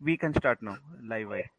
We 0.00 0.16
can 0.16 0.32
start 0.34 0.58
now, 0.62 0.76
live 1.08 1.28
wire. 1.28 1.50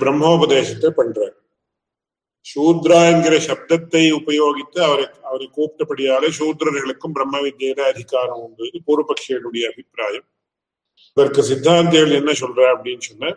பிரம்மோபதேசத்தை 0.00 0.90
பண்றார். 0.98 1.36
சூத்ரா 2.46 2.98
என்கிற 3.04 3.34
சப்தத்தை 3.38 4.02
உபயோகித்து 4.12 4.78
அவரை 4.82 5.06
அவரை 5.24 5.46
கூப்பிட்டபடியாலே 5.48 6.28
சூத்ரர்களுக்கும் 6.38 7.14
பிரம்ம 7.14 7.40
வித்தியில 7.40 7.80
அதிகாரம் 7.84 8.40
உண்டு 8.40 8.62
இது 8.68 8.78
பூர்வபக்ஷியனுடைய 8.86 9.64
அபிப்பிராயம் 9.70 10.26
இதற்கு 11.16 11.42
சித்தாந்திகள் 11.42 12.16
என்ன 12.16 12.32
சொல்ற 12.32 12.60
அப்படின்னு 12.72 13.04
சொன்ன 13.04 13.32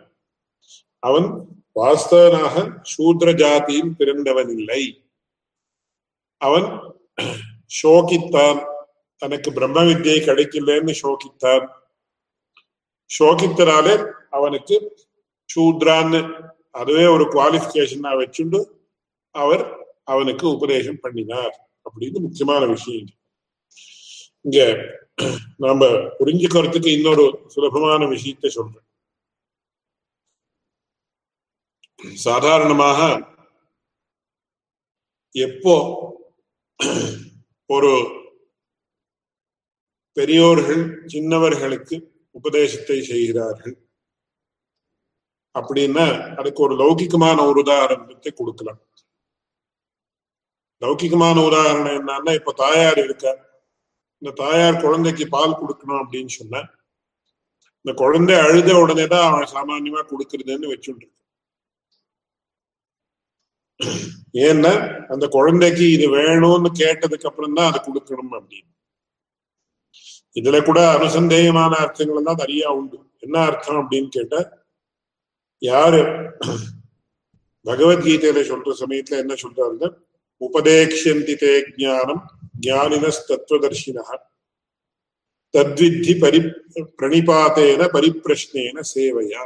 அவன் 1.02 1.28
வாஸ்தவனாக 1.76 2.56
சூத்ர 2.90 3.28
ஜாதியில் 3.34 3.94
பிறந்தவன் 3.94 4.50
இல்லை 4.56 4.82
அவன் 6.40 6.68
சோகித்தான் 7.74 8.60
தனக்கு 9.22 9.50
பிரம்ம 9.50 9.82
வித்தியை 9.82 10.20
கிடைக்கலன்னு 10.20 10.94
சோகித்தான் 10.94 11.64
சோகித்தனாலே 13.10 13.94
அவனுக்கு 14.30 14.76
சூத்ரான்னு 15.50 16.20
அதுவே 16.74 17.04
ஒரு 17.06 17.24
குவாலிபிகேஷனா 17.32 18.12
வச்சுண்டு 18.16 18.60
அவர் 19.42 19.62
அவனுக்கு 20.12 20.44
உபதேசம் 20.56 21.02
பண்ணினார் 21.04 21.54
அப்படின்னு 21.86 22.18
முக்கியமான 22.26 22.62
விஷயம் 22.74 23.10
இங்க 24.44 24.58
நாம 25.64 25.86
புரிஞ்சுக்கிறதுக்கு 26.18 26.90
இன்னொரு 26.96 27.24
சுலபமான 27.52 28.06
விஷயத்தை 28.14 28.50
சொல்றேன். 28.56 28.88
சாதாரணமாக 32.26 33.00
எப்போ 35.34 35.74
ஒரு 37.70 37.92
பெரியோர்கள் 40.16 40.82
சின்னவர்களுக்கு 41.12 41.96
உபதேசத்தை 42.38 42.98
செய்கிறார்கள் 43.10 43.76
அப்படின்னா 45.54 46.06
அதுக்கு 46.40 46.60
ஒரு 46.66 46.74
லௌகிகமான 46.82 47.38
ஒரு 47.50 47.58
உதாரணத்தை 47.64 48.30
கொடுக்கலாம். 48.32 48.80
லௌகிகமான 50.84 51.36
உதாரணம் 51.48 51.96
என்னன்னா 51.98 52.32
இப்ப 52.34 52.54
தாயார் 52.62 53.00
இருக்க 53.04 53.26
இந்த 54.22 54.32
தாயார் 54.40 54.82
குழந்தைக்கு 54.82 55.24
பால் 55.34 55.58
கொடுக்கணும் 55.60 56.02
அப்படின்னு 56.02 56.32
சொன்ன 56.34 56.62
இந்த 57.84 57.92
குழந்தை 58.02 58.36
அழுத 58.44 58.70
உடனே 58.82 59.06
தான் 59.06 59.26
அவன் 59.28 59.52
சாமானியமா 59.54 60.02
கொடுக்கறதுன்னு 60.10 60.72
வச்சுட்டு 60.72 61.06
ஏன்னா 64.44 64.70
அந்த 65.12 65.24
குழந்தைக்கு 65.34 65.84
இது 65.94 66.06
வேணும்னு 66.14 66.70
கேட்டதுக்கு 66.80 67.28
அப்புறம் 67.30 67.56
தான் 67.58 67.68
அது 67.70 67.78
கொடுக்கணும் 67.86 68.34
அப்படின்னு. 68.38 68.70
இதுல 70.36 70.56
கூட 70.62 70.80
அனுசந்தேகமான 70.94 71.72
அர்த்தங்கள் 71.82 72.20
எல்லாம் 72.20 72.40
நிறைய 72.42 72.64
உண்டு. 72.78 72.96
என்ன 73.22 73.36
அர்த்தம் 73.48 73.80
அப்படின்னு 73.82 74.10
கேட்டா 74.16 74.40
யாரு 75.62 76.00
பகவத்கீதையில 77.66 78.40
சொல்ற 78.50 78.72
சமயத்துல 78.82 79.20
என்ன 79.22 79.34
சொல்றாருன்னா 79.42 79.88
உபதேக்ஷந்தி 80.46 81.34
தே 81.34 81.52
ஜானம் 81.76 82.22
ஜானினஸ் 82.58 83.20
தத்வித்தி 85.54 86.12
பரி 86.18 86.38
பிரணிபாத்தேன 86.98 87.88
பரிப்பிரஷ்னேன 87.94 88.80
சேவையா 88.94 89.44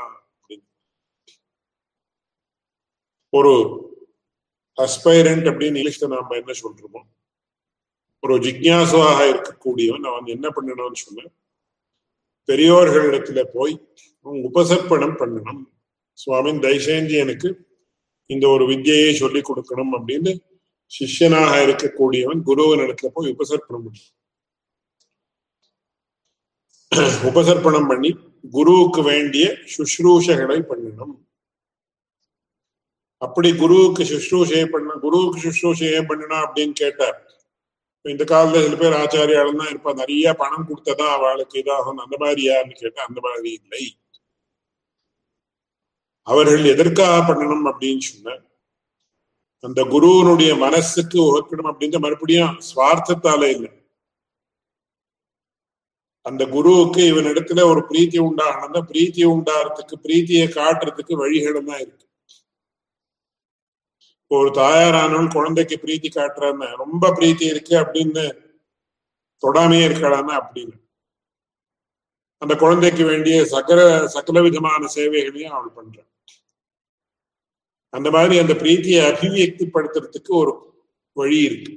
ஒரு 3.32 3.52
அஸ்பைரண்ட் 4.78 5.46
அப்படின்னு 5.50 5.78
இங்கிலீஷ்ல 5.78 6.06
நாம 6.06 6.36
என்ன 6.36 6.52
சொல்றோமோ 6.62 7.00
ஒரு 8.22 8.34
ஜிக்யாசுவாக 8.38 9.18
இருக்கக்கூடியவன் 9.32 10.06
அவன் 10.06 10.26
என்ன 10.26 10.46
பண்ணணும்னு 10.48 11.00
சொன்ன 11.02 11.28
பெரியோர்களிடத்துல 12.48 13.40
போய் 13.54 13.74
உபசர்ப்பணம் 14.46 15.18
பண்ணணும். 15.18 15.60
சுவாமின் 16.18 16.62
தைசேந்தி 16.62 17.16
எனக்கு 17.18 17.48
இந்த 18.30 18.48
ஒரு 18.48 18.64
வித்தியை 18.66 19.12
சொல்லி 19.14 19.40
கொடுக்கணும் 19.40 19.92
அப்படின்னு 19.92 20.32
சிஷ்யனாக 20.92 21.54
இருக்கக்கூடியவன் 21.66 22.40
குருவின் 22.48 22.82
இடத்துல 22.84 23.08
போய் 23.16 23.32
உபசர்ப்பணம் 23.34 23.84
பண்ணி. 23.86 24.02
உபசர்ப்பணம் 27.30 27.88
பண்ணி 27.90 28.10
குருவுக்கு 28.56 29.00
வேண்டிய 29.12 29.46
சுஷ்ரூஷகளை 29.74 30.58
பண்ணணும் 30.70 31.16
அப்படி 33.26 33.50
குருவுக்கு 33.62 34.02
சுஷ்ரூஷையை 34.12 34.66
பண்ண 34.74 34.90
குருவுக்கு 35.04 35.38
சுஷ்ரூஷையே 35.46 36.00
பண்ணினா 36.10 36.36
அப்படின்னு 36.46 36.74
கேட்டார். 36.82 37.18
இந்த 38.04 38.24
காலத்துல 38.32 38.60
சில 38.66 38.76
பேர் 38.82 38.98
ஆச்சாரியாலும் 39.02 39.58
தான் 39.60 39.70
இருப்பா 39.72 39.92
நிறைய 40.02 40.26
பணம் 40.42 40.68
கொடுத்ததா 40.68 41.06
அவளுக்கு 41.16 41.56
இதாகும் 41.62 42.02
அந்த 42.04 42.16
மாதிரி 42.22 42.42
யாருன்னு 42.50 42.80
கேட்டா 42.82 43.00
அந்த 43.08 43.20
மாதிரி 43.26 43.50
இல்லை. 43.60 43.84
அவர்கள் 46.26 46.72
எதற்காக 46.74 47.16
பண்ணணும் 47.28 47.66
அப்படின்னு 47.72 48.04
சொன்ன 48.10 48.36
அந்த 49.64 49.80
குருவனுடைய 49.84 50.58
மனசுக்கு 50.58 51.18
உகக்கணும் 51.22 51.70
அப்படின்ற 51.70 51.98
மறுபடியும் 51.98 52.58
சுவார்த்தத்தால 52.68 53.42
இல்லை. 53.50 53.70
அந்த 56.26 56.42
குருவுக்கு 56.46 57.02
இவனிடத்துல 57.12 57.64
ஒரு 57.70 57.80
பிரீத்தி 57.90 58.18
உண்டாகணும் 58.28 58.88
பிரீத்தி 58.92 59.22
உண்டாகிறதுக்கு 59.34 59.96
பிரீத்தியை 60.02 60.46
காட்டுறதுக்கு 60.56 61.14
வழிகளும் 61.14 61.66
தான் 61.66 61.80
இருக்கு. 61.80 62.06
ஒரு 64.30 64.48
தாயாரானவன் 64.50 65.32
குழந்தைக்கு 65.32 65.76
பிரீத்தி 65.82 66.10
காட்டுறான்னு 66.14 66.76
ரொம்ப 66.76 67.04
பிரீத்தி 67.08 67.46
இருக்கு 67.52 67.74
அப்படின்னு 67.76 68.24
தொடாமையே 69.42 69.86
இருக்காளான்னா 69.88 70.34
அப்படின்னு. 70.42 70.76
அந்த 72.42 72.54
குழந்தைக்கு 72.56 73.04
வேண்டிய 73.04 73.44
சகல 73.44 73.80
சகல 74.08 74.42
விதமான 74.42 74.86
சேவைகளையும் 74.86 75.56
அவள் 75.56 75.76
பண்றான் 75.76 76.07
அந்த 77.90 78.10
மாதிரி 78.10 78.38
அந்த 78.38 78.54
பிரீத்தியை 78.54 79.02
அபிவியக்திப்படுத்துறதுக்கு 79.10 80.28
ஒரு 80.28 80.52
வழி 81.12 81.38
இருக்கு. 81.42 81.72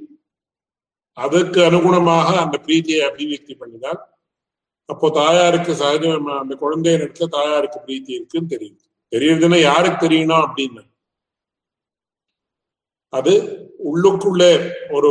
அதுக்கு 1.12 1.60
அனுகுணமாக 1.60 2.36
அந்த 2.36 2.60
பிரீத்தியை 2.66 3.02
அபிவியக்தி 3.10 3.54
பண்ணினால் 3.54 4.00
அப்போ 4.84 5.10
தாயாருக்கு 5.10 5.74
சகஜம் 5.74 6.26
அந்த 6.26 6.56
குழந்தைய 6.60 6.96
இடத்துல 6.98 7.28
தாயாருக்கு 7.28 7.80
பிரீத்தி 7.86 8.10
இருக்குன்னு 8.10 8.48
தெரியுது. 8.48 8.82
தெரியுதுன்னா 9.10 9.60
யாருக்கு 9.60 10.08
தெரியணும் 10.08 10.44
அப்படின்னு. 10.46 10.90
அது 13.08 13.32
உள்ளுக்குள்ளே 13.84 14.72
ஒரு 14.90 15.10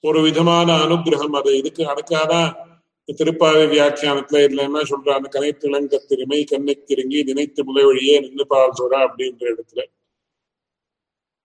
ஒரு 0.00 0.22
விதமான 0.22 0.76
அனுகிரகம் 0.76 1.36
அது 1.38 1.56
இதுக்கு 1.56 1.82
அதுக்காதான் 1.84 2.69
திருப்பாவை 3.08 3.64
வியாக்கியானத்துல 3.70 4.42
இதுல 4.44 4.64
என்ன 4.68 4.82
சொல்றாங்க? 4.90 5.26
கனை 5.34 5.50
திளங்க 5.54 5.98
திறமை 6.08 6.40
கண்ணை 6.44 6.74
திருங்கி 6.82 7.20
நினைத்து 7.28 7.60
முலை 7.64 7.84
வழியே 7.84 8.16
நின்று 8.20 8.44
பால் 8.46 8.78
சொல்றா 8.80 8.98
அப்படின்ற 9.06 9.42
இடத்துல 9.52 9.82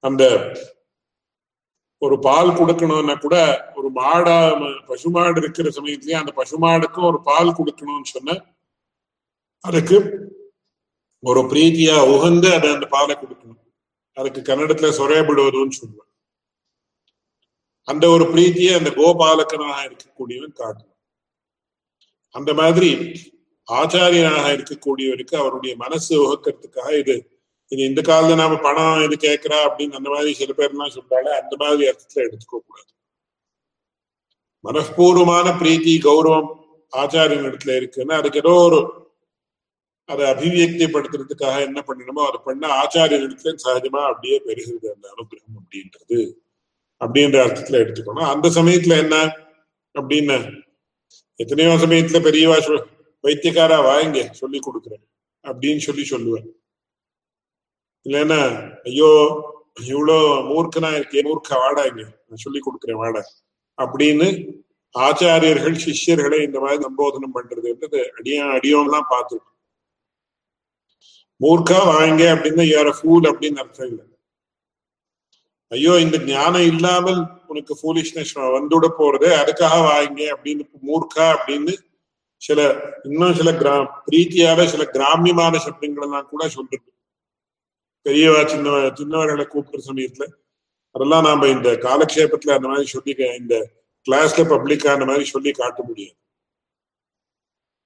அந்த 0.04 0.24
ஒரு 2.02 2.16
பால் 2.20 2.58
கொடுக்கணும்னா 2.58 3.16
கூட 3.18 3.36
ஒரு 3.76 3.90
மாடா 3.96 4.36
பசுமாடு 4.90 5.40
இருக்கிற 5.42 5.70
சமயத்திலேயே 5.72 6.18
அந்த 6.20 6.32
பசுமாடுக்கும் 6.40 7.10
ஒரு 7.12 7.20
பால் 7.24 7.58
கொடுக்கணும்னு 7.58 8.10
சொன்ன 8.10 8.38
அதுக்கு 9.64 9.98
ஒரு 11.24 11.42
பிரீத்தியா 11.52 11.96
உகந்து 12.14 12.50
அதை 12.56 12.68
அந்த 12.74 12.88
பாலை 12.88 13.14
கொடுக்கணும். 13.16 13.62
அதுக்கு 14.18 14.42
கன்னடத்துல 14.42 14.90
சொரேபிடுவதுன்னு 14.98 15.78
சொல்லுவேன் 15.78 16.12
அந்த 17.88 18.06
ஒரு 18.16 18.26
பிரீத்தியை 18.34 18.74
அந்த 18.78 18.90
கோபாலக்கனாக 19.00 19.88
இருக்கக்கூடியவன் 19.88 20.60
காட்டணும் 20.60 20.95
அந்த 22.36 22.54
மாதிரி 22.54 22.90
ஆச்சாரியனாக 23.68 24.48
இருக்கக்கூடியவருக்கு 24.56 25.36
அவருடைய 25.36 25.76
மனசு 25.76 26.12
உகக்கிறதுக்காக 26.22 27.00
இது. 27.00 27.16
இது 27.72 27.84
இந்த 27.84 28.02
காலத்துல 28.02 28.36
நாம 28.36 28.58
பணம் 28.58 29.12
இது 29.12 29.16
கேட்கிறா 29.28 29.58
அப்படின்னு 29.68 29.94
அந்த 29.94 30.10
மாதிரி 30.10 30.34
சில 30.34 30.54
பேர்லாம் 30.58 30.96
சொல்றாங்க. 30.98 31.30
அந்த 31.42 31.56
மாதிரி 31.58 31.90
அர்த்தத்துல 31.90 32.26
எடுத்துக்க 32.26 32.58
கூடாது. 32.68 32.92
மனப்பூர்வமான 34.64 35.48
பிரீத்தி 35.62 35.96
கௌரவம் 36.04 36.50
ஆச்சாரியன் 36.98 37.46
இடத்துல 37.48 37.72
இருக்குன்னா 37.78 38.14
அதுக்கு 38.14 38.40
ஏதோ 38.40 38.50
ஒரு 38.50 38.80
அதை 40.06 40.26
அபிவியக்திப்படுத்துறதுக்காக 40.32 41.60
என்ன 41.60 41.84
பண்ணணுமோ 41.88 42.24
அதை 42.28 42.40
பண்ண 42.46 42.68
ஆச்சாரியன் 42.82 43.26
இடத்துல 43.26 43.56
சகஜமா 43.66 44.02
அப்படியே 44.08 44.42
பெருகிறது 44.46 44.88
அந்த 44.96 45.14
அனுகிரகம் 45.14 45.58
அப்படின்றது. 45.60 46.20
அப்படின்ற 47.00 47.38
அர்த்தத்துல 47.48 47.80
எடுத்துக்கணும். 47.84 48.30
அந்த 48.34 48.50
சமயத்துல 48.50 48.98
என்ன? 48.98 49.16
அப்படின்னு 49.94 50.64
எத்தனையோ 51.40 51.72
சமயத்துல 51.84 52.20
பெரியவா 52.28 52.58
சொல் 52.68 52.86
வைத்தியக்காரா 53.24 53.78
வாங்க 53.88 54.20
சொல்லி 54.42 54.60
கொடுக்குறேன். 54.68 55.04
அப்படின்னு 55.44 55.82
சொல்லி 55.88 56.04
சொல்லுவேன். 56.12 56.48
இல்லைன்னா 58.06 58.40
ஐயோ 58.90 59.10
இவ்வளோ 59.92 60.18
மூர்க்கனா 60.50 60.90
இருக்கே 60.98 61.24
மூர்க்க 61.28 61.60
வாடா 61.62 61.84
இங்க 61.90 62.04
நான் 62.28 62.44
சொல்லி 62.46 62.60
கொடுக்குறேன் 62.68 63.02
வாட 63.02 63.18
அப்படின்னு 63.78 64.28
ஆச்சாரியர்கள் 64.96 65.82
சிஷ்யர்களை 65.86 66.38
இந்த 66.44 66.58
மாதிரி 66.60 66.84
சம்போதனம் 66.86 67.36
பண்றதுன்றது 67.38 68.02
அடியா 68.18 68.44
அடியோம்லாம் 68.58 69.12
பார்த்துருக்கோம். 69.14 69.58
மூர்க்கா 71.42 71.80
வாங்க 71.94 72.22
அப்படின்னு 72.36 72.64
ஏற 72.80 72.88
ஃபூல் 72.98 73.26
அப்படின்னு 73.32 73.62
அர்த்தம் 73.64 73.90
இல்லை. 73.92 74.06
ஐயோ 75.72 76.00
இந்த 76.00 76.18
ஞானம் 76.26 76.62
இல்லாமல் 76.62 77.20
உனக்கு 77.48 77.74
ஃபூலிஷ்னஸ் 77.80 78.34
வந்துட 78.56 78.88
போறது 78.98 79.28
அதுக்காக 79.38 79.78
வாங்க 79.84 80.22
அப்படின்னு 80.36 80.64
மூர்க்கா 80.88 81.26
அப்படின்னு 81.36 81.74
சில 82.42 82.60
இன்னும் 83.04 83.34
சில 83.34 83.52
கிரா 83.52 83.74
பிரீத்தியால 84.08 84.66
சில 84.66 84.84
கிராமியமான 84.86 85.60
சப்தங்கள்லாம் 85.66 86.30
கூட 86.30 86.48
சொல்றது 86.48 86.88
பெரியவா 88.06 88.42
சின்ன 88.48 88.70
சின்னவர்களை 89.00 89.46
கூப்பிடுற 89.48 89.82
சமயத்துல 89.88 90.26
அதெல்லாம் 90.96 91.24
நாம 91.24 91.48
இந்த 91.48 91.70
காலக்ஷேபத்துல 91.86 92.56
அந்த 92.58 92.68
மாதிரி 92.68 92.88
சொல்லி 92.88 93.14
இந்த 93.38 93.56
கிளாஸ்ல 94.06 94.44
பப்ளிக்கா 94.52 94.90
அந்த 94.94 95.06
மாதிரி 95.06 95.26
சொல்லி 95.26 95.52
காட்ட 95.52 95.84
முடியாது. 95.84 96.16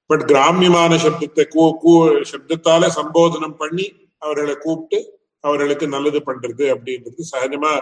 பட் 0.10 0.24
கிராமியமான 0.32 0.96
சப்தத்தை 0.96 1.48
கூ 1.48 1.64
கூ 1.80 1.94
சப்தத்தால 2.32 2.90
சம்போதனம் 2.96 3.58
பண்ணி 3.58 3.86
அவர்களை 4.18 4.56
கூப்பிட்டு 4.56 5.00
அவர்களுக்கு 5.44 5.88
நல்லது 5.88 6.20
பண்றது 6.20 6.66
அப்படின்றது 6.74 7.24
சகஜமா 7.32 7.74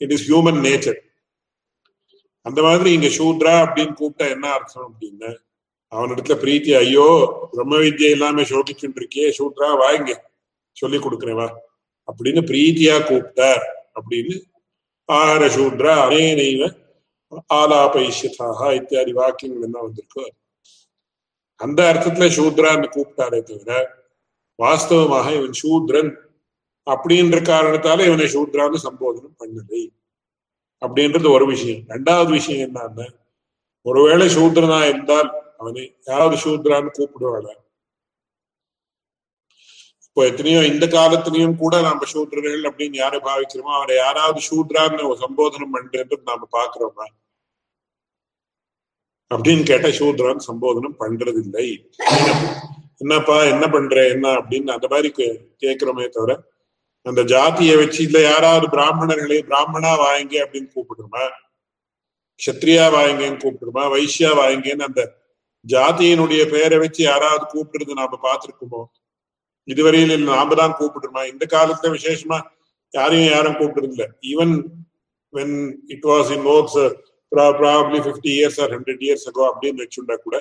இட் 0.00 0.12
இஸ் 0.12 0.26
ஹியூமன் 0.30 0.60
நேச்சர் 0.60 1.00
அந்த 2.46 2.62
மாதிரி 2.62 2.92
இங்க 2.92 3.06
சூத்ரா 3.18 3.54
அப்படின்னு 3.64 3.94
கூப்பிட்டா 4.00 4.30
என்ன 4.30 4.46
அர்த்தம் 4.52 4.86
அப்படின்னு 4.88 5.30
அவனிடத்துல 5.92 6.34
பிரீத்தி 6.40 6.70
ஐயோ 6.76 7.06
பிரம்ம 7.52 7.76
வித்யை 7.76 8.10
இல்லாம 8.10 8.42
சோபிச்சுட்டு 8.42 8.98
இருக்கியே 9.00 9.28
சூத்ரா 9.38 9.68
வாங்க 9.78 10.10
சொல்லி 10.76 10.98
கொடுக்குறேன் 10.98 11.34
வா. 11.34 11.48
அப்படின்னு 12.08 12.40
பிரீத்தியா 12.42 12.96
கூப்பிட்டார் 13.08 13.62
அப்படின்னு 13.94 14.34
ஆகார 15.08 15.46
சூத்ரா 15.56 15.92
அதே 16.04 16.34
நெய்வ 16.34 16.64
ஆலாபைஷ்யதாக 17.54 18.74
இத்தியாதி 18.74 19.12
வாக்கியங்கள் 19.12 19.62
என்ன 19.62 19.78
வந்திருக்கோ. 19.80 20.24
அந்த 21.60 21.80
அர்த்தத்துல 21.92 22.26
சூத்ரான்னு 22.36 22.88
கூப்பிட்டாரே 22.94 23.40
தவிர 23.42 23.70
வாஸ்தவமாக 24.58 25.26
இவன் 25.36 25.56
சூத்ரன். 25.62 26.10
அப்படின்ற 26.86 27.36
காரணத்தால 27.52 28.04
இவனை 28.08 28.26
சூத்ரான்னு 28.34 28.78
சம்போதனம் 28.86 29.38
பண்ணலை. 29.42 29.82
அப்படின்றது 30.82 31.28
ஒரு 31.36 31.46
விஷயம். 31.52 31.82
ரெண்டாவது 31.94 32.30
விஷயம் 32.38 32.64
என்னன்னா 32.66 33.06
ஒருவேளை 33.86 34.26
சூத்ரனா 34.36 34.78
இருந்தால் 34.90 35.30
அவனை 35.60 35.82
யாராவது 36.08 36.36
சூத்ரான்னு 36.44 36.90
கூப்பிடுவாள? 36.98 37.46
இப்போ 40.06 40.24
எத்தனையோ 40.30 40.58
இந்த 40.72 40.86
காலத்திலையும் 40.86 41.56
கூட 41.62 41.74
நாம 41.80 42.06
சூத்ரர்கள் 42.12 42.68
அப்படின்னு 42.68 42.96
யாரை 43.00 43.18
பாவிக்கிறோமோ 43.28 43.72
அவரை 43.78 43.94
யாராவது 43.96 44.40
சூத்ரான்னு 44.50 45.08
சம்போதனம் 45.22 45.74
பண்றது 45.76 46.18
நாம 46.30 46.48
பாக்குறோமா 46.56 47.06
அப்படின்னு 49.30 49.64
கேட்டா 49.70 49.90
சூத்ரான் 50.00 50.46
சம்போதனம் 50.48 50.98
பண்றது 51.02 51.40
இல்லை 51.44 51.66
என்னப்பா 52.98 53.36
என்ன 53.52 53.64
பண்ற 53.68 53.96
என்ன 54.08 54.26
அப்படின்னு 54.40 54.70
அந்த 54.76 54.88
மாதிரி 54.92 55.08
கேட்கிறோமே 55.62 56.06
தவிர 56.08 56.34
அந்த 57.06 57.20
ஜாதியை 57.32 57.74
வச்சு 57.76 58.00
இல்ல 58.02 58.18
யாராவது 58.22 58.66
பிராமணர்களே 58.68 59.38
பிராமணா 59.48 59.92
வாங்க 60.02 60.34
அப்படின்னு 60.44 60.70
கூப்பிடுமா 60.76 61.24
கஷத்ரியா 62.40 62.84
வாங்கன்னு 62.94 63.42
கூப்பிடுமா 63.42 63.82
வைஷ்யா 63.94 64.30
வாங்கன்னு 64.40 64.86
அந்த 64.88 65.02
ஜாதியினுடைய 65.64 66.42
பெயரை 66.50 66.78
வச்சு 66.78 67.00
யாராவது 67.02 67.44
கூப்பிடுறது 67.52 67.94
நாம 68.00 68.18
பார்த்திருக்குமோ? 68.24 68.80
இதுவரையில் 69.68 70.24
நாம 70.30 70.54
தான் 70.54 70.74
கூப்பிடுறோமா? 70.80 71.22
இந்த 71.32 71.44
காலத்துல 71.54 71.92
விசேஷமா 71.94 72.38
யாரையும் 72.94 73.30
யாரும் 73.30 73.56
கூப்பிடுறதில்ல. 73.60 74.06
Even 74.30 74.52
when 75.32 75.54
it 75.94 76.06
was 76.10 76.32
in 76.36 76.46
oaks 76.56 76.80
probably 77.32 78.00
fifty 78.04 78.30
years 78.38 78.58
or 78.64 78.72
hundred 78.76 79.04
years 79.06 79.26
ago 79.30 79.44
அப்படின்னு 79.50 79.82
வச்சுட்டா 79.84 80.16
கூட 80.26 80.36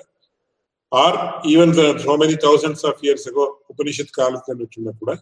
or 0.91 1.17
even 1.53 1.71
so 2.03 2.15
many 2.23 2.35
thousands 2.43 2.85
of 2.89 3.01
years 3.05 3.27
ago 3.31 3.45
Upanishad 3.71 4.13
காலத்துல 4.19 4.59
வச்சுட்டா 4.61 4.93
கூட 5.01 5.13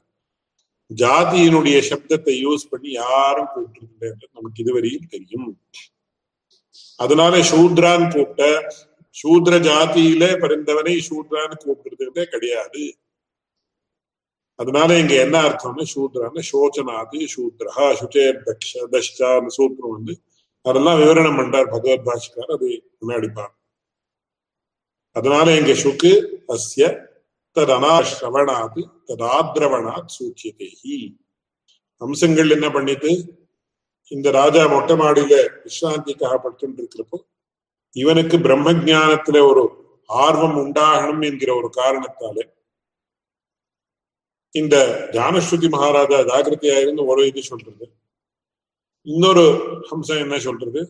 ஜாதியினுடைய 0.92 1.78
சப்தத்தை 1.90 2.34
யூஸ் 2.46 2.70
பண்ணி 2.72 2.90
யாரும் 2.92 3.52
கூப்பிட்டு 3.54 4.08
என்று 4.08 4.28
நமக்கு 4.38 4.62
இதுவரையும் 4.64 5.10
தெரியும். 5.10 5.50
அதனால 7.00 7.34
சூத்ரான் 7.52 8.06
கூப்பிட்ட 8.14 8.44
சூத்ர 9.16 9.54
ஜாதியில 9.70 10.24
பிறந்தவனை 10.42 10.96
சூத்ரான்னு 11.10 11.56
கூப்பிடுறதே 11.66 12.26
கிடையாது. 12.34 12.84
அதனால 14.60 14.98
இங்க 15.00 15.14
என்ன 15.26 15.38
அர்த்தம்னா 15.48 15.86
சூத்ரான்னு 15.94 16.42
சோச்சனாது 16.52 17.20
சூத்ரஹா 17.36 17.88
சுச்சேர் 18.02 18.38
தக்ஷ 18.48 18.72
தஷ்டான்னு 18.94 19.52
சூத்ரம் 19.58 19.96
வந்து 19.98 20.14
அதெல்லாம் 20.66 21.00
விவரணம் 21.02 21.40
பண்றார் 21.40 21.72
பகவத் 21.76 22.06
பாஷிக்கார் 22.10 22.52
அது 22.58 22.70
முன்னாடி 23.02 23.30
அதனால 25.16 25.48
இங்க 25.60 25.74
சுக்கு 25.76 26.12
அஸ்ய 26.50 26.86
ததனாஸ்ரவணாத் 27.56 28.80
ததாத்ரவணாத் 29.08 30.08
சூக்கியதேகி 30.08 30.98
அம்சங்கள் 32.02 32.50
என்ன 32.50 32.72
பண்ணிட்டு 32.72 33.12
இந்த 34.12 34.32
ராஜா 34.32 34.68
மொட்டை 34.68 34.96
மாடியில 34.96 35.36
விஸ்ராந்திக்காக 35.66 36.36
படுத்துட்டு 36.44 36.82
இருக்கிறப்போ 36.82 37.18
இவனுக்கு 37.96 38.40
பிரம்ம 38.40 38.72
ஜானத்துல 38.72 39.40
ஒரு 39.50 39.64
ஆர்வம் 40.10 40.58
உண்டாகணும் 40.58 41.22
என்கிற 41.22 41.56
ஒரு 41.56 41.70
காரணத்தாலே 41.70 42.44
இந்த 44.56 44.76
ஜானஸ்ருதி 45.14 45.70
மகாராஜா 45.70 46.20
ஜாகிரதையா 46.22 46.80
இருந்து 46.80 47.06
ஒரு 47.06 47.28
இது 47.28 47.44
சொல்றது. 47.44 47.86
இன்னொரு 49.08 49.44
அம்சம் 49.92 50.18
என்ன 50.18 50.40
சொல்றது? 50.40 50.82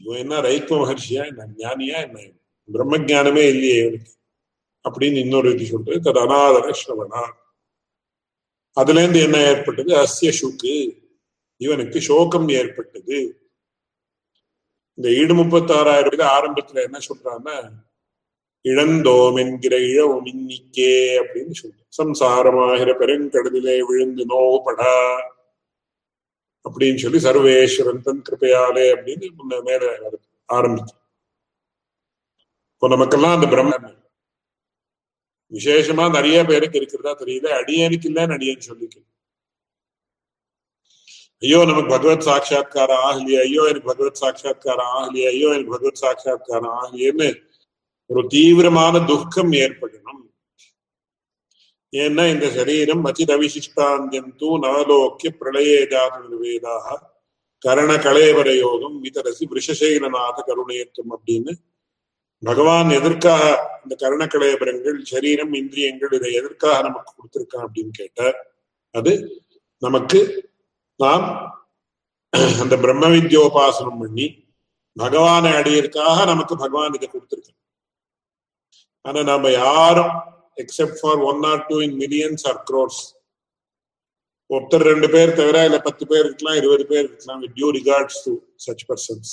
இவன் 0.00 0.18
என்ன 0.18 0.40
ரைத்துவ 0.40 0.78
மகர்ஷியா 0.82 1.26
என்ன 1.26 1.46
ஞானியா 1.58 1.98
என்ன? 2.06 2.18
பிரம்ம 2.68 2.98
ஜானமே 2.98 3.44
இல்லையே 3.48 3.78
இவனுக்கு. 3.84 4.17
அப்படின்னு 4.84 5.18
இன்னொரு 5.18 5.48
இது 5.52 5.64
சொல்றது 5.66 5.98
தது 6.00 6.20
அநாதர 6.20 6.72
ஸ்ரவணா 6.80 7.22
அதுல 8.76 9.00
இருந்து 9.02 9.20
என்ன 9.20 9.36
ஏற்பட்டது? 9.48 9.90
அஸ்ய 9.98 10.30
சுக்கு 10.32 10.74
இவனுக்கு 11.60 11.98
சோகம் 12.00 12.48
ஏற்பட்டது. 12.58 13.16
இந்த 14.98 15.08
ஈடு 15.18 15.34
முப்பத்தி 15.34 15.72
ஆறாயிரம் 15.74 16.32
ஆரம்பத்துல 16.36 16.82
என்ன 16.84 16.98
சொல்றான்னா 17.08 17.56
இழந்தோம் 18.64 19.36
என்கிற 19.36 19.74
இழவும் 19.88 20.28
இன்னிக்கே 20.32 20.92
அப்படின்னு 21.20 21.54
சொல்றான் 21.60 21.90
சம்சாரமாகிற 21.98 22.92
பெருங்கடலிலே 23.00 23.76
விழுந்து 23.88 24.24
நோவுபடா 24.32 24.94
அப்படின்னு 26.64 26.98
சொல்லி 26.98 27.20
சர்வேஸ்வரன் 27.26 28.02
தன் 28.02 28.24
கிருப்பையாலே 28.26 28.86
அப்படின்னு 28.94 29.28
முன்ன 29.38 29.60
மேல 29.60 29.92
ஆரம்பிச்சு 30.48 30.96
இப்போ 32.72 32.88
நமக்கெல்லாம் 32.88 33.36
அந்த 33.36 33.46
பிரம்மன் 33.46 33.88
விசேஷமா 35.52 36.10
நிறைய 36.10 36.44
பேருக்கு 36.44 36.78
இருக்கிறதா 36.78 37.24
தெரியல. 37.24 37.48
அடியனுக்கு 37.60 38.08
இல்லைன்னு 38.10 38.32
அடியன் 38.32 38.66
சொல்லிக்கணும் 38.68 39.06
ஐயோ 41.42 41.64
நமக்கு 41.64 41.88
பகவத் 41.88 42.20
சாட்சா்காரம் 42.20 43.02
ஆகலையே. 43.04 43.40
ஐயோ 43.40 43.62
எனக்கு 43.62 43.88
பகவத் 43.88 44.14
சாட்சா்காரம் 44.14 44.86
ஆகலையே. 44.86 45.26
ஐயோ 45.26 45.48
எனக்கு 45.48 45.70
பகவத் 45.70 45.94
சாட்சா்காரம் 45.94 46.74
ஆகலையேன்னு 46.80 47.28
ஒரு 48.06 48.26
தீவிரமான 48.28 49.04
துக்கம் 49.04 49.52
ஏற்படணும். 49.52 50.22
ஏன்னா 51.92 52.24
இந்த 52.32 52.50
சரீரம் 52.50 53.04
அச்சித் 53.04 53.30
நவலோக்கிய 54.64 55.30
பிரளயே 55.40 55.78
ஜாத 55.92 56.98
கரண 57.64 57.94
கலேவர 57.96 58.58
யோகம் 58.58 59.00
விதரசி 59.00 59.46
விஷசைலநாத 59.46 60.38
கருணேத்தும் 60.46 61.12
அப்படின்னு 61.16 61.52
பகவான் 62.42 62.90
எதற்காக 62.90 63.44
இந்த 63.84 63.94
கரண 63.96 64.22
சரீரம் 65.06 65.52
இந்திரியங்கள் 65.52 66.16
இதை 66.16 66.30
எதற்காக 66.32 66.76
நமக்கு 66.82 67.10
கொடுத்திருக்கான் 67.12 67.64
அப்படின்னு 67.66 67.92
கேட்ட 67.92 68.30
அது 68.94 69.12
நமக்கு 69.82 70.20
நாம் 71.00 71.26
அந்த 72.62 72.74
பிரம்ம 72.76 73.08
வித்யோபாசனம் 73.08 74.00
பண்ணி 74.00 74.26
பகவானை 74.96 75.50
அடையிறதுக்காக 75.52 76.24
நமக்கு 76.24 76.54
பகவான் 76.56 76.96
இதை 76.98 77.08
கொடுத்திருக்க 77.08 77.50
ஆனா 79.04 79.20
நாம 79.22 79.50
யாரும் 79.50 80.14
except 80.56 80.98
for 81.00 81.20
one 81.24 81.42
or 81.42 81.62
two 81.68 81.76
in 81.80 81.96
millions 81.96 82.44
or 82.48 82.58
crores 82.64 83.02
ஒருத்தர் 84.50 84.84
ரெண்டு 84.84 85.08
பேர் 85.08 85.36
தவிர 85.36 85.64
இல்ல 85.64 85.78
பத்து 85.80 86.04
பேர் 86.06 86.26
இருக்கலாம் 86.26 86.58
இருபது 86.60 86.84
பேர் 86.84 87.04
இருக்கலாம் 87.04 87.40
with 87.40 87.54
due 87.54 87.70
regards 87.70 88.20
to 88.24 88.32
such 88.66 88.84
persons 88.88 89.32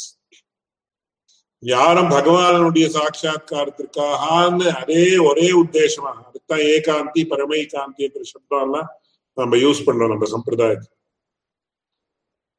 யாரும் 1.65 2.09
பகவானுடைய 2.09 2.85
சாட்சா்காரத்திற்காக 2.95 4.71
அதே 4.81 5.05
ஒரே 5.29 5.47
உத்தேசமா 5.61 6.11
அதுதான் 6.27 6.63
ஏகாந்தி 6.73 7.21
பரமை 7.31 7.61
காந்தி 7.65 8.03
என்ற 8.07 8.21
சப்தம் 8.33 8.63
எல்லாம் 8.65 8.89
நம்ம 9.37 9.57
யூஸ் 9.57 9.85
பண்றோம் 9.87 10.13
நம்ம 10.13 10.27
சம்பிரதாயத்தை 10.35 10.89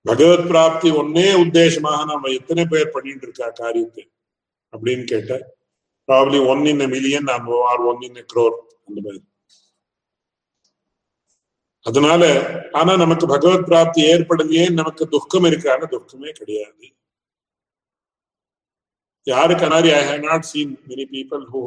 பகவத் 0.06 0.48
பிராப்தி 0.50 0.88
ஒன்னே 1.00 1.28
உத்தேசமாக 1.44 2.02
நம்ம 2.04 2.30
எத்தனை 2.30 2.64
பேர் 2.64 2.94
பண்ணிட்டு 2.96 3.26
இருக்கா 3.26 3.48
காரியத்தை 3.62 4.04
அப்படின்னு 4.72 5.04
கேட்ட 5.04 5.32
probably 6.08 6.38
one 6.52 6.64
in 6.66 6.84
million 6.94 7.30
or 7.70 7.82
one 7.90 8.02
in 8.08 8.20
crore 8.32 8.56
அந்த 8.88 8.98
மாதிரி. 9.06 9.20
அதனால 11.86 12.22
ஆனா 12.72 12.92
நமக்கு 12.96 13.26
பகவத் 13.26 13.66
பிராப்தி 13.68 14.00
ஏற்படலையே 14.12 14.64
நமக்கு 14.80 15.04
துக்கம் 15.08 15.46
இருக்கான 15.50 15.88
துக்கமே 15.94 16.30
கிடையாது. 16.32 16.86
யாருக்கு 19.26 19.66
மாதிரி 19.68 19.90
I 19.95 20.02
have 20.09 20.25
not 20.25 20.47
seen 20.47 20.73
many 20.88 21.04
people 21.12 21.42
who 21.52 21.62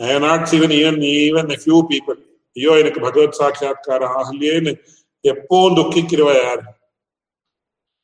I 0.00 0.08
have 0.10 0.22
not 0.22 0.48
seen 0.50 0.74
even 0.78 0.98
even 1.16 1.52
few 1.60 1.78
people 1.90 2.18
ஐயோ 2.56 2.72
எனக்கு 2.78 3.00
பகவத் 3.00 3.38
சாட்சா்காரம் 3.38 4.14
ஆகலையேன்னு 4.18 4.72
எப்பவும் 5.24 5.76
துக்கிக்கிறவ 5.76 6.30
யாரு? 6.38 6.64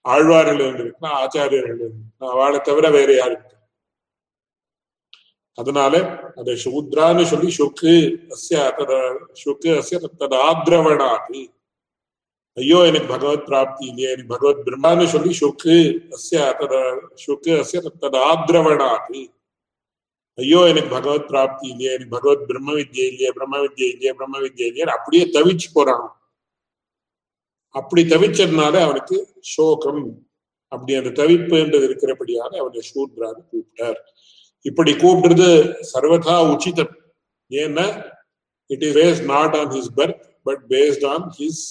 ஆழ்வார்கள் 0.05 0.61
இருந்திருக்கலாம் 0.61 1.16
ஆச்சாரியர்கள் 1.21 1.78
இருந்திருக்கலாம் 1.78 2.33
அவளை 2.35 2.59
தவிர 2.61 2.87
வேற 2.90 3.11
யாரு 3.14 3.37
அதனால 5.59 5.95
அதை 6.37 6.55
சூத்ரான்னு 6.62 7.25
சொல்லி 7.31 7.50
சுக்கு 7.59 7.93
அசிய 8.31 8.57
சுக்கு 9.43 9.71
அசிய 9.78 9.99
தத 10.14 10.35
ஐயோ 12.57 12.79
எனக்கு 12.87 13.09
பகவத் 13.09 13.47
பிராப்தி 13.47 13.83
இல்லையே 13.87 14.11
எனக்கு 14.13 14.33
பகவத் 14.35 14.63
பிரம்மான்னு 14.67 15.07
சொல்லி 15.07 15.33
சுக்கு 15.41 15.75
தத 16.61 16.75
சுக்கு 17.15 17.51
அஸ்ய 17.55 17.81
தத 17.97 18.15
ஆத்ரவணாது 18.29 19.21
ஐயோ 20.39 20.61
எனக்கு 20.69 20.91
பகவத் 20.91 21.29
பிராப்தி 21.29 21.67
இல்லையே 21.69 21.91
எனக்கு 21.93 22.15
பகவத் 22.15 22.47
பிரம்ம 22.49 22.71
வித்யை 22.73 23.07
இல்லையே 23.11 23.31
பிரம்ம 23.31 23.61
வித்யை 23.65 23.89
இல்லையே 23.89 24.13
பிரம்ம 24.13 24.37
வித்யை 24.41 24.69
இல்லையா 24.69 24.95
அப்படியே 24.97 25.25
தவிச்சு 25.37 25.69
போறான் 25.75 26.07
அப்படி 27.75 28.03
தவிச்சதுனால 28.07 28.75
அவனுக்கு 28.81 29.17
சோகம் 29.55 30.03
அப்படி 30.73 30.93
அந்த 30.95 31.11
தவிப்புன்றது 31.19 31.87
இருக்கிறபடியாக 31.89 32.53
அவனை 32.59 32.83
சூத்ரான்னு 32.91 33.43
கூப்பிட்டார் 33.51 33.99
இப்படி 34.65 34.93
கூப்பிடுறது 34.95 35.49
சர்வதா 35.93 36.37
உச்சிதம் 36.53 36.95
ஏன்னா 37.51 37.87
it 38.71 38.85
is 38.87 38.97
based 38.97 39.27
not 39.27 39.57
on 39.57 39.71
his 39.71 39.93
birth 39.99 40.25
but 40.43 40.63
based 40.71 41.05
on 41.07 41.27
his 41.39 41.65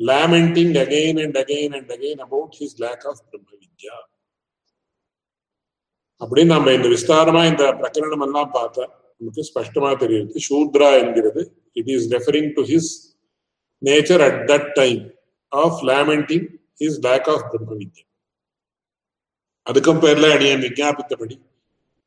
lamenting 0.00 0.72
again 0.76 1.16
and 1.24 1.36
again 1.36 1.72
and 1.74 1.90
again 1.90 2.18
about 2.26 2.50
his 2.60 2.72
lack 2.78 3.04
of 3.10 3.16
பிரம்ம 3.30 3.50
வித்யா 3.62 3.96
அப்படின்னு 6.20 6.46
நம்ம 6.46 6.72
இந்த 6.72 6.88
விஸ்தாரமா 6.88 7.42
இந்த 7.50 7.64
பிரகரணம் 7.80 8.24
எல்லாம் 8.26 8.50
பார்த்தா 8.54 8.84
நமக்கு 9.16 9.44
ஸ்பஷ்டமா 9.48 9.90
தெரியுது. 10.02 10.42
சூத்ரா 10.48 10.88
என்கிறது. 11.02 11.42
It 11.72 11.88
is 11.88 12.06
referring 12.14 12.50
to 12.52 12.62
his 12.62 12.90
nature 13.82 14.22
at 14.28 14.40
that 14.50 14.72
time 14.72 15.02
of 15.48 15.80
lamenting 15.90 16.46
his 16.80 17.00
lack 17.08 17.28
of 17.34 17.46
பிரம்ம 17.50 17.76
வித்யா 17.82 18.06
அதுக்கும் 19.66 20.02
பேர்ல 20.04 20.30
அடியன் 20.36 20.64
விஜாபித்தபடி 20.66 21.36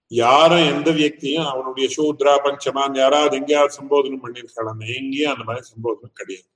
யாரும் 0.08 0.66
எந்த 0.74 0.92
வியக்தியும் 0.92 1.50
அவனுடைய 1.52 1.90
சூத்ரா 1.98 2.34
பஞ்சமான் 2.46 2.96
யாராவது 2.96 3.38
எங்கேயாவது 3.38 3.78
சம்போதனம் 3.80 4.24
பண்ணியிருக்காங்க 4.24 4.88
எங்கேயும் 5.00 5.32
அந்த 5.34 5.44
மாதிரி 5.44 5.66
சம்போதனம் 5.74 6.18
கிடையாது. 6.22 6.48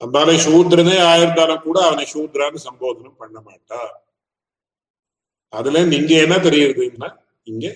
அதனால 0.00 0.34
சூத்ரனே 0.44 0.96
ஆயிருந்தாலும் 1.10 1.64
கூட 1.66 1.78
அவனை 1.88 2.04
சூத்ரான்னு 2.12 2.60
சம்போதனம் 2.66 3.20
பண்ண 3.22 3.38
மாட்டா 3.48 3.80
அதுல 5.52 5.80
இங்க 5.98 6.12
என்ன 6.24 6.36
தெரியுதுன்னா 6.46 7.08
இங்க 7.46 7.66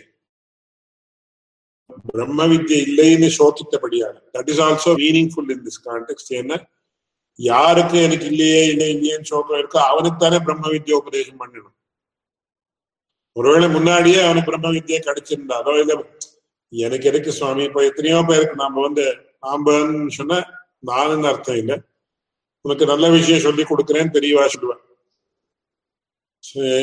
பிரம்ம 2.08 2.42
வித்யை 2.52 2.78
இல்லைன்னு 2.86 3.28
சோதித்தபடியாக 3.38 4.16
that 4.36 4.50
is 4.52 4.62
also 4.66 4.92
meaningful 5.02 5.50
in 5.54 5.64
this 5.66 5.82
context 5.88 6.32
என்ன? 6.42 6.54
யாருக்கு 7.38 7.96
எனக்கு 8.06 8.26
இல்லையே 8.32 8.62
இல்லை 8.72 8.88
இல்லையேன்னு 8.94 9.30
சோகம் 9.32 9.58
இருக்கோ 9.60 9.80
அவனுக்குத்தானே 9.90 10.38
பிரம்ம 10.46 10.64
வித்யா 10.74 10.96
உபதேசம் 11.02 11.40
பண்ணணும். 11.42 11.74
ஒருவேளை 13.36 13.68
முன்னாடியே 13.76 14.20
அவனுக்கு 14.26 14.50
பிரம்ம 14.50 14.70
வித்யை 14.76 15.00
கிடைச்சிருந்தாலோ 15.06 15.74
இல்ல 15.82 15.94
எனக்கு 16.72 17.08
எதுக்கு 17.12 17.32
சுவாமி 17.38 17.62
இப்ப 17.68 17.84
எத்தனையோ 17.90 18.18
பேருக்கு 18.30 18.62
நாம 18.62 18.82
வந்து 18.86 19.04
நாம்பன்னு 19.44 20.12
சொன்ன 20.18 20.40
நானுன்னு 20.90 21.30
அர்த்தம் 21.32 21.60
இல்லை. 21.62 21.76
உனக்கு 22.64 22.84
நல்ல 22.92 23.04
விஷயம் 23.16 23.44
சொல்லி 23.46 23.62
கொடுக்குறேன்னு 23.68 24.16
தெரியவா 24.16 24.44
சொல்லுவேன். 24.54 24.82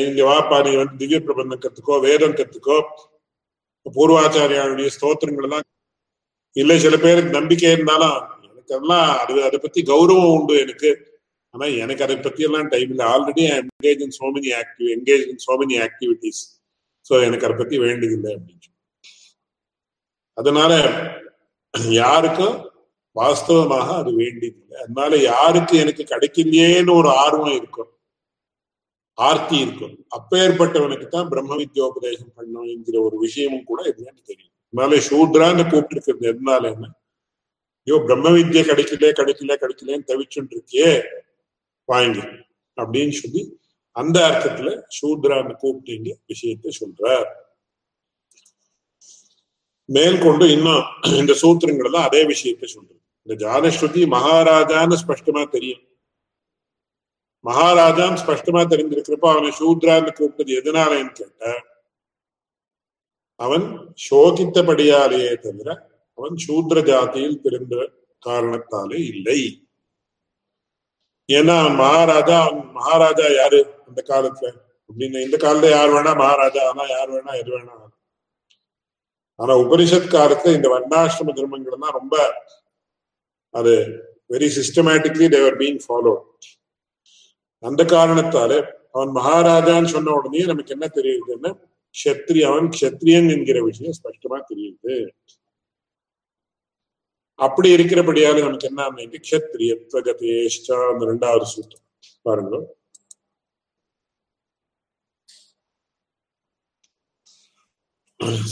இங்க 0.08 0.22
வாப்பா 0.30 0.56
நீ 0.66 0.70
வந்து 0.80 0.98
திவ்ய 1.00 1.18
பிரபந்தம் 1.26 1.62
கத்துக்கோ 1.64 1.96
வேதம் 2.06 2.38
கத்துக்கோ. 2.40 2.76
பூர்வாச்சாரியாருடைய 3.86 4.88
ஸ்தோத்திரங்கள் 4.96 5.46
எல்லாம் 5.48 5.66
இல்ல 6.56 6.72
சில 6.84 6.94
பேருக்கு 7.04 7.38
நம்பிக்கை 7.38 7.70
இருந்தாலும் 7.76 8.16
எனக்கு 8.48 8.74
எல்லாம் 8.78 9.08
அது 9.22 9.32
அதை 9.48 9.58
பத்தி 9.64 9.80
கௌரவம் 9.90 10.32
உண்டு 10.36 10.54
எனக்கு. 10.64 10.90
ஆனா 11.54 11.66
எனக்கு 11.82 12.04
அதை 12.06 12.16
பத்தி 12.24 12.42
எல்லாம் 12.48 12.68
டைம் 12.72 12.90
இல்லை 12.94 13.06
already 13.12 13.44
engage 13.54 14.02
in 14.06 14.16
so 14.18 14.26
many 14.34 14.50
active 14.60 14.88
engage 14.96 15.24
in 15.32 15.42
so 15.46 15.54
many 15.60 15.76
activities 15.86 16.42
so 17.06 17.14
எனக்கு 17.28 17.46
அதை 17.48 17.56
பத்தி 17.62 17.76
வேண்டியதில்லை 17.84 18.32
அப்படின்னு 18.36 18.68
அதனால 20.38 20.72
யாருக்கும் 21.98 22.54
வாஸ்தவமாக 23.20 23.88
அது 24.00 24.10
வேண்டியதில்லை. 24.22 24.76
அதனால 24.82 25.12
யாருக்கு 25.30 25.74
எனக்கு 25.84 26.02
கிடைக்கலையேன்னு 26.12 26.92
ஒரு 27.00 27.10
ஆர்வம் 27.24 27.54
இருக்கும். 27.60 27.90
ஆர்த்தி 29.18 29.56
இருக்கும். 29.64 29.94
அப்பேற்பட்டவனுக்கு 30.16 31.06
தான் 31.08 31.28
பிரம்ம 31.32 31.56
வித்யோபதேசம் 31.62 32.34
பண்ணும் 32.36 32.68
என்கிற 32.74 32.96
ஒரு 33.06 33.16
விஷயமும் 33.24 33.68
கூட 33.70 33.80
இதுன்னு 33.90 34.22
தெரியும். 34.30 34.54
அதனால 34.72 35.00
சூத்ரான்னு 35.08 35.64
கூப்பிட்டுருக்கிறது 35.72 36.30
எதனால 36.32 36.62
என்ன? 36.74 36.86
ஐயோ 37.86 37.96
பிரம்ம 38.06 38.30
வித்யை 38.36 38.62
கிடைக்கல 38.70 39.10
கிடைக்கல 39.20 39.56
கிடைக்கலன்னு 39.62 40.08
தவிச்சுட்டு 40.10 40.54
இருக்கியே 40.56 40.90
வாங்கி 41.88 42.24
அப்படின்னு 42.76 43.14
சொல்லி 43.22 43.42
அந்த 43.96 44.16
அர்த்தத்துல 44.28 44.70
சூத்ரான்னு 44.98 45.54
கூப்பிட்டு 45.62 45.92
இங்க 45.98 46.10
விஷயத்தை 46.32 46.70
சொல்றார். 46.80 47.28
மேற்கொண்டு 49.88 50.44
இன்னும் 50.56 50.82
இந்த 51.20 51.32
சூத்திரங்கள் 51.42 51.88
எல்லாம் 51.88 52.08
அதே 52.08 52.20
விஷயத்தை 52.32 52.66
சொல்றது. 52.74 52.99
இந்த 53.30 53.44
ஜானஸ்ருதி 53.44 54.02
மகாராஜான்னு 54.14 54.96
ஸ்பஷ்டமா 55.02 55.42
தெரியும். 55.50 55.82
மகாராஜான்னு 57.44 58.20
ஸ்பஷ்டமா 58.22 58.62
தெரிஞ்சிருக்கிறப்ப 58.72 59.26
அவனை 59.32 59.50
சூத்ரான்னு 59.58 60.12
கூப்பிட்டது 60.16 60.56
எதனாலேன்னு 60.60 61.12
கேட்ட 61.12 61.44
அவன் 63.40 63.66
சோகித்தபடியாலேயே 64.06 65.30
தவிர 65.44 65.68
அவன் 66.18 66.34
சூத்ர 66.46 66.78
ஜாதியில் 66.88 67.40
பிறந்த 67.40 67.74
காரணத்தாலே 68.22 68.98
இல்லை. 69.12 69.40
ஏன்னா 71.28 71.54
அவன் 71.60 71.78
மகாராஜா 71.80 72.36
அவன் 72.40 72.66
மகாராஜா 72.72 73.26
யாரு 73.38 73.60
அந்த 73.88 74.00
காலத்துல? 74.10 74.50
அப்படின்னு 74.90 75.18
இந்த 75.26 75.36
காலத்துல 75.36 75.70
யார் 75.70 75.94
வேணா 75.94 76.12
மகாராஜா 76.22 76.62
ஆனா 76.70 76.84
யார் 76.90 77.10
வேணா 77.10 77.34
எது 77.42 77.50
வேணா 77.50 77.74
ஆனா 79.38 79.52
உபனிஷத் 79.64 80.14
காலத்துல 80.16 80.56
இந்த 80.56 80.68
வர்ணாசிரம 80.68 81.34
தர்மங்கள் 81.36 81.84
தான் 81.84 81.98
ரொம்ப 82.00 82.14
அது 83.50 83.72
very 84.28 84.48
systematically 84.56 85.28
they were 85.28 85.56
being 85.56 85.80
follow 85.88 86.14
அந்த 87.58 87.84
காரணத்தால 87.84 88.52
அவன் 88.92 89.14
மகாராஜான்னு 89.14 89.86
சொன்ன 89.86 90.12
உடனே 90.12 90.44
நமக்கு 90.44 90.70
என்ன 90.70 90.86
தெரியுதுன்னா 90.94 91.68
க்ஷத்ரி 91.94 92.40
அவன் 92.40 92.68
கஷத்ரியன் 92.68 93.30
என்கிற 93.30 93.62
விஷயம் 93.62 93.92
ஸ்பஷ்டமா 93.92 94.40
தெரியுது. 94.54 95.08
அப்படி 97.34 97.74
இருக்கிறபடியால 97.76 98.38
நமக்கு 98.38 98.66
என்ன 98.66 98.82
அமைக்கு 98.82 99.20
க்ஷத்ரியத்வகதேஷ்டா 99.28 100.76
அந்த 100.90 101.04
ரெண்டாவது 101.06 101.46
சூத்திரம். 101.54 101.86
பாருங்க. 102.22 102.78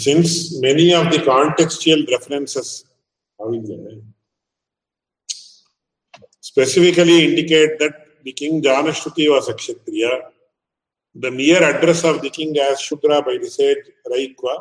Since 0.06 0.30
many 0.60 0.86
of 0.98 1.04
the 1.12 1.20
contextual 1.32 2.00
references 2.14 2.68
specifically 6.47 7.25
indicate 7.25 7.79
that 7.79 7.93
the 8.23 8.33
king 8.33 8.61
Janashruti 8.61 9.29
was 9.29 9.49
a 9.49 9.53
Kshatriya, 9.53 10.11
the 11.15 11.31
mere 11.31 11.63
address 11.63 12.03
of 12.03 12.21
the 12.21 12.29
king 12.29 12.57
as 12.57 12.79
Shudra 12.81 13.21
by 13.21 13.37
the 13.41 13.49
sage 13.49 13.77
Raikwa 14.11 14.57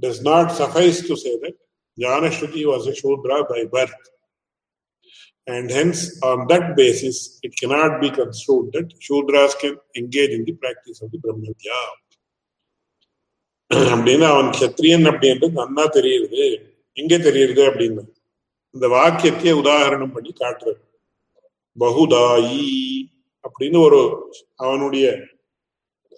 does 0.00 0.22
not 0.22 0.52
suffice 0.52 1.06
to 1.06 1.16
say 1.16 1.38
that 1.40 1.54
Janashruti 2.00 2.66
was 2.66 2.86
a 2.86 2.94
Shudra 2.94 3.44
by 3.44 3.64
birth. 3.70 3.92
And 5.46 5.70
hence, 5.70 6.20
on 6.22 6.46
that 6.48 6.76
basis, 6.76 7.40
it 7.42 7.56
cannot 7.56 8.00
be 8.00 8.10
construed 8.10 8.72
that 8.74 8.88
Shudras 9.00 9.58
can 9.58 9.78
engage 9.96 10.30
in 10.30 10.44
the 10.44 10.52
practice 10.52 11.00
of 11.02 11.10
the 11.10 11.18
Brahmadya. 11.18 11.78
அப்படின்னு 13.70 14.26
அவன் 14.32 14.50
கத்திரியன் 14.58 15.06
அப்படின்றது 15.10 15.56
நன்னா 15.58 15.84
தெரியுது 15.96 16.44
எங்க 17.00 17.14
தெரியுது 17.26 17.62
அப்படின்னு 17.70 18.02
இந்த 18.74 18.86
வாக்கியத்தையே 18.94 19.52
உதாரணம் 19.62 20.12
பண்ணி 20.14 20.32
காட்டுறது 20.40 20.80
பகுதாயி 21.79 22.71
அப்படின்னு 23.43 23.79
ஒரு 23.79 24.31
அவனுடைய 24.55 25.17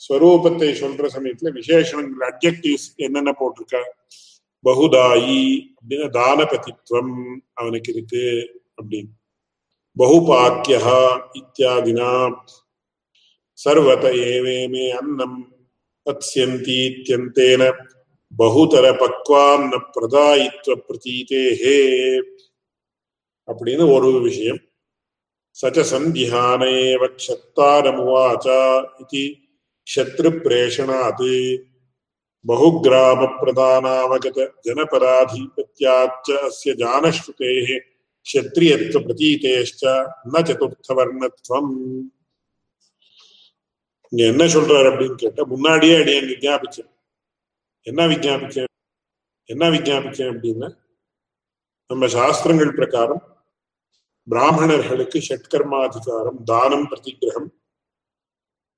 ஸ்வரூபத்தை 0.10 0.70
சொல்ற 0.82 1.10
சமயத்துல 1.14 1.52
விசேஷணங்கள் 1.52 2.24
அப்ஜெக்டிவ்ஸ் 2.32 2.88
என்னென்ன 2.96 3.34
போட்டிருக்கா? 3.40 3.82
பகுதாயி 4.64 5.62
அப்படின்னு 5.76 6.08
தானபதித்வம் 6.10 7.40
அவனுக்கு 7.54 7.94
இருக்கு 7.94 8.24
அப்படின்னு. 8.82 9.10
பகுபாக்கியா 9.98 11.22
இத்தியாதினா 11.34 12.36
சர்வத 13.66 14.06
ஏவேமே 14.12 14.90
அன்னம் 14.90 15.56
தத்யந்தீத்தியந்தேன 16.06 17.72
பகுதர 18.38 18.86
பக்வான்ன 18.94 19.80
பிரதாயித்வ 19.94 20.76
பிரதீதேஹே 20.88 21.80
அப்படின்னு 23.48 23.94
ஒரு 23.94 24.22
விஷயம் 24.22 24.62
சச்ச 25.57 25.79
சந்தியான 25.91 26.61
ஏவ 26.83 27.03
க்ஷத்தாரமுவாச்ச 27.15 28.47
இது 29.03 29.25
க்ஷத்ருப்ரேஷணாத் 29.87 31.27
बहुग्रामप्रधानावगत 32.45 34.39
जनपदाधिपत्याच्च 34.67 36.29
अस्य 36.39 36.73
जानश्रुतेः 36.75 37.69
क्षत्रियत्वप्रतीतेश्च 38.27 39.83
न 40.27 40.35
चतुर्थवर्णत्वम् 40.43 41.71
இங்க 44.13 44.23
என்ன 44.27 44.45
சொல்றாரு 44.53 44.87
அப்படின்னு 44.91 45.17
கேட்டா 45.17 45.43
முன்னாடியே 45.47 45.97
அடியன் 45.99 46.31
விஜாபிச்சேன் 46.31 46.89
என்ன 47.87 48.07
விஜாபிச்சேன் 48.07 48.71
என்ன 49.49 49.65
விஜாபிச்சேன் 49.71 50.31
அப்படின்னா 50.33 50.69
நம்ம 51.91 52.07
சாஸ்திரங்கள் 52.15 52.73
பிரகாரம் 52.75 53.23
பிராமணர்களுக்கு 54.28 55.20
ஷட்கர்மாதிகாரம் 55.28 56.40
தானம் 56.52 56.88
பிரதிகிரகம் 56.92 57.50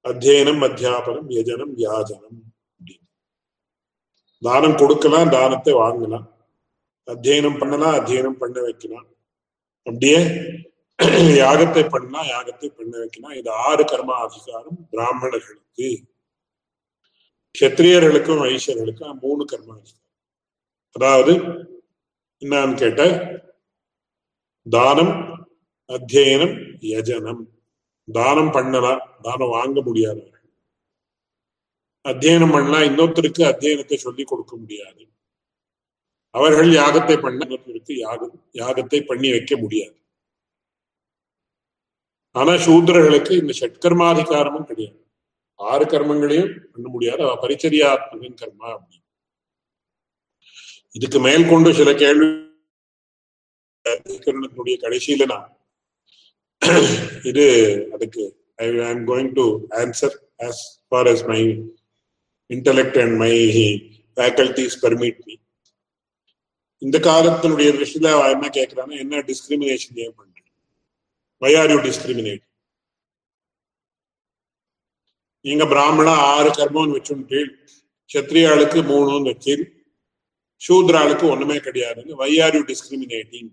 அத்தியனம் 0.06 0.62
அத்தியாபனம் 0.68 1.30
யஜனம் 1.38 1.74
யாஜனம் 1.86 2.40
அப்படின்னு. 2.72 3.06
தானம் 4.42 4.80
கொடுக்கலாம் 4.82 5.34
தானத்தை 5.36 5.74
வாங்கலாம். 5.84 6.28
அத்தியனம் 7.08 7.60
பண்ணலாம் 7.60 7.98
அத்தியனம் 8.00 8.40
பண்ண 8.42 8.58
வைக்கலாம். 8.68 9.08
அப்படியே 9.88 10.20
யாகத்தை 11.42 11.84
பண்ணா 11.96 12.22
யாகத்தை 12.34 12.70
பண்ண 12.78 12.94
வைக்கலாம். 13.02 13.36
இது 13.40 13.50
ஆறு 13.66 13.84
கர்மா 13.92 14.16
அதிகாரம் 14.28 14.78
பிராமணர்களுக்கு 14.94 15.90
கத்திரியர்களுக்கும் 17.56 18.44
வைசியர்களுக்கும் 18.46 19.22
மூணு 19.26 19.44
கர்மா 19.52 19.74
அதிகாரம் 19.80 20.04
அதாவது 20.96 21.34
என்னன்னு 22.42 22.78
கேட்ட 22.82 23.04
தானம் 24.66 25.14
அத்தியனம் 25.90 26.56
யஜனம். 26.94 27.44
தானம் 28.08 28.52
பண்ணலாம் 28.52 29.02
தானம் 29.22 29.54
வாங்க 29.58 29.82
முடியாதவர்கள் 29.82 30.46
அத்தியனம் 32.06 32.54
பண்ணலாம் 32.56 32.88
இன்னொருத்தருக்கு 32.90 33.42
அத்தியனத்தை 33.52 33.98
சொல்லி 34.06 34.24
கொடுக்க 34.24 34.54
முடியாது. 34.56 35.02
அவர்கள் 36.36 36.70
யாகத்தை 36.82 37.16
பண்ண 37.22 37.46
இன்னொருத்தருக்கு 37.46 37.94
யாகம் 38.06 38.36
யாகத்தை 38.54 39.00
பண்ணி 39.06 39.30
வைக்க 39.32 39.54
முடியாது. 39.58 39.96
ஆனா 42.36 42.54
சூத்திரர்களுக்கு 42.66 43.34
இந்த 43.42 43.54
ஷட்கர்மாதிகாரமும் 43.60 44.70
கிடையாது. 44.70 45.00
ஆறு 45.60 45.86
கர்மங்களையும் 45.86 46.54
பண்ண 46.74 46.88
முடியாது. 46.96 47.22
அவ 47.28 47.36
பரிச்சரியாத்மகன் 47.44 48.40
கர்மா 48.42 48.68
அப்படி 48.78 48.98
இதுக்கு 50.98 51.20
மேல் 51.20 51.50
கொண்டு 51.50 51.70
சில 51.80 51.90
கேள்வி 52.02 52.28
கடைசியில 54.84 55.26
நான் 55.34 55.50
இது 57.30 57.46
அதுக்கு 57.94 58.24
I 58.60 58.68
am 58.86 59.04
going 59.08 59.32
to 59.34 59.46
answer 59.78 60.16
as 60.46 60.62
far 60.88 61.08
as 61.08 61.24
my 61.26 61.42
intellect 62.50 62.98
and 62.98 63.16
my 63.18 63.34
faculties 64.18 64.78
permit 64.84 65.22
me 65.28 65.36
இந்த 66.82 66.98
காலத்தினுடைய 67.08 67.70
விஷயத்துல 67.76 68.12
என்ன 68.32 68.50
கேட்கிறான்னா 68.58 68.98
என்ன 68.98 69.22
டிஸ்கிரிமினேஷன் 69.30 70.02
ஏன் 70.06 70.18
பண்ற 70.18 70.36
வை 71.42 71.52
ஆர் 71.54 71.72
யூ 71.72 71.80
டிஸ்கிரிமினேட் 71.82 72.44
நீங்க 75.46 75.66
பிராமணா 75.66 76.14
ஆறு 76.30 76.50
கர்மம்னு 76.52 76.98
வச்சுட்டு 76.98 77.42
சத்திரியாளுக்கு 78.10 78.80
மூணுன்னு 78.84 79.32
வச்சு 79.32 79.56
சூத்ராளுக்கு 80.62 81.26
ஒண்ணுமே 81.28 81.58
கிடையாதுங்க 81.60 82.16
why 82.16 82.32
are 82.40 82.56
you 82.56 82.64
discriminating 82.68 83.52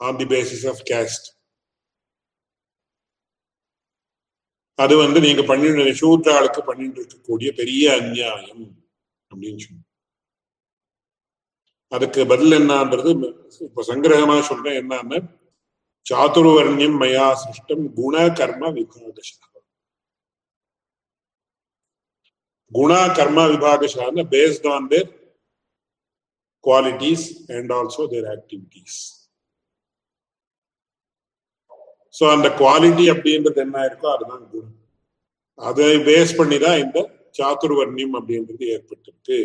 on 0.00 0.18
the 0.18 0.26
basis 0.26 0.66
of 0.66 0.82
caste 0.92 1.26
அது 4.82 4.94
வந்து 4.96 5.18
நீங்க 5.20 5.42
பண்ணிட்டு 5.42 5.94
சூத்ராளுக்கு 6.00 6.60
பண்ணிட்டு 6.62 7.00
இருக்கக்கூடிய 7.00 7.48
பெரிய 7.52 7.84
அநியாயம் 7.94 8.64
அப்படின்னு 9.30 9.62
சொல்லி 9.64 9.82
அதுக்கு 11.92 12.20
பதில் 12.24 12.56
என்னன்றது 12.58 13.10
இப்ப 13.60 13.82
சங்கிரகமா 13.88 14.36
சொல்றேன் 14.42 14.78
என்னன்னு 14.82 15.18
சாதுர்வர்ணியம் 16.06 16.98
மயா 17.02 17.26
சிருஷ்டம் 17.34 17.84
குண 17.94 18.14
கர்ம 18.38 18.70
விபாகசா 18.70 19.36
குண 22.72 22.92
கர்ம 23.08 23.40
விபாகசான 23.46 24.24
based 24.30 24.66
on 24.66 24.86
their 24.88 25.10
qualities 26.64 27.26
and 27.52 27.72
also 27.72 28.04
their 28.06 28.28
activities 28.30 28.98
so 32.14 32.24
அந்த 32.34 32.48
குவாலிட்டி 32.60 33.04
அப்படின்றது 33.12 33.58
என்ன 33.66 33.84
இருக்கோ 33.88 34.08
அதுதான் 34.14 34.44
குணம். 34.52 34.76
அதை 35.58 35.86
பேஸ் 36.08 36.36
பண்ணி 36.38 36.56
தான் 36.64 36.80
இந்த 36.84 36.98
சாத்துர்வர்ணியம் 37.38 38.16
அப்படின்றது 38.18 38.64
ஏற்பட்டிருக்கு. 38.74 39.38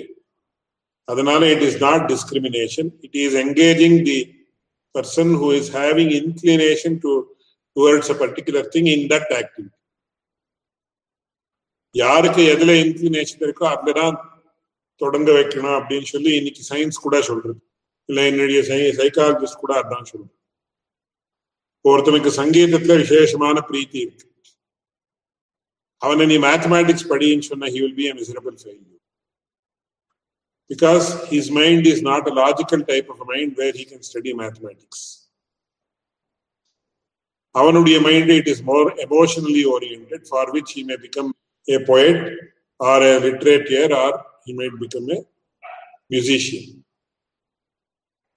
அதனால 1.07 1.41
it 1.53 1.65
is 1.67 1.79
not 1.85 2.05
discrimination 2.13 2.89
it 3.05 3.17
is 3.23 3.37
engaging 3.43 3.97
the 4.09 4.19
person 4.95 5.33
who 5.41 5.49
is 5.59 5.71
having 5.79 6.11
inclination 6.21 6.97
to 7.05 7.11
towards 7.75 8.11
a 8.13 8.17
particular 8.23 8.67
thing 8.75 8.89
in 8.95 9.07
that 9.13 9.31
activity 9.41 9.75
யாருக்கு 11.95 12.41
எதுல 12.53 12.71
இன்க்ளினேஷன் 12.83 13.43
இருக்கோ 13.45 13.65
அதுலதான் 13.73 14.17
தொடங்க 15.01 15.29
வைக்கணும் 15.37 15.77
அப்படின்னு 15.79 16.07
சொல்லி 16.13 16.31
இன்னைக்கு 16.39 16.61
சயின்ஸ் 16.71 17.03
கூட 17.05 17.15
சொல்றது. 17.29 17.59
இல்லை 18.09 18.23
என்னுடைய 18.31 18.59
சைக்காலஜிஸ்ட் 18.99 19.63
கூட 19.63 19.73
அதான் 19.81 20.09
சொல்றது. 20.11 20.33
ஒருத்தனுக்கு 21.87 22.31
சங்கீதத்துல 22.39 22.95
விசேஷமான 23.01 23.63
பிரீத்தி 23.69 23.99
இருக்கு 24.05 24.25
அவனை 26.01 26.25
நீ 26.25 26.37
மேத்தமேட்டிக்ஸ் 26.47 27.09
படின்னு 27.11 27.47
சொன்னா 27.51 27.69
he 27.75 27.79
will 27.83 27.97
be 27.99 28.07
a 28.11 28.15
miserable 28.21 28.57
failure 28.61 28.93
because 30.69 31.05
his 31.25 31.45
mind 31.49 31.85
is 31.87 32.01
not 32.01 32.27
a 32.27 32.33
logical 32.33 32.81
type 32.83 33.09
of 33.09 33.21
a 33.21 33.25
mind 33.25 33.55
where 33.55 33.71
he 33.71 33.85
can 33.85 34.01
study 34.03 34.33
mathematics. 34.33 34.99
அவனுடைய 37.55 37.97
mind 37.99 38.31
it 38.33 38.49
is 38.51 38.63
more 38.63 38.87
emotionally 39.05 39.61
oriented 39.75 40.25
for 40.29 40.49
which 40.55 40.73
he 40.75 40.81
may 40.89 40.95
become 41.03 41.29
a 41.67 41.77
poet 41.87 42.19
or 42.79 43.03
a 43.03 43.13
litterateur 43.25 43.93
or 44.01 44.17
he 44.45 44.53
might 44.59 44.75
become 44.81 45.07
a 45.15 45.17
musician 46.11 46.67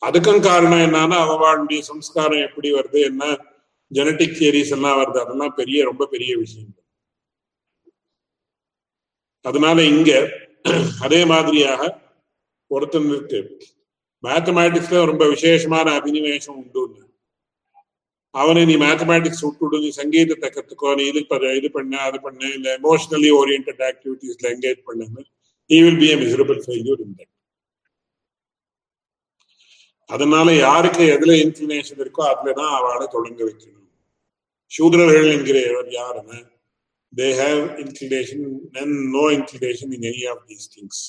அதுக்கும் 0.03 0.45
காரணம் 0.45 0.85
என்னன்னா 0.87 1.17
அவளுடைய 1.25 1.81
சம்ஸ்காரம் 1.83 2.45
எப்படி 2.45 2.69
வருது 2.71 3.01
என்ன 3.01 3.25
genetic 3.91 4.39
theories 4.39 4.75
எல்லாம் 4.77 4.99
வருது 5.01 5.19
அதெல்லாம் 5.23 5.57
பெரிய 5.57 5.79
ரொம்ப 5.85 6.07
பெரிய 6.07 6.33
விஷயம் 6.37 6.77
அதனால 9.45 9.83
இங்க 9.93 10.11
அதே 11.01 11.21
மாதிரியாக 11.25 11.83
ஒருத்தனுக்கு 12.71 13.39
மேத்தமேட்டிக்ஸ்ல 14.25 15.05
ரொம்ப 15.05 15.25
விசேஷமான 15.29 15.87
அபினிவேசம் 15.99 16.59
உண்டு 16.63 16.83
அவனை 18.35 18.63
நீ 18.65 18.75
மேத்தமேட்டிக்ஸ் 18.77 19.45
விட்டுடு 19.45 19.77
நீ 19.79 19.89
சங்கீதத்தை 19.93 20.49
கத்துக்கோ 20.49 20.91
நீ 20.99 21.05
இது 21.05 21.21
பண்ண 21.31 21.53
இது 21.55 21.69
பண்ண 21.71 22.03
அது 22.09 22.19
பண்ண 22.21 22.43
இல்ல 22.57 22.69
எமோஷனலி 22.81 23.31
ஓரியன்ட் 23.41 23.71
ஆக்டிவிட்டிஸ்ல 23.91 24.51
என்கேஜ் 24.53 24.81
பண்ணு 24.89 25.25
he 25.71 25.79
will 25.85 25.99
be 25.99 26.07
a 26.13 26.17
miserable 26.21 26.61
failure 26.65 27.01
in 27.05 27.17
that 27.19 27.30
அதனால 30.11 30.49
யாருக்கு 30.59 31.03
எதுல 31.15 31.33
இன்க்ளினேஷன் 31.43 32.01
இருக்கோ 32.01 32.23
அதுலதான் 32.31 32.73
அவளை 32.79 33.07
தொடங்க 33.11 33.41
வைக்கணும். 33.45 33.77
சூத்ரர்கள் 34.73 35.31
என்கிறவர் 35.35 35.91
யாருன்னு 35.95 36.39
they 37.13 37.29
have 37.39 37.63
inclination 37.83 38.45
and 38.81 38.97
no 39.17 39.25
inclination 39.37 39.93
in 39.97 40.07
any 40.11 40.25
of 40.33 40.43
these 40.51 40.67
things 40.75 41.01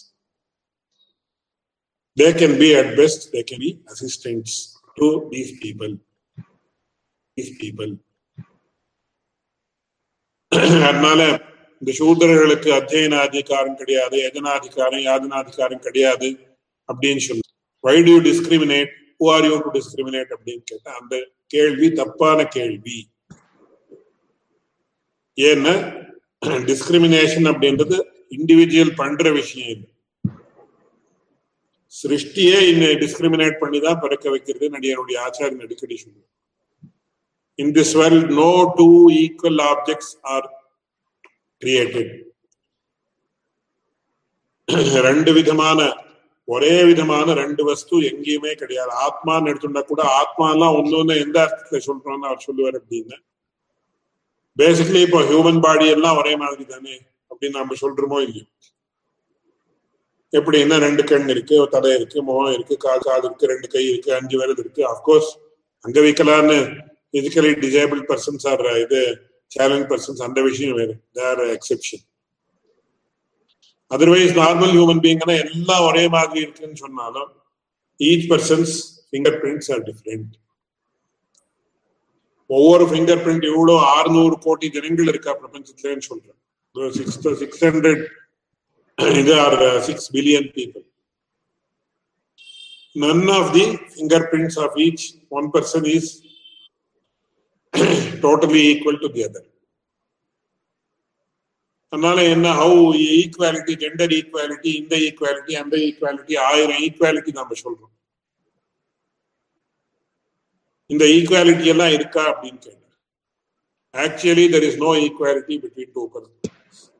they 2.17 2.29
can 2.39 2.57
be 2.59 2.69
at 2.75 2.93
best 2.95 3.25
they 3.35 3.43
can 3.51 3.63
be 3.65 3.71
assistance 3.93 4.55
to 4.97 5.09
these 5.33 5.53
people 5.63 5.93
these 7.37 7.53
people 7.61 7.93
அதனால 10.85 11.21
இந்த 11.81 11.91
சூதரர்களுக்கு 11.99 12.69
அத்தியன 12.71 13.19
அதிகாரம் 13.27 13.77
கிடையாது 13.77 14.17
எஜனாதிகாரம் 14.27 15.05
யாதனாதிகாரம் 15.05 15.85
கிடையாது 15.85 16.29
அப்படின்னு 16.89 17.23
சொல்லு 17.27 17.45
why 17.83 17.95
to 18.07 18.15
discriminate 18.29 18.91
who 19.19 19.27
are 19.35 19.45
you 19.49 19.55
to 19.65 19.71
discriminate 19.77 20.31
அப்படின்னு 20.35 20.63
கேட்டா 20.71 20.91
அந்த 21.01 21.15
கேள்வி 21.53 21.87
தப்பான 21.99 22.39
கேள்வி. 22.57 22.99
ஏன்னா 25.37 25.73
டிஸ்கிரிமினேஷன் 26.69 27.47
அப்படின்றது 27.51 27.97
இண்டிவிஜுவல் 28.37 28.93
பண்ற 29.01 29.31
விஷயம் 29.39 29.71
இல்லை 29.75 29.89
சிருஷ்டியே 31.93 32.57
இன்னை 32.71 32.89
டிஸ்கிரிமினேட் 33.03 33.61
பண்ணி 33.61 33.79
தான் 33.85 34.01
பிறக்க 34.03 34.25
வைக்கிறது 34.33 34.67
நடிகருடைய 34.75 35.17
ஆச்சாரியன் 35.25 35.63
அடிக்கடி 35.65 35.95
சொல்லுவார். 36.03 36.29
In 37.59 37.73
this 37.77 37.93
world 38.01 38.31
no 38.41 38.51
two 38.77 38.87
equal 39.23 39.61
objects 39.71 40.13
are 40.33 40.47
created 41.61 42.13
ரெண்டு 45.09 45.31
விதமான 45.39 45.79
ஒரே 46.45 46.83
விதமான 46.83 47.33
ரெண்டு 47.33 47.63
வஸ்து 47.63 47.97
எங்கேயுமே 47.97 48.53
கிடையாது. 48.53 48.91
ஆத்மான்னு 49.05 49.49
எடுத்துட்டா 49.51 49.81
கூட 49.83 50.03
ஆத்மா 50.03 50.51
எல்லாம் 50.51 50.75
ஒன்னொன்னு 50.75 51.15
எந்த 51.21 51.37
அர்த்தத்துல 51.43 51.81
சொல்றோம்னு 51.87 52.29
அவர் 52.29 52.45
சொல்லுவார் 52.47 52.77
அப்படின்னு. 52.81 53.17
பேசிக்கலி 54.57 55.01
இப்போ 55.01 55.21
ஹியூமன் 55.21 55.61
பாடி 55.61 55.89
எல்லாம் 55.89 56.17
ஒரே 56.17 56.35
மாதிரி 56.35 56.65
தானே 56.65 56.95
அப்படின்னு 57.29 57.59
நம்ம 57.61 57.75
சொல்றோமோ 57.81 58.19
இல்லையோ? 58.21 58.45
எப்படின்னா 60.37 60.79
ரெண்டு 60.79 61.03
கண் 61.03 61.29
இருக்கு 61.29 61.67
தலை 61.69 61.95
இருக்கு 61.95 62.23
முகம் 62.23 62.53
இருக்கு 62.53 62.77
கால் 62.77 62.99
காது 62.99 63.25
இருக்கு 63.25 63.47
ரெண்டு 63.47 63.67
கை 63.67 63.87
இருக்கு 63.89 64.13
அஞ்சு 64.13 64.37
விரல் 64.37 64.57
இருக்கு. 64.57 64.83
அப்கோர்ஸ் 64.93 65.31
அங்கவிக்கலான்னு 65.85 66.57
பிசிக்கலி 67.13 67.51
டிசேபிள் 67.63 68.01
பர்சன்ஸ் 68.09 68.47
ஆர் 68.51 68.79
இது 68.79 69.01
சேலஞ்ச் 69.47 69.89
பர்சன்ஸ் 69.91 70.23
அந்த 70.23 70.41
விஷயம் 70.41 70.75
வேறு. 70.75 70.95
There 71.11 71.43
exception 71.57 72.03
otherwise 73.95 74.33
normal 74.41 74.73
human 74.75 75.01
பீங்கன்னா 75.05 75.35
எல்லாம் 75.45 75.85
ஒரே 75.89 76.03
மாதிரி 76.15 76.39
இருக்குன்னு 76.45 76.77
சொன்னாலும் 76.83 77.31
each 77.99 78.27
persons 78.31 78.75
finger 79.09 79.39
prints 79.41 79.71
are 79.75 79.83
different 79.89 80.31
ஒவ்வொரு 82.49 82.85
ஃபிங்கர் 82.91 83.21
பிரிண்ட் 83.25 83.45
இவ்வளோ 83.51 83.75
ஆறுநூறு 83.95 84.37
கோடி 84.45 84.69
ஜனங்கள் 84.77 85.11
இருக்கா 85.11 85.33
பிரபஞ்சத்துலன்னு 85.41 86.07
சொல்றேன். 86.11 86.39
சிக்ஸ் 86.99 87.19
சிக்ஸ் 87.43 87.63
ஹண்ட்ரட் 87.67 88.03
இது 89.21 89.33
are 89.45 89.59
six 89.89 90.09
billion 90.17 90.49
people 90.57 90.85
none 92.95 93.29
of 93.29 93.45
the 93.53 93.65
fingerprints 93.93 94.55
of 94.63 94.71
each 94.85 95.03
one 95.29 95.45
person 95.53 95.83
is 95.85 96.05
totally 98.25 98.63
equal 98.71 98.97
to 99.03 99.09
the 99.15 99.21
other. 99.27 99.43
அதனால 101.93 102.17
என்ன? 102.33 102.47
ஹவு 102.59 102.77
ஈக்குவாலிட்டி 103.19 103.73
ஜெண்டர் 103.83 104.13
ஈக்குவாலிட்டி 104.17 104.69
இந்த 104.81 104.95
ஈக்குவாலிட்டி 105.07 105.53
அந்த 105.63 105.75
ஈக்குவாலிட்டி 105.87 106.33
ஆயிரம் 106.49 106.81
ஈக்குவாலிட்டி 106.87 107.31
நம்ம 107.39 107.55
சொல்றோம். 107.63 107.93
இந்த 110.89 111.03
ஈக்குவாலிட்டி 111.15 111.65
எல்லாம் 111.73 111.93
இருக்கா 111.97 112.23
அப்படின்னு 112.31 112.61
கேட்டேன் 112.67 112.79
actually 113.93 114.45
there 114.53 114.67
is 114.69 114.79
no 114.85 114.91
equality 115.05 115.55
between 115.63 115.93
two 115.93 116.03
person 116.13 116.51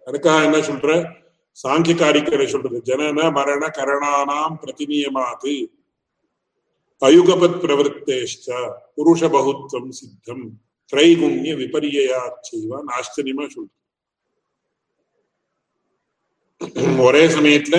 அதுக்காக 0.08 0.45
என்ன 0.47 0.60
சொல்ற? 0.69 0.91
சாங்கியக்காரிக்கரை 1.58 2.47
சொல்றது 2.47 2.77
ஜனன 2.89 3.32
மரண 3.32 3.63
கரணானாம் 3.77 4.56
பிரதிநியமாது. 4.62 5.54
அயுகபத் 7.01 7.60
பிரவருத்தேஷ்ட 7.63 8.49
புருஷ 8.95 9.21
பகுத்வம் 9.36 9.91
சித்தம் 9.99 10.45
திரைகுண்ய 10.93 11.54
விபரியா 11.62 12.19
செய்வான் 12.49 12.89
ஆச்சரியமா 12.97 13.45
சொல்றேன் 13.56 13.80
ஒரே 17.06 17.28
சமயத்துல 17.28 17.78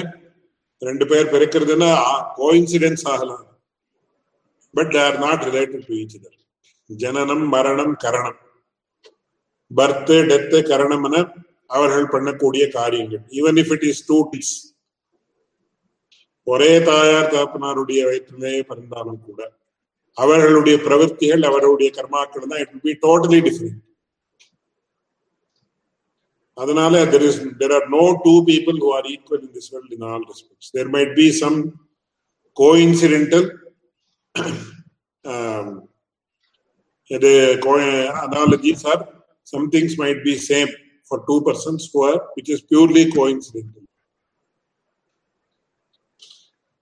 ரெண்டு 0.82 1.06
பேர் 1.06 1.32
பிறக்கிறதுன்னா 1.32 1.90
கோயின்சிடென்ஸ் 2.36 3.04
ஆகலாம். 3.04 3.44
But 4.74 4.92
they 4.94 5.00
are 5.04 5.18
not 5.18 5.42
related 5.42 5.84
to 5.86 5.94
each 5.94 6.16
other 6.18 6.38
ஜனனம் 6.90 7.44
மரணம் 7.48 7.94
கரணம். 8.04 8.40
பர்த் 9.70 10.12
டெத்து 10.30 10.58
என 11.08 11.22
அவர்கள் 11.66 12.12
பண்ணக்கூடிய 12.14 12.68
காரியங்கள். 12.68 13.22
Even 13.30 13.58
if 13.62 13.72
it 13.72 13.82
is 13.82 14.06
two 14.08 14.18
ஒரே 16.46 16.72
தாயார் 16.80 17.30
தகப்பனாருடைய 17.32 18.00
வயிற்றிலே 18.08 18.62
பிறந்தாலும் 18.62 19.20
கூட 19.26 19.40
அவர்களுடைய 20.16 20.76
பிரவர்த்திகள் 20.86 21.44
அவர்களுடைய 21.44 21.90
கர்மாக்கள் 21.94 22.50
தான் 22.52 22.62
இட் 22.64 22.80
பி 22.82 22.92
டோட்டலி 23.06 23.40
டிஃப்ரெண்ட் 23.46 23.80
அதனால 26.62 27.04
there 27.12 27.26
is 27.28 27.40
there 27.62 27.74
are 27.78 27.86
no 27.96 28.04
two 28.26 28.34
people 28.50 28.78
who 28.84 28.90
are 28.98 29.08
equal 29.14 29.42
in 29.46 29.54
this 29.56 29.70
world 29.74 29.94
in 29.98 30.06
all 30.10 30.26
respects 30.30 30.70
there 30.76 30.92
might 30.96 31.14
be 31.20 31.28
some 31.40 31.58
coincidental 32.56 33.48
இது 37.10 37.32
analogies 38.22 38.86
are 38.92 39.02
some 39.46 39.70
things 39.70 39.98
might 39.98 40.22
be 40.22 40.36
same 40.38 40.68
for 41.10 41.24
two 41.28 41.42
persons 41.42 41.88
who 41.92 42.02
are 42.02 42.18
which 42.34 42.50
is 42.50 42.60
purely 42.62 43.04
coincidental. 43.12 43.78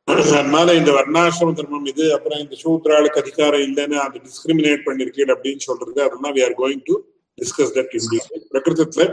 அதனால 0.32 0.68
இந்த 0.78 0.90
வர்ணாசிரம 0.96 1.52
தர்மம் 1.58 1.84
இது 1.90 2.04
அப்புறம் 2.14 2.40
இந்த 2.44 2.54
சூத்ராளுக்கு 2.62 3.20
அதிகாரம் 3.22 3.64
இல்லைன்னு 3.66 3.96
அது 4.04 4.16
டிஸ்கிரிமினேட் 4.24 4.82
பண்ணிருக்கீங்க 4.86 5.34
அப்படின்னு 5.36 5.62
சொல்றது 5.66 6.00
அதெல்லாம் 6.06 6.34
we 6.36 6.42
are 6.46 6.56
going 6.60 6.82
to 6.88 6.94
discuss 7.38 7.72
that 7.76 7.92
in 7.98 8.08
பிரகிருதத்துல 8.50 9.04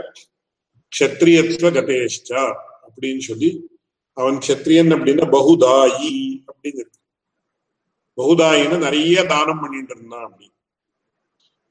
க்ஷத்ரியத்துவ 0.92 1.70
கதேஷ்டா 1.78 2.42
அப்படின்னு 2.86 3.22
சொல்லி 3.30 3.50
அவன் 4.16 4.38
க்ஷத்ரியன் 4.44 4.94
அப்படின்னா 4.96 5.26
பகுதாயி 5.36 6.14
அப்படின்னு 6.50 6.80
இருக்கு. 6.82 6.98
பகுதாயின்னு 8.18 8.78
நிறைய 8.86 9.24
தானம் 9.34 9.60
பண்ணிட்டு 9.62 9.94
இருந்தான் 9.96 10.24
அப்படின்னு 10.28 10.56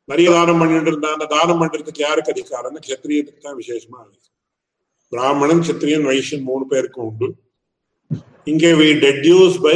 நிறைய 0.09 0.27
தானம் 0.37 0.59
பண்ணிட்டு 0.61 0.89
இருந்தான். 0.91 1.15
அந்த 1.17 1.27
தானம் 1.35 1.59
பண்றதுக்கு 1.61 2.01
யாருக்கு 2.05 2.33
அதிகாரம்னு 2.35 2.85
கத்திரியத்துக்கு 2.87 3.41
தான் 3.47 3.59
விசேஷமா 3.61 3.99
இருக்கு. 4.03 4.29
பிராமணன் 5.11 5.65
கத்திரியன் 5.67 6.07
வைஷ்யன் 6.09 6.47
மூணு 6.49 6.63
பேருக்கும் 6.71 7.07
உண்டு. 7.09 7.27
இங்கே 8.51 8.71
we 8.81 8.89
deduce 9.05 9.57
by 9.65 9.75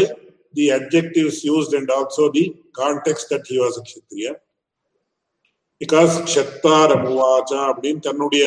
the 0.58 0.66
objectives 0.78 1.42
used 1.50 1.76
and 1.80 1.92
also 1.98 2.26
the 2.38 2.44
context 2.80 3.28
that 3.32 3.48
he 3.52 3.58
was 3.64 3.78
Kshatriya 3.90 4.34
because 5.82 6.16
க்ஷத்தார் 6.30 6.92
அப்படின்னு 7.72 8.02
தன்னுடைய 8.08 8.44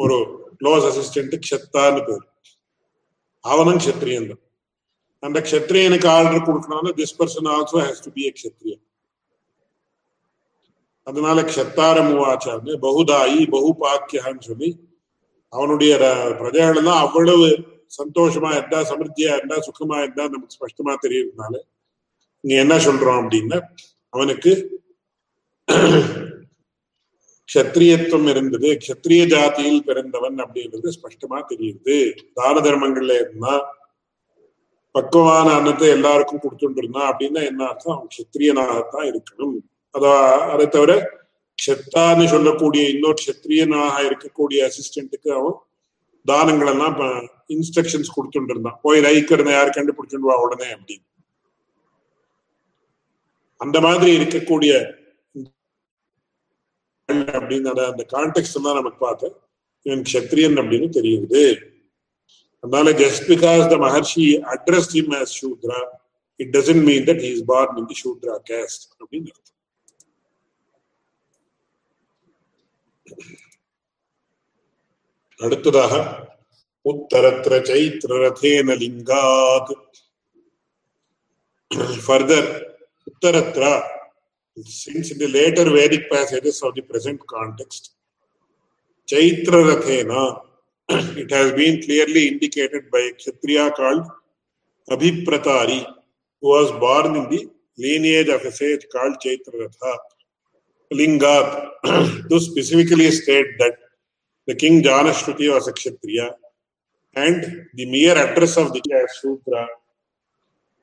ஒரு 0.00 0.16
க்ளோஸ் 0.60 0.84
அசிஸ்டன்ட் 0.90 1.34
க்ஷத்தான்னு 1.44 2.02
பேர் 2.04 2.24
அவனும் 3.44 3.80
க்ஷத்ரியன் 3.82 4.28
தான் 4.28 4.42
அந்த 5.22 5.38
க்ஷத்ரியனுக்கு 5.40 6.08
ஆர்டர் 6.08 6.46
கொடுக்கணும்னா 6.46 6.92
this 7.00 7.16
person 7.18 7.48
also 7.48 7.78
has 7.78 8.04
to 8.04 8.12
be 8.12 8.22
a 8.26 8.32
க்ஷத்ரியன் 8.36 8.82
அதனால 11.06 11.40
க்ஷத்தாரமுவாச்சான்னு 11.50 12.72
பகுதாயி 12.78 13.40
பகுபாக்கியான்னு 13.52 14.42
சொல்லி 14.42 14.70
அவனுடைய 15.52 15.92
பிரஜைகள் 16.40 16.80
எல்லாம் 16.80 17.02
அவ்வளவு 17.04 17.48
சந்தோஷமா 17.96 18.50
இருந்தா 18.52 18.80
சமிருத்தியா 18.82 19.30
இருந்தா 19.36 19.56
சுகமா 19.60 19.96
இருந்தா 20.02 20.24
நமக்கு 20.26 20.56
ஸ்பஷ்டமா 20.58 20.92
தெரியறதுனால 21.04 21.54
நீ 22.44 22.52
என்ன 22.56 22.74
சொல்றோம் 22.78 23.20
அப்படின்னா 23.22 23.58
அவனுக்கு 24.14 24.52
க்ஷத்ரியத்துவம் 27.50 28.28
இருந்தது. 28.32 28.68
க்ஷத்ரிய 28.82 29.22
ஜாதியில் 29.34 29.84
பிறந்தவன் 29.88 30.36
அப்படின்றது 30.44 30.88
ஸ்பஷ்டமா 30.96 31.38
தெரியுது. 31.52 31.96
தான 32.38 32.54
தர்மங்கள்ல 32.66 33.14
இருந்தா 33.22 33.54
பக்குவமான 34.94 35.48
அன்னத்தை 35.56 35.88
எல்லாருக்கும் 35.96 36.42
கொடுத்துட்டு 36.44 36.80
இருந்தான் 36.82 37.08
அப்படின்னா 37.10 37.40
என்ன 37.50 37.60
அர்த்தம்? 37.66 37.96
அவன் 37.96 38.12
க்ஷத்ரியனாகத்தான் 38.14 39.08
இருக்கணும். 39.10 39.56
அதா 39.94 40.12
அதை 40.52 40.66
தவிர 40.68 40.92
க்ஷத்தான்னு 41.58 42.24
சொல்லக்கூடிய 42.34 42.82
இன்னொரு 42.92 43.18
க்ஷத்ரியனாக 43.22 43.96
இருக்கக்கூடிய 44.08 44.58
அசிஸ்டண்ட்டுக்கு 44.68 45.30
அவன் 45.38 45.58
தானங்கள் 46.26 46.70
எல்லாம் 46.72 46.96
இன்ஸ்ட்ரக்ஷன்ஸ் 47.54 48.14
கொடுத்துட்டு 48.16 48.52
இருந்தான் 48.54 48.80
போய் 48.82 49.04
ரைக்கிறத 49.08 49.50
யார் 49.52 49.76
கண்டுபிடிச்சுடுவா 49.76 50.36
உடனே 50.44 50.68
அப்படின்னு. 50.76 51.06
அந்த 53.60 53.80
மாதிரி 53.86 54.10
இருக்கக்கூடிய 54.18 54.72
அப்படின்னு 57.18 57.68
அந்த 57.90 58.04
கான்டெக்ட் 58.14 58.64
தான் 58.66 58.78
நமக்கு 58.80 58.98
பார்த்து 58.98 59.28
இவன் 59.82 60.02
கஷத்திரியன் 60.08 60.58
அப்படின்னு 60.62 60.88
தெரியுது. 60.98 61.42
அதனால 62.64 62.90
just 63.02 63.24
because 63.32 63.62
the 63.72 63.76
maharishi 63.86 64.26
address 64.54 64.90
him 64.96 65.14
as 65.20 65.36
Shudra 65.40 65.80
it 66.36 66.56
doesn't 66.56 66.84
mean 66.88 67.04
that 67.10 67.22
he's 67.26 67.42
born 67.52 67.76
in 67.76 67.88
the 67.92 67.96
Shudra 68.04 68.34
caste 68.50 68.84
அப்படின்னு 69.00 69.30
அர்த்தம். 69.34 69.58
அடுத்ததாக 75.40 75.94
உத்தரத்திர 76.84 77.54
சைத்திரரதேன 77.70 78.76
லிங்காத். 78.82 79.72
ஃபர்தர் 82.04 82.50
உத்தரத்ரா 83.10 83.72
since 84.64 85.10
in 85.10 85.18
the 85.18 85.28
later 85.28 85.64
Vedic 85.64 86.10
passages 86.10 86.62
of 86.62 86.74
the 86.74 86.82
present 86.82 87.20
context, 87.26 87.92
Chaitra 89.08 89.60
Rathena, 89.68 90.42
it 90.88 91.30
has 91.30 91.52
been 91.52 91.82
clearly 91.82 92.28
indicated 92.28 92.90
by 92.90 93.00
a 93.00 93.12
Kshatriya 93.12 93.72
called 93.72 94.06
Abhipratari, 94.90 95.84
who 96.40 96.48
was 96.48 96.70
born 96.72 97.16
in 97.16 97.28
the 97.30 97.50
lineage 97.78 98.28
of 98.28 98.42
a 98.42 98.52
sage 98.52 98.86
called 98.92 99.16
Chaitra 99.24 99.52
Ratha. 99.60 99.98
Lingat 100.92 101.70
to 102.28 102.40
specifically 102.40 103.10
state 103.10 103.58
that 103.58 103.76
the 104.46 104.54
king 104.54 104.82
Janashruti 104.82 105.52
was 105.52 105.68
a 105.68 105.72
Kshatriya 105.72 106.34
and 107.14 107.66
the 107.74 107.86
mere 107.86 108.16
address 108.16 108.56
of 108.56 108.72
the 108.72 108.82
Shudra 109.20 109.68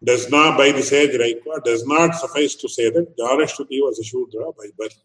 does 0.02 0.30
not, 0.30 0.58
by 0.58 0.72
the 0.72 0.82
sage 0.82 1.12
Raikwa, 1.12 1.64
does 1.64 1.86
not 1.86 2.14
suffice 2.14 2.56
to 2.56 2.68
say 2.68 2.90
that 2.90 3.18
Janashruti 3.18 3.82
was 3.82 4.00
a 4.00 4.04
Shudra 4.04 4.52
by 4.58 4.66
birth. 4.78 4.98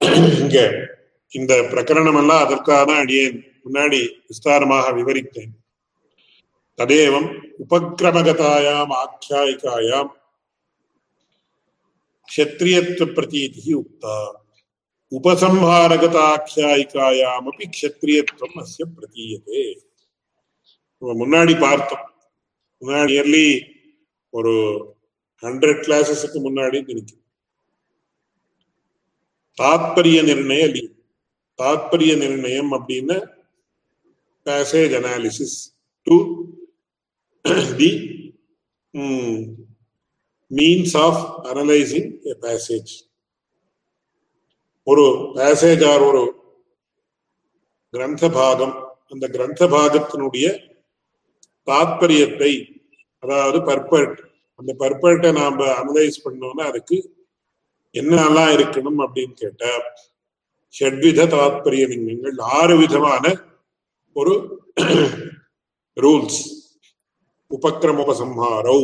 இங்க 0.40 0.88
இந்த 1.30 1.62
பிரகரணம் 1.62 2.16
எல்லாம் 2.16 2.44
அதற்காக 2.44 2.84
தான் 2.84 3.06
அடியேன். 3.06 3.44
முன்னாடி 3.64 4.26
விஸ்தாரமாக 4.26 4.92
விவரித்தேன். 4.92 5.52
ததேவம் 6.76 7.42
உபக்கிரமகதாயாம் 7.70 8.92
ஆக்கியாயிகாயாம் 9.02 10.10
க்ஷத்ரியத்துவ 12.28 13.12
பிரதீதி 13.18 13.74
உக்தா 13.74 14.34
உபசம்ஹாரகதாக்கியாயிகாயாம் 15.10 17.22
அப்படி 17.22 17.68
க்ஷத்ரியத்துவம் 17.82 18.54
அஸ்ய 18.54 18.84
பிரதீயதே. 18.96 19.82
முன்னாடி 21.02 21.60
பார்த்தோம். 21.60 22.13
முன்னாடி 22.84 23.12
இயர்லி 23.12 23.46
ஒரு 24.32 24.52
ஹண்ட்ரட் 25.42 25.82
கிளாஸஸுக்கு 25.86 26.38
முன்னாடி 26.46 26.78
நினைக்கும் 26.84 27.22
தாத்பரிய 29.58 30.18
நிர்ணய 30.22 30.64
லீவ் 30.72 30.92
தாத்பரிய 31.58 32.16
நிர்ணயம் 32.16 32.72
அப்படின்னு 32.72 33.16
passage 34.46 34.94
analysis 35.00 35.56
to 36.06 36.16
the 37.76 37.90
means 40.50 40.96
of 40.96 41.22
analysing 41.46 42.10
a 42.24 42.36
passage 42.40 42.92
ஒரு 44.86 45.04
பேசேஜ் 45.34 45.84
ஆர் 45.90 46.00
ஒரு 46.00 46.22
கிரந்த 47.94 48.28
பாகம். 48.28 48.74
அந்த 49.08 49.28
கிரந்த 49.28 49.66
பாகத்தினுடைய 49.66 50.46
தாத்பரியத்தை 51.66 52.52
அதாவது 53.24 53.58
பர்பர்ட் 53.62 54.18
அந்த 54.60 54.72
பர்பர்ட்டை 54.80 55.30
நாம 55.32 55.66
அனலைஸ் 55.80 56.18
பண்ணோம்னா 56.24 56.64
அதுக்கு 56.64 56.98
என்னெல்லாம் 57.94 58.52
இருக்கணும் 58.56 59.00
அப்படின்னு 59.04 59.34
கேட்டா 59.34 59.72
ஷட்வித 60.74 61.26
தாத்பரிய 61.34 61.84
லிங்கங்கள் 61.90 62.38
ஆறு 62.58 62.74
விதமான 62.76 63.24
ஒரு 64.16 64.34
ரூல்ஸ் 65.96 66.40
உபக்கிரமோபசம்ஹாரௌ 67.50 68.80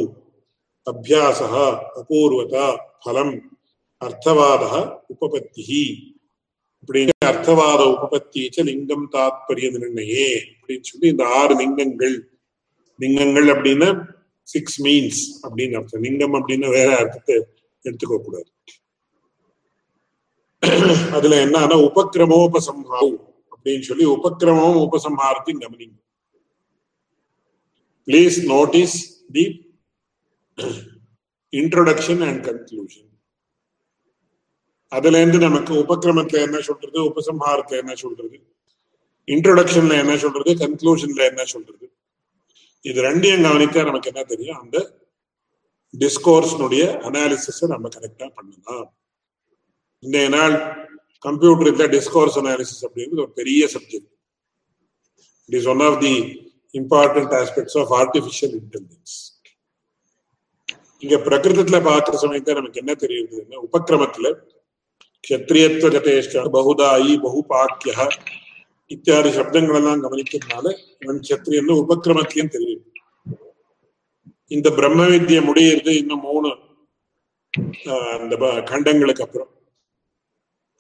அபியாச 0.87 1.40
அபூர்வதா 2.00 2.66
பலம் 3.05 3.35
அர்த்தவாத 4.03 4.64
உபபத்தி 5.14 5.83
அப்படின்னு 6.81 7.14
அர்த்தவாத 7.31 7.83
உபபத்தி 7.94 8.42
லிங்கம் 8.68 9.07
தாத்பரிய 9.12 9.66
நிர்ணயே 9.74 10.29
அப்படின்னு 10.53 10.88
சொல்லி 10.90 11.07
இந்த 11.09 11.24
ஆறு 11.38 11.55
லிங்கங்கள். 11.61 12.16
லிங்கங்கள் 13.00 13.48
அப்படின்னா 13.55 13.90
சிக்ஸ் 14.42 14.83
மீன்ஸ் 14.83 15.20
அப்படின்னு 15.42 15.76
அர்த்தம். 15.76 16.03
லிங்கம் 16.03 16.35
அப்படின்னு 16.35 16.68
வேற 16.70 16.96
அர்த்தத்தை 16.96 17.37
எடுத்துக்க 17.85 18.16
கூடாது. 18.22 18.50
அதுல 21.12 21.44
என்னன்னா 21.44 21.76
உபக்கிரமோபசம்ஹாரம் 21.88 23.18
அப்படின்னு 23.53 23.81
சொல்லி 23.81 24.07
உபக்கிரமம் 24.07 24.81
உபசம்ஹாரத்தையும் 24.87 25.62
கவனிங்க. 25.64 25.98
Please 28.07 28.44
notice 28.44 28.96
the 29.33 29.44
introduction 31.53 32.22
and 32.29 32.46
conclusion 32.46 33.09
அதுல 34.92 35.20
இருந்து 35.20 35.38
நமக்கு 35.38 35.72
உபக்கிரமத்துல 35.74 36.42
என்ன 36.46 36.59
சொல்றது 36.61 36.98
உபசம்ஹாரத்துல 37.11 37.81
என்ன 37.83 37.94
சொல்றது? 37.94 38.37
இன்ட்ரோடக்ஷன்ல 39.26 39.94
என்ன 39.98 40.16
சொல்றது 40.16 40.50
கன்க்ளூஷன்ல 40.62 41.20
என்ன 41.31 41.44
சொல்றது? 41.44 41.87
இது 42.85 42.99
ரெண்டையும் 43.07 43.45
கவனித்தா 43.47 43.81
நமக்கு 43.88 44.11
என்ன 44.12 44.23
தெரியும்? 44.25 44.61
அந்த 44.62 44.77
டிஸ்கோர்ஸ்னுடைய 45.95 46.85
அனாலிசிஸ 47.07 47.69
நம்ம 47.73 47.87
கரெக்டா 47.97 48.27
பண்ணலாம். 48.37 48.87
இன்றைய 50.03 50.29
நாள் 50.37 50.55
கம்ப்யூட்டர்ல 51.25 51.87
டிஸ்கோர்ஸ் 51.95 52.38
அனாலிசிஸ் 52.43 52.85
அப்படிங்கிறது 52.87 53.25
ஒரு 53.25 53.35
பெரிய 53.40 53.62
subject 53.75 54.11
it 55.49 55.57
is 55.59 55.69
one 55.73 55.83
of 55.88 55.99
the 56.05 56.14
important 56.75 57.35
aspects 57.40 57.77
of 57.83 57.93
artificial 57.99 58.55
intelligence 58.61 59.16
இங்க 61.03 61.16
பிரகிருதத்துல 61.27 61.79
பார்க்கிற 61.85 62.16
சமயத்தை 62.25 62.55
நமக்கு 62.55 62.81
என்ன 62.83 62.95
தெரியுதுன்னா 63.05 63.59
உபக்கிரமத்துல 63.66 64.31
க்ஷத்ரியத்துவ 65.25 65.90
ஜதேஷ்ட 65.97 66.43
பகுதாயி 66.57 67.14
பகுபாக்கிய 67.25 67.95
இத்தியாதி 68.94 69.31
சப்தங்கள் 69.38 69.79
எல்லாம் 69.81 70.03
கவனிக்கிறதுனால 70.05 70.66
இவன் 71.03 71.20
க்ஷத்ரியன்னு 71.26 71.74
உபக்கிரமத்தையும் 71.83 72.53
தெரியும். 72.55 72.85
இந்த 74.57 74.68
பிரம்ம 74.79 75.00
வித்தியை 75.12 75.42
முடியிறது 75.48 75.92
இன்னும் 76.03 76.24
மூணு 76.29 76.48
அந்த 78.16 78.35
கண்டங்களுக்கு 78.70 79.24
அப்புறம். 79.26 79.50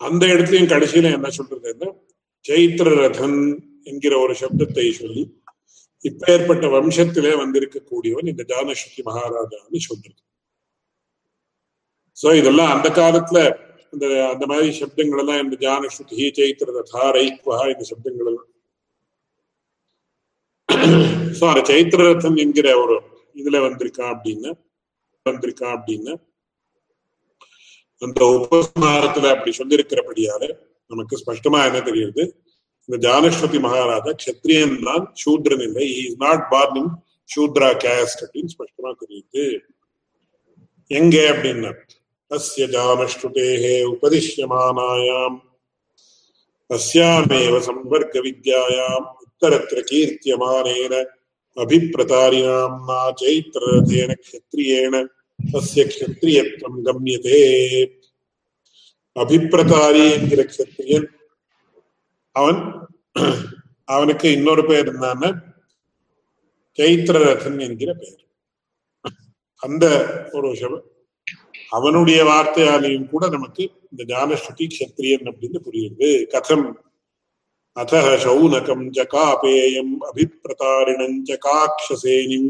அந்த 0.00 0.22
இடத்துலயும் 0.32 0.72
கடைசியில 0.72 1.12
என்ன 1.18 1.30
சொல்றதுன்னா 1.38 1.88
சைத்திர 2.44 2.88
ரதன் 3.00 3.38
என்கிற 3.90 4.14
ஒரு 4.24 4.34
சப்தத்தை 4.42 4.86
சொல்லி 5.00 5.22
இப்பேற்பட்ட 6.04 6.66
வம்சத்திலே 6.74 7.32
வந்திருக்கக்கூடியவன் 7.42 8.30
இந்த 8.32 8.42
ஜானசக்தி 8.52 9.00
மகாராஜான்னு 9.08 9.80
சொல்றது. 9.88 10.20
சோ 12.16 12.28
இதெல்லாம் 12.40 12.72
அந்த 12.74 12.88
காலத்துல 13.00 13.38
இந்த 13.92 14.06
அந்த 14.32 14.44
மாதிரி 14.46 14.68
சப்தங்கள் 14.80 15.20
எல்லாம் 15.22 15.40
இந்த 15.44 15.56
ஜானஸ்ருதி 15.64 16.26
சைத்திர 16.38 16.74
ரதா 16.78 17.04
ரைக்வா 17.16 17.58
இந்த 17.72 17.84
சப்தங்கள் 17.90 18.30
எல்லாம் 18.30 18.48
சோ 21.38 21.44
அந்த 21.52 21.62
சைத்திர 21.70 22.08
என்கிற 22.44 22.68
ஒரு 22.82 22.96
இதுல 23.36 23.58
வந்திருக்கான் 23.66 24.12
அப்படின்னு 24.14 24.50
வந்திருக்கான் 25.26 25.74
அப்படின்னு 25.76 26.12
அந்த 28.02 28.20
உபசம்ஹாரத்துல 28.36 29.30
அப்படி 29.34 29.52
சொல்லியிருக்கிறபடியால 29.58 30.44
நமக்கு 30.90 31.14
ஸ்பஷ்டமா 31.22 31.58
என்ன 31.68 31.80
தெரியுது? 31.88 32.22
இந்த 32.88 32.96
ஜானஸ்வதி 33.06 33.58
மகாராஜா 33.64 34.12
கஷத்ரியன் 34.12 34.76
தான் 34.86 35.04
சூத்ரன் 35.22 35.64
இல்லை 35.66 35.84
is 35.98 36.16
not 36.22 36.44
born 36.52 36.78
in 36.80 36.90
Shudra 37.28 37.68
caste 37.84 38.22
அப்படின்னு 38.24 38.52
ஸ்பஷ்டமா 38.54 38.90
தெரியுது. 39.02 39.42
எங்க 40.90 41.16
அப்படின்னா 41.32 41.70
अस्य 42.30 42.66
जामश्रुतेः 42.66 43.64
उपदिश्यमानायाम् 43.84 45.38
अस्यामेव 46.70 47.54
சம்பர்க்க 47.60 48.16
उत्तरत्र 49.42 49.80
कीर्त्यमानेन 49.80 50.94
अभिप्रतारिणाम्ना 51.56 52.98
चैत्ररथेन 53.12 54.10
क्षत्रियेण 54.14 54.94
तस्य 55.38 55.84
தஸ்ய 55.84 56.40
गम्यते। 56.86 56.86
கம்யதே 56.86 57.40
அபிப்பிரதாரி 59.16 60.04
என்கிற 60.10 60.40
க்ஷத்ரியன் 60.42 61.08
அவன் 62.36 62.60
அவனுக்கு 63.88 64.26
இன்னொரு 64.30 64.62
பேர் 64.66 64.84
இருந்தான 64.84 65.32
சைத்திரரதன் 66.78 67.58
என்கிற 67.60 67.90
பெயர் 67.94 68.22
அந்த 69.62 69.84
ஒரு 70.32 70.48
அவனுடைய 71.77 72.19
வார்த்தையாலையும் 72.29 73.07
கூட 73.13 73.27
நமக்கு 73.27 73.63
இந்த 73.91 74.03
ஞானஸ்ருதி 74.13 74.65
க்ஷத்ரியன் 74.73 75.29
அப்படின்னு 75.31 75.59
புரியுது 75.67 76.11
கதம் 76.33 76.67
அத 77.77 78.01
சௌனகம் 78.25 78.85
ச 78.97 79.03
காபேயம் 79.13 79.93
அபிப்பிரதாரிணம் 80.09 81.17
ச 81.29 81.37
காக்ஷசேனிம் 81.47 82.49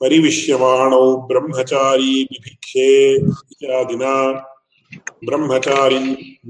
परिविश्यमाणौ 0.00 1.04
ब्रह्मचारी 1.28 2.24
बिभिक्षे 2.24 3.16
इत्यादिना 3.16 4.12
ब्रह्मचारी 5.22 5.98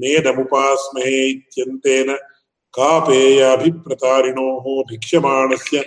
नेदमुपास्महे 0.03 1.17
इत्यन्तेन 1.31 2.13
कापेयाभिप्रतारिणोः 2.75 4.67
भिक्ष्यमाणस्य 4.91 5.81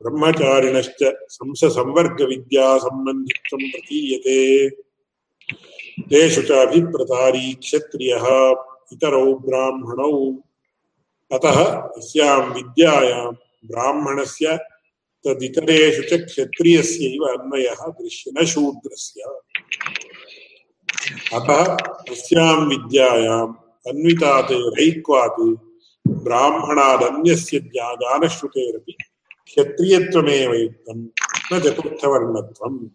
ब्रह्मचारिणश्च 0.00 1.00
संससंवर्गविद्यासम्बन्धित्वं 1.30 3.62
प्रतीयते 3.70 4.36
तेषु 6.01 6.41
च 6.41 6.51
अभिप्रतारी 6.51 7.53
क्षत्रियः, 7.53 8.55
इतरौ 8.93 9.33
ब्राह्मणौ। 9.33 10.33
अतः 11.31 11.65
अस्यां 11.71 12.41
विद्यायां 12.53 13.33
ब्राह्मणस्य 13.65 14.57
तदितरेषु 15.25 16.01
च 16.01 16.25
क्षत्रियस्यैव 16.25 17.23
अन्वयः 17.23 17.87
दृश्य 17.87 18.31
न 18.37 18.45
शूद्रस्य 18.45 19.21
अतः 21.33 21.75
अस्यां 22.11 22.67
विद्यायाम् 22.67 23.53
अन्वितात् 23.87 24.51
रैक्वात् 24.51 25.55
ब्राह्मणादन्यस्य 26.07 27.59
क्षत्रियत्वमेव 29.47 30.53
युक्तं, 30.53 31.05
न 31.53 31.59
चतुर्थवर्णत्वम्। 31.59 32.89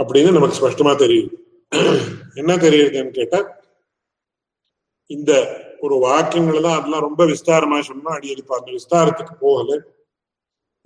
அப்படின்னு 0.00 0.36
நமக்கு 0.36 0.58
ஸ்பஷ்டமா 0.58 0.92
தெரியுது. 1.04 1.30
என்ன 2.40 2.52
தெரியுதுன்னு 2.66 3.12
கேட்டா 3.18 3.40
இந்த 5.10 5.32
ஒரு 5.84 5.96
வாக்கியங்கள் 6.06 6.64
தான் 6.66 6.78
அதெல்லாம் 6.78 7.06
ரொம்ப 7.06 7.22
விஸ்தாரமா 7.30 7.78
சொன்னா 7.90 8.10
அடி 8.16 8.28
அந்த 8.32 8.70
விஸ்தாரத்துக்கு 8.78 9.34
போகல. 9.46 9.78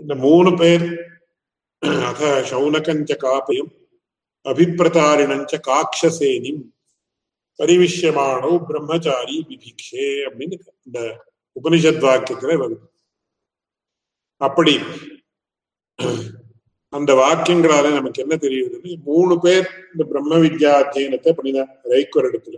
இந்த 0.02 0.14
மூணு 0.26 0.50
பேர் 0.60 0.86
அத 2.10 2.22
சௌனகஞ்ச 2.50 3.12
காப்பயம் 3.24 3.72
அபிப்பிரதாரிணஞ்ச 4.50 5.52
காக்ஷசேனிம் 5.68 6.62
பரிவிஷ்யமானோ 7.58 8.52
பிரம்மச்சாரி 8.68 9.36
விபிக்ஷே 9.50 10.06
அப்படின்னு 10.28 10.56
இந்த 10.86 11.00
உபனிஷத் 11.56 12.06
வாக்கியத்துல 12.06 12.56
வருது. 12.62 12.86
அப்படி 14.40 14.74
அந்த 16.96 17.10
வாக்கியங்களால 17.20 17.92
நமக்கு 17.92 18.22
என்ன 18.24 18.34
தெரியுதுன்னு 18.40 19.02
மூணு 19.04 19.34
பேர் 19.40 19.66
இந்த 19.92 20.04
பிரம்ம 20.10 20.36
வித்யா 20.36 20.72
அத்தியனத்தை 20.80 21.32
பண்ணினார் 21.32 21.80
ரைக்கொரு 21.90 22.28
இடத்துல. 22.30 22.56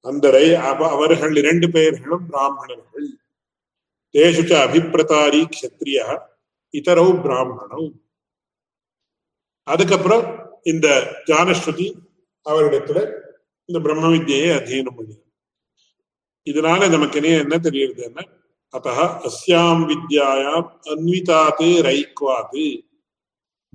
அந்த 0.00 0.30
ரை 0.30 0.54
அவர்கள் 0.54 1.36
இரண்டு 1.36 1.70
பெயர்களும் 1.70 2.26
பிராமணர்கள். 2.26 3.08
தேசுச்ச 4.14 4.52
அபிப்பிரதாரி 4.66 5.40
கத்திரியா 5.54 6.06
இதரவு 6.70 7.12
பிராமணம் 7.20 7.88
அதுக்கப்புறம் 9.62 10.24
இந்த 10.62 10.86
ஜானஸ்ருதி 11.26 11.88
அவரிடத்துல 12.50 12.98
இந்த 13.64 13.78
பிரம்ம 13.86 14.08
வித்யை 14.08 14.42
அத்தியனம் 14.58 14.96
பண்ணினார். 14.98 15.26
இதனால 16.50 16.90
நமக்கு 16.90 17.16
என்ன 17.22 17.38
என்ன 17.44 17.56
தெரியுதுன்னா 17.68 18.24
அத்தः 18.74 18.98
அஸ்யாம் 19.28 19.82
வித்யாயாம் 19.90 20.68
அன்விதாத் 20.92 21.64
ரைக்வாத். 21.88 22.87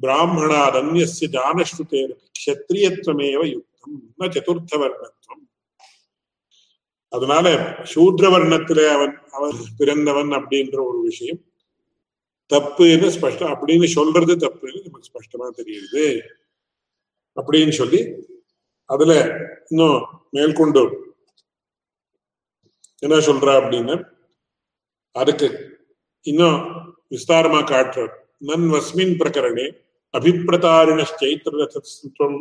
பிராமணாதன்யஸ்ய 0.03 1.27
ஜானஸ்ருதேர் 1.35 2.13
க்ஷத்ரியத்வமேவ 2.39 3.45
யுக்தம் 3.47 4.13
ந 4.19 4.23
சதுர்த்தவர்ணத்துவம் 4.35 5.43
அதனால 7.09 7.53
சூத்ர 7.95 8.25
வர்ணத்திலே 8.35 8.87
அவன் 8.89 9.19
அவன் 9.31 9.55
பிறந்தவன் 9.77 10.27
அப்படின்ற 10.27 10.83
ஒரு 10.83 11.01
விஷயம். 11.01 11.39
தப்புன்னு 12.53 13.09
ஸ்பஷ்டம் 13.15 13.51
அப்படின்னு 13.53 13.85
சொல்றது 13.85 14.35
தப்புன்னு 14.35 14.83
நமக்கு 14.83 15.09
ஸ்பஷ்டமா 15.09 15.47
தெரியுது. 15.59 16.21
அப்படின்னு 17.35 17.71
சொல்லி 17.71 17.99
அதுல 18.85 19.39
இன்னும் 19.69 20.01
மேற்கொண்டு 20.31 20.81
என்ன 22.99 23.15
சொல்றா 23.15 23.53
அப்படின்னு 23.59 24.09
அதுக்கு 25.11 25.47
இன்னும் 26.21 26.57
விஸ்தாரமா 27.11 27.61
காட்டுறார். 27.71 28.13
நன்வஸ்மின் 28.41 29.17
பிரகரணே 29.21 29.82
அபிப்பிரதாரிணச்சைத்திரரதம் 30.14 32.38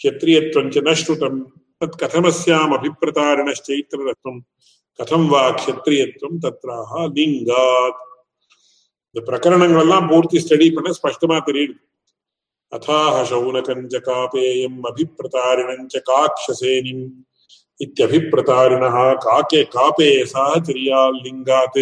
க்ஷத்ரியத்வம் 0.00 0.70
ச 0.74 0.82
ந 0.86 0.92
ஸ்ருதம் 1.00 1.38
தத் 1.80 1.98
கதமஸ்யாம் 2.02 2.72
அபிப்பிரதாரிணச்சைத்திரரதம் 2.78 4.40
கதம் 4.98 5.28
வா 5.32 5.42
க்ஷத்ரியத்வம் 5.58 6.38
தத்ராஹ 6.44 6.92
லிங்காத் 7.16 8.00
இந்த 9.08 9.20
பிரகரணங்கள் 9.28 9.82
எல்லாம் 9.84 10.08
பூர்த்தி 10.10 10.40
ஸ்டடி 10.44 10.66
பண்ண 10.76 10.90
ஸ்பஷ்டமா 10.98 11.38
தெரியுது 11.48 11.76
அதாஹ 12.72 13.16
சௌனகஞ்ச 13.30 14.00
காபேயம் 14.08 14.78
அபிப்பிரதாரிணஞ்ச 14.90 16.02
காக்ஷசேனிம் 16.10 17.06
इत्यभिप्रतारिणः 17.80 18.96
काके 19.16 19.60
कापेयसः 19.66 20.48
तिर्याल्लिङ्गात् 20.60 21.78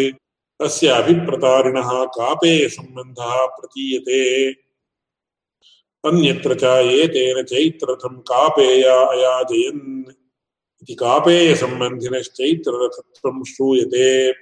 तस्य 0.61 0.89
अभिप्रतारिणः 0.93 1.89
कापेयसम्बन्धः 2.17 3.35
प्रतीयते 3.55 4.21
अन्यत्र 6.05 6.55
च 6.55 6.65
एतेन 6.97 7.43
चैत्ररथं 7.45 8.15
कापेया 8.31 8.97
अयाजयन् 9.07 10.13
इति 10.83 10.95
कापेयसम्बन्धिनश्चैत्ररथत्वं 10.97 13.43
श्रूयते 13.45 14.33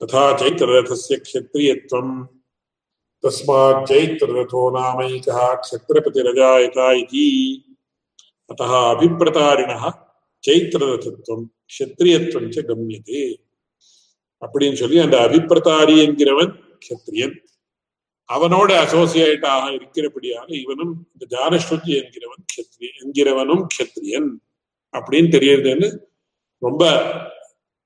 तथा 0.00 0.22
चैत्ररथस्य 0.38 1.16
क्षत्रियत्वं 1.18 2.24
तस्मात् 3.24 3.86
चैत्ररथो 3.88 4.70
नामैकः 4.70 5.54
क्षत्रपतिरजायत 5.60 6.78
इति 6.94 7.28
अतः 8.50 8.72
अभिप्रतारिणः 8.84 9.84
சைத்திரரதத்துவம் 10.44 11.44
க்ஷத்ரியத்துவம் 11.72 12.50
ச 12.54 12.62
கம்யதே 12.70 13.22
அப்படின்னு 14.42 14.78
சொல்லி 14.80 14.98
அந்த 15.04 15.16
அபிப்பிரதாரி 15.26 15.94
என்கிறவன் 16.04 16.52
க்ஷத்ரியன் 16.84 17.36
அவனோட 18.29 18.71
அசோசியேட்டாக 18.83 19.71
இருக்கிறபடியாக 19.71 20.61
இவனும் 20.61 21.09
இந்த 21.19 21.37
ஜானஸ்ருதி 21.37 21.91
என்கிறவன் 22.01 22.45
கத்ரி 22.55 22.87
என்கிறவனும் 23.03 23.67
கத்ரியன் 23.79 24.29
அப்படின்னு 24.91 25.31
தெரியறதுன்னு 25.37 25.99
ரொம்ப 26.57 27.01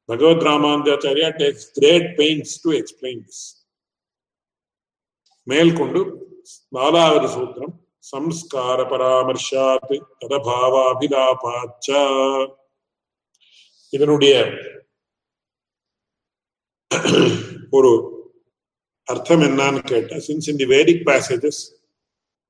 Bhagavad 0.05 0.41
Ramanujacharya 0.41 1.29
takes 1.37 1.71
great 1.73 2.19
pains 2.19 2.59
to 2.61 2.71
explain 2.71 3.21
this 3.25 3.61
மேல் 5.43 5.73
கொண்டு 5.73 6.27
நாலாவது 6.69 7.27
சூத்திரம் 7.27 7.81
சம்ஸ்கார 8.11 8.83
பராமர்ஷாத் 8.83 10.01
ததபாவாபிலாபாச்ச. 10.25 11.89
இதனுடைய 13.89 14.49
ஒரு 17.69 18.12
அர்த்தம் 19.07 19.41
என்னன்னு 19.41 19.81
கேட்டா 19.89 20.17
since 20.27 20.47
in 20.51 20.59
the 20.61 20.67
Vedic 20.67 21.01
passages 21.09 21.61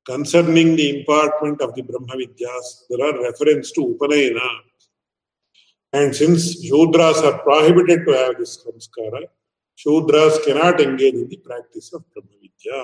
concerning 0.05 0.73
the 0.79 0.85
impartment 0.95 1.61
of 1.65 1.73
the 1.75 1.83
Brahma 1.89 2.17
vidyas 2.21 2.71
there 2.89 3.03
are 3.07 3.17
references 3.27 3.71
to 3.75 3.83
upanayana 3.93 4.49
and 5.93 6.13
since 6.13 6.45
Shudras 6.67 7.23
are 7.29 7.37
prohibited 7.47 8.03
to 8.07 8.13
have 8.19 8.35
this 8.41 8.55
samskara 8.63 9.23
Shudras 9.79 10.37
cannot 10.45 10.81
engage 10.81 11.17
in 11.21 11.31
the 11.33 11.39
practice 11.47 11.89
of 11.95 12.05
Brahma 12.11 12.31
vidya 12.43 12.81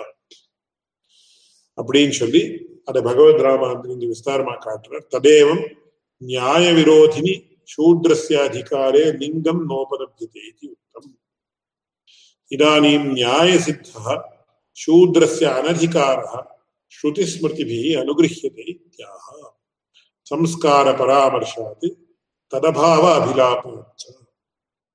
அப்படின்னு 1.78 2.16
சொல்லி 2.16 2.41
அதை 2.88 3.02
பகவத் 3.02 3.44
ராமாந்திரி 3.46 3.94
இங்க 3.94 4.08
விஸ்தாரமா 4.08 4.56
காட்டுறார் 4.66 5.06
ததேவம் 5.14 5.64
நியாய 6.22 6.66
விரோதினி 6.78 7.34
சூத்ரஸ்ய 7.70 8.38
அதிகாரே 8.48 9.04
லிங்கம் 9.20 9.62
நோபலப்தியதே 9.72 10.46
உத்தம் 10.74 11.10
இதானீம் 12.53 13.09
நியாய 13.15 13.51
சித்தः 13.61 14.07
शूद्रस्य 14.77 15.45
अनधिकारः 15.59 16.33
श्रुतिस्मृतिभिः 16.93 17.85
अनुगृह्यते 18.01 18.65
इत्याह 18.73 19.27
संस्कारपरामर्शात् 20.27 21.87
ததபாவ 22.53 23.05
அபிலாபாச்ச 23.19 24.03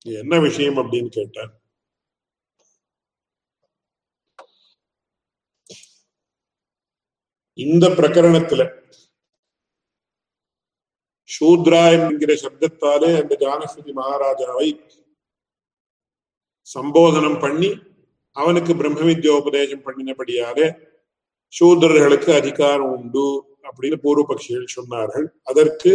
இது 0.05 0.13
என்ன 0.19 0.35
விஷயம் 0.39 0.77
அப்படின்னு 0.81 1.09
கேட்டார் 1.15 1.49
இந்த 7.57 7.85
பிரகரணத்துல 7.97 8.61
சூத்ரா 11.29 11.81
என்கிற 11.95 12.31
சப்தத்தாலே 12.43 13.09
அந்த 13.19 13.33
ஜானஸ்வதி 13.41 13.91
மகாராஜாவை 13.99 14.69
சம்போதனம் 16.66 17.40
பண்ணி 17.40 17.70
அவனுக்கு 18.36 18.72
பிரம்ம 18.76 19.00
வித்யோபதேசம் 19.00 19.84
பண்ணினபடியாலே 19.86 20.66
சூத்ரர்களுக்கு 21.52 22.30
அதிகாரம் 22.34 22.92
உண்டு 22.96 23.26
அப்படின்னு 23.68 23.96
பூர்வபக்ஷிகள் 24.04 24.74
சொன்னார்கள். 24.76 25.26
அதற்கு 25.42 25.90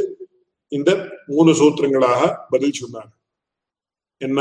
இந்த 0.72 0.90
மூணு 1.26 1.52
சூத்திரங்களாக 1.52 2.22
பதில் 2.50 2.80
சொன்னார்கள். 2.82 3.20
என்ன? 4.22 4.40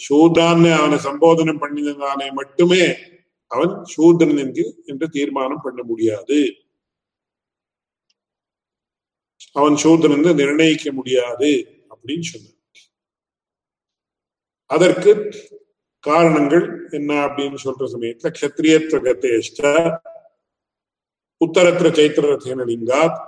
சூத்ரான்னு 0.00 0.70
அவனை 0.78 0.98
சம்போதனம் 0.98 1.62
பண்ணினதானே 1.62 2.28
மட்டுமே 2.32 2.84
அவன் 3.50 3.74
சூதன் 3.84 4.36
என்று 4.38 4.64
என்று 4.84 5.06
தீர்மானம் 5.08 5.64
பண்ண 5.64 5.82
முடியாது. 5.82 6.38
அவன் 9.52 9.76
சூதன் 9.76 10.10
என்று 10.10 10.30
நிர்ணயிக்க 10.34 10.92
முடியாது 10.92 11.50
அப்படின்னு 11.90 12.26
சொன்னான் 12.32 12.53
அதற்கு 14.66 15.32
காரணங்கள் 16.00 16.88
என்ன 16.90 17.26
அப்படின்னு 17.26 17.58
சொல்ற 17.64 17.84
சமயத்துல 17.94 18.30
கத்திரியத்வகத்தேஷ்ட 18.40 19.60
உத்தரத்திர 21.40 21.88
சைத்திரத்தேன 21.90 22.64
லிங்காத் 22.64 23.18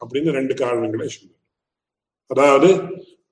அப்படின்னு 0.00 0.30
ரெண்டு 0.30 0.54
காரணங்களை 0.54 1.08
சொன்னார். 1.08 1.38
அதாவது 2.26 2.68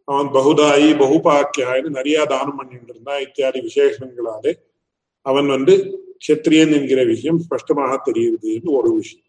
அவன் 0.05 0.27
பகுதாயி 0.27 0.89
பகுபாக்கியாயின்னு 1.03 1.89
நிறைய 1.89 2.25
தானம் 2.25 2.57
பண்ணிட்டு 2.57 2.93
இருந்தான் 2.93 3.21
இத்தியாதி 3.21 3.61
விசேஷங்களாலே 3.61 4.53
அவன் 5.23 5.47
வந்து 5.47 5.75
கத்திரியன் 6.29 6.73
என்கிற 6.73 7.05
விஷயம் 7.05 7.39
ஸ்பஷ்டமாக 7.39 8.11
தெரியுதுன்னு 8.11 8.71
ஒரு 8.71 8.91
விஷயம். 8.93 9.27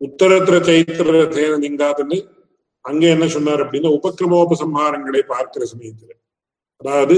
உத்தரத்திர 0.00 0.56
சைத்திர 0.60 1.22
தேன 1.36 1.54
லிங்காதுன்னு 1.64 2.18
அங்க 2.80 3.06
என்ன 3.06 3.28
சொன்னார் 3.28 3.62
அப்படின்னா 3.64 3.90
உபக்கிரமோபசம்ஹாரங்களை 3.98 5.22
பார்க்கிற 5.26 5.64
சமயத்துல 5.72 6.12
அதாவது 6.80 7.16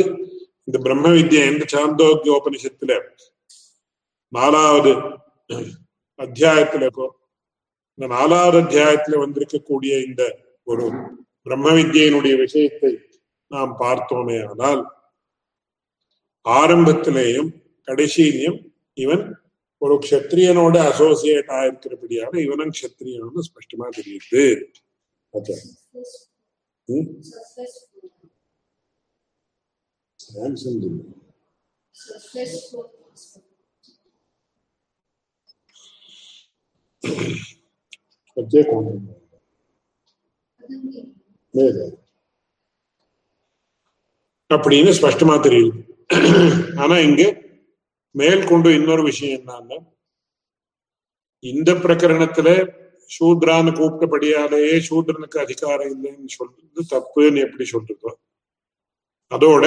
இந்த 0.64 0.78
பிரம்ம 0.78 1.08
வித்யா 1.08 1.42
எந்த 1.46 1.64
சாந்தோக்கியோபனிஷத்துல 1.72 2.92
நாலாவது 4.32 4.92
அத்தியாயத்துல 6.18 6.88
இந்த 7.98 8.06
நாலாவது 8.06 8.58
அத்தியாயத்துல 8.60 9.16
வந்திருக்கக்கூடிய 9.16 9.92
இந்த 10.06 10.22
ஒரு 10.66 10.84
பிரம்ம 11.42 11.70
வித்யினுடைய 11.70 12.36
விஷயத்தை 12.36 12.92
நாம் 13.50 13.76
பார்த்தோமே 13.80 14.38
ஆனால் 14.48 14.82
ஆரம்பத்திலேயும் 16.44 17.50
கடைசியிலையும் 17.88 18.58
இவன் 18.96 19.24
ஒரு 19.82 19.94
க்ஷத்ரியனோட 19.94 20.76
அசோசியேட் 20.90 21.50
ஆயிருக்கிறபடியான 21.50 22.38
இவனும் 22.38 22.70
க்ஷத்ரியனு 22.70 23.42
ஸ்பஷ்டமா 23.48 23.86
தெரியுது. 23.96 24.42
ஓகே. 25.34 25.54
ransomed 30.30 30.84
him. 30.84 30.96
அப்படியே 38.36 38.62
கொண்டு 38.64 38.92
மேலே 41.54 41.84
அப்படின்னு 44.50 44.92
ஸ்பஷ்டமா 44.98 45.34
தெரியுது 45.42 45.80
ஆனா 46.82 46.96
இங்க 46.98 47.22
மேற்கொண்டு 48.14 48.68
இன்னொரு 48.70 49.02
விஷயம் 49.02 49.34
என்னன்னா 49.38 49.78
இந்த 51.44 51.70
பிரகரணத்துல 51.74 52.48
சூத்ரான்னு 53.10 53.72
கூப்பிட்டபடியாலேயே 53.78 54.74
சூத்ரனுக்கு 54.88 55.38
அதிகாரம் 55.38 55.92
இல்லைன்னு 55.94 56.32
சொல்றது 56.38 56.82
தப்புன்னு 56.92 57.44
எப்படி 57.46 57.66
சொல்றதோ 57.72 58.10
அதோட 59.30 59.64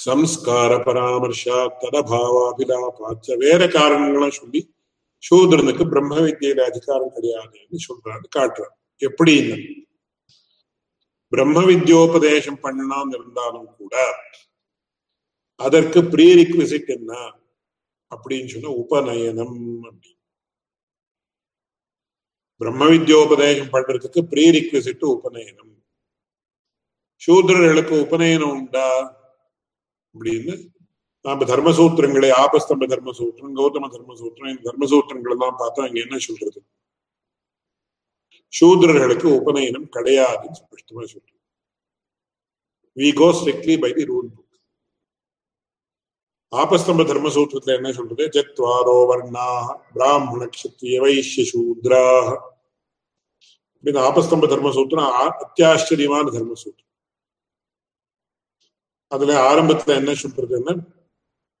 சம்ஸ்கார 0.00 0.72
பராமர்ஷா 0.78 1.58
ததபாவாபிலாபாச்ச 1.82 3.36
வேற 3.36 3.62
காரணங்களும் 3.68 4.38
சொல்லி 4.38 4.60
சூதரனுக்கு 5.22 5.84
பிரம்ம 5.84 6.14
வித்தியில 6.20 6.64
அதிகாரம் 6.64 7.14
கிடையாதுன்னு 7.14 7.80
சொல்றாரு 7.84 8.26
காட்டுறாரு 8.36 8.74
எப்படி 9.02 9.34
பிரம்ம 11.32 11.60
வித்யோபதேசம் 11.64 12.60
பண்ணலாம் 12.60 13.12
இருந்தாலும் 13.12 13.70
கூட 13.76 13.94
அதற்கு 15.60 16.00
ப்ரீ 16.12 16.26
ரிக்விசிட் 16.34 16.90
என்ன 16.90 17.12
அப்படின்னு 18.12 18.48
சொன்னா 18.48 18.72
உபநயனம் 18.76 19.58
அப்படின்னு 19.82 20.12
பிரம்ம 22.60 22.88
வித்யோபதேசம் 22.88 23.72
பண்றதுக்கு 23.72 24.20
ப்ரீ 24.30 24.44
ரிக்விசிட் 24.50 25.04
உபநயனம் 25.08 25.72
சூத்ரர்களுக்கு 27.22 27.94
உபநயனம் 28.00 28.54
உண்டா 28.54 28.86
அப்படின்னு. 30.14 30.54
நாம 31.26 31.44
தர்மசூத்திரங்களை 31.44 32.30
ஆபஸ்தம்ப 32.44 32.86
தர்மசூத்திரம் 32.92 33.54
கௌதம 33.60 33.88
தர்மசூத்திரம் 33.94 34.52
இந்த 34.54 34.64
தர்மசூத்திரங்கள் 34.70 35.34
எல்லாம் 35.36 35.58
பார்த்தா 35.58 35.86
அங்க 35.86 36.00
என்ன 36.00 36.18
சொல்றது? 36.18 36.60
சூத்ரர்களுக்கு 38.60 39.28
உபநயனம் 39.40 39.86
கிடையாதுன்னு 39.96 40.60
ஸ்பஷ்டமா 40.62 41.04
சொல்றது. 41.12 41.38
We 42.96 43.08
go 43.20 43.28
strictly 43.38 43.74
by 43.80 43.92
the 43.92 44.04
rule 44.10 44.28
book 44.34 44.42
Apastamba 46.52 47.02
தர்மசூத்திரத்துல 47.10 47.76
என்ன 47.78 47.92
சொல்றது? 47.92 48.24
ஜத்வாரோ 48.36 48.96
வர்ணா 49.10 49.48
பிராமண 49.94 50.48
கஷத்திரிய 50.52 51.00
வைஷ்ய 51.04 51.44
சூத்ரா 51.52 52.04
அப்படின்னு 53.74 54.04
ஆபஸ்தம்ப 54.08 54.46
தர்மசூத்திரம் 54.52 55.10
அத்தியாச்சரியமான 55.24 56.26
தர்மசூத்திரம். 56.36 56.90
അതിലെ 59.14 59.34
ആരംഭത്തിൽ 59.42 59.90
എന്നെ 59.92 60.14
ശുദ്ധജനൻ 60.14 60.78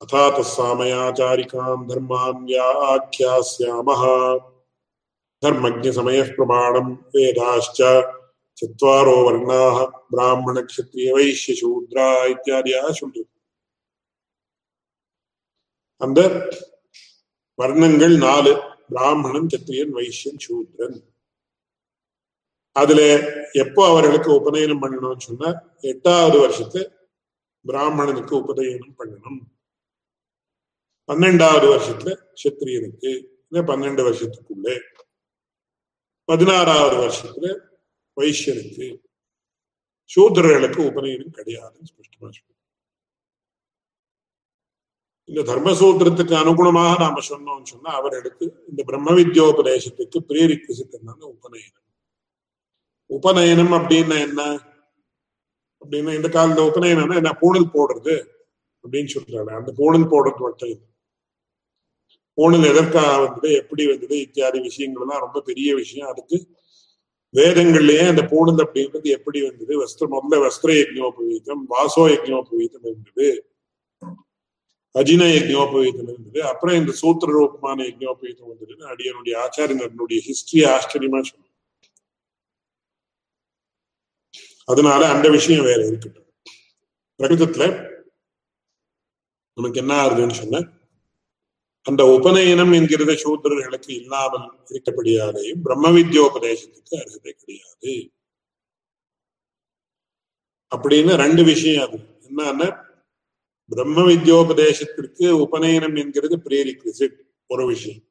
അഥാതസ്സാമയാചാരികാം 0.00 1.80
ധർമാം 1.88 2.36
വ്യാഖ്യാസ്യാമ 2.44 3.90
ധർമ്മജ്ഞ 5.42 5.88
സമയ 5.90 6.20
പ്രമാണം 6.30 6.86
വേദാശ്ച 7.14 7.80
ചത്വാരോ 8.58 9.14
വർണാഹ 9.24 9.78
ബ്രാഹ്മണ 10.12 10.58
ക്ഷത്രിയ 10.66 11.06
വൈശ്യ 11.12 11.54
ശൂദ്ര 11.54 12.00
ഇത്യാദിയാ 12.28 12.82
ശുദ്ധം 12.92 13.26
വർണങ്ങൾ 17.58 18.12
നാല് 18.18 18.52
ബ്രാഹ്മണൻ 18.90 19.44
ക്ഷത്രിയൻ 19.46 19.88
വൈശ്യൻ 19.92 20.36
வைசியன் 20.36 20.96
അതിലെ 22.76 23.10
എപ്പോ 23.60 23.80
അവർക്ക് 23.82 23.90
அவர்களுக்கு 23.90 24.30
உபநயனம் 24.32 24.80
பண்ணணும்னு 24.80 25.26
சொன்னா 25.26 25.50
எட்டாவது 25.84 26.36
பிராமணனுக்கு 27.66 28.36
உபநயனம் 28.36 28.94
பண்ணணும். 28.98 29.40
பன்னெண்டாவது 31.06 31.66
வருஷத்துல 31.72 32.10
சத்திரியனுக்கு 32.44 33.10
பன்னெண்டு 33.50 34.02
வருஷத்துக்குள்ளே. 34.08 34.78
பதினாறாவது 36.24 36.96
வருஷத்துல 36.96 37.46
வைசியனுக்கு 38.20 38.86
சூத்திரர்களுக்கு 40.14 40.86
உபநயனம் 40.86 41.32
கிடையாதுன்னு 41.32 41.90
ஸ்பஷ்டமா 41.92 42.30
சொல்லுது 42.36 42.52
இந்த 45.24 45.42
தர்மசூத்திரத்துக்கு 45.52 46.34
அனுகுணமாக 46.40 46.98
நாம 46.98 47.20
சொன்னோம்னு 47.28 47.62
சொன்னா 47.62 47.92
அவர்களுக்கு 47.92 48.64
இந்த 48.68 48.82
பிரம்ம 48.84 49.10
வித்யோபதேசத்துக்கு 49.10 50.18
பிரேரிக்விசிட் 50.28 50.96
என்னன்னு 50.96 51.24
உபநயனம். 51.36 51.86
உபநயனம் 53.06 53.72
அப்படின்னா 53.72 54.20
என்ன? 54.20 54.42
அப்படின்னா 55.84 56.14
இந்த 56.14 56.28
காலத்துல 56.28 56.64
உபநயனம்னா 56.70 57.14
என்ன 57.14 57.32
பூணல் 57.40 57.72
போடுறது 57.74 58.14
அப்படின்னு 58.84 59.10
சொல்றாங்க. 59.14 59.50
அந்த 59.60 59.72
பூணல் 59.76 60.10
போடுறது 60.12 60.38
மட்டும் 60.38 60.68
இல்லை. 60.68 60.86
பூணல் 62.38 62.70
எதற்காக 62.70 63.18
வந்தது 63.24 63.54
எப்படி 63.54 63.86
வந்தது 63.86 64.20
இத்தியாதி 64.20 64.60
விஷயங்கள் 64.60 65.02
எல்லாம் 65.02 65.20
ரொம்ப 65.20 65.40
பெரிய 65.40 65.74
விஷயம். 65.74 66.08
அதுக்கு 66.08 66.38
வேதங்கள்லயே 67.34 68.08
அந்த 68.08 68.22
பூணல் 68.22 68.62
அப்படின்றது 68.64 69.08
எப்படி 69.18 69.38
வந்தது? 69.42 69.72
வஸ்திர 69.82 70.08
முதல்ல 70.14 70.38
வஸ்திர 70.44 70.70
யஜ்னோபவீதம் 70.82 71.62
வாசோ 71.74 72.04
யஜ்னோபவீதம் 72.14 72.86
இருந்தது. 72.90 73.28
அஜின 74.94 75.22
யஜ்னோபவீதம் 75.36 76.08
இருந்தது. 76.08 76.40
அப்புறம் 76.44 76.76
இந்த 76.76 76.92
சூத்திர 76.92 77.32
ரூபமான 77.32 77.84
யஜ்னோபவீதம் 77.84 78.50
வந்ததுன்னு 78.50 78.84
அடியனுடைய 78.92 79.34
ஆச்சாரியனுடைய 79.44 80.18
ஹிஸ்டரி 80.28 80.62
ஆச்சரியமா 80.74 81.20
சொல்லுவோம் 81.28 81.43
அதனால 84.64 85.08
அந்த 85.08 85.28
விஷயம் 85.28 85.64
வேற 85.64 85.86
இருக்கட்டும். 85.86 86.32
பிரகிருதத்துல 87.18 87.92
நமக்கு 89.54 89.78
என்ன 89.78 90.06
ஆகுதுன்னு 90.06 90.32
சொன்ன 90.32 90.68
அந்த 91.82 92.04
உபநயனம் 92.04 92.72
என்கிறத 92.72 93.16
சூத்திரர்களுக்கு 93.16 93.90
இல்லாமல் 93.90 94.58
இருக்கப்படியாலேயும் 94.70 95.60
பிரம்ம 95.62 95.90
வித்யோபதேசத்துக்கு 95.90 97.00
அருகதை 97.00 97.32
கிடையாது. 97.32 98.10
அப்படின்னு 100.76 101.14
ரெண்டு 101.14 101.44
விஷயம் 101.44 101.88
அது. 101.88 101.98
என்னன்னா 101.98 102.84
பிரம்ம 103.68 104.00
வித்யோபதேசத்திற்கு 104.00 105.30
உபநயனம் 105.30 105.94
என்கிறது 105.94 106.36
பிரேரிக்விசிட் 106.36 107.16
ஒரு 107.46 107.66
விஷயம். 107.66 108.02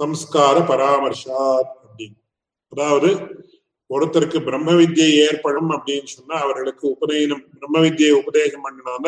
சம்ஸ்கார 0.00 0.60
பராமர்ஷா 0.60 1.62
அப்படின்னு. 1.86 2.22
அதாவது 2.68 3.08
ஒருத்தருக்கு 3.90 4.38
பிரம்ம 4.40 4.74
வித்யை 4.74 5.10
ஏற்படும் 5.22 5.70
அப்படின்னு 5.76 6.10
சொன்னா 6.10 6.36
அவர்களுக்கு 6.38 6.84
உபநயனம் 6.86 7.44
பிரம்ம 7.54 7.78
வித்தியை 7.80 8.12
உபதேசம் 8.18 8.64
பண்ணினால 8.64 9.04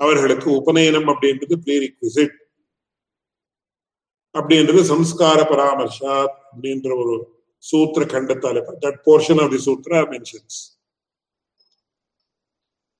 அவர்களுக்கு 0.00 0.48
உபநயனம் 0.52 1.08
அப்படின்றது 1.12 1.56
ப்ரீரிக்விசிட் 1.64 2.36
அப்படின்றது 4.34 4.82
சம்ஸ்கார 4.84 5.40
பராமர்ஷா 5.44 6.14
அப்படின்ற 6.44 6.90
ஒரு 6.96 7.14
சூத்திர 7.64 8.04
கண்டத்தால 8.06 8.62
that 8.84 9.00
portion 9.04 9.40
of 9.42 9.52
the 9.52 9.60
sutra 9.66 9.98
mentions 10.12 10.60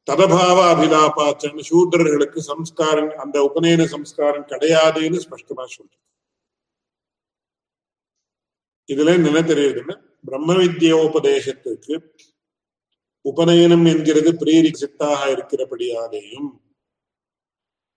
ததபாவ 0.09 0.59
அபிலாபாச்சன் 0.69 1.59
சூத்திரர்களுக்கு 1.67 2.41
சம்ஸ்காரம் 2.45 3.11
அந்த 3.19 3.37
உபநயன 3.45 3.83
சம்ஸ்காரம் 3.87 4.47
கிடையாதுன்னு 4.49 5.21
ஸ்பஷ்டமா 5.25 5.65
சொல்றது 5.69 6.01
இதுல 8.89 9.13
என்ன 9.15 9.43
தெரியுதுன்னா 9.45 9.97
பிரம்ம 10.33 10.53
வித்யோபதேசத்திற்கு 10.55 11.95
உபநயனம் 13.25 13.85
என்கிறது 13.85 14.31
பிரீரிசிட்டாக 14.43 15.19
இருக்கிறபடியாலேயும் 15.33 16.49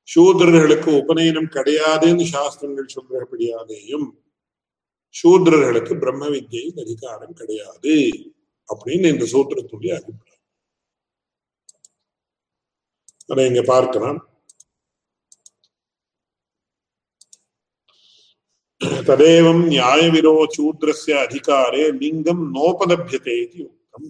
சூத்ரர்களுக்கு 0.08 0.90
உபநயனம் 1.02 1.48
கிடையாதுன்னு 1.48 2.26
சாஸ்திரங்கள் 2.34 2.94
சொல்றபடியாலேயும் 2.96 4.08
சூத்ரர்களுக்கு 5.16 5.94
பிரம்ம 5.98 6.28
வித்யின் 6.28 6.80
அதிகாரம் 6.80 7.34
கிடையாது 7.34 7.96
அப்படின்னு 8.70 9.14
இந்த 9.14 9.26
சூத்திரத்துடைய 9.34 9.94
அபிப்பிராயம் 10.00 10.44
அதை 13.30 13.46
இங்க 13.46 13.62
பார்க்கலாம். 13.64 14.35
ததேவம் 18.82 19.62
நியாயவிரோ 19.72 20.34
சூத்ரஸ்ய 20.56 21.16
அதிகாரே 21.26 21.84
லிங்கம் 22.02 22.44
நோபலபியதே 22.56 23.36
இது 23.44 23.58
யுக்தம் 23.64 24.10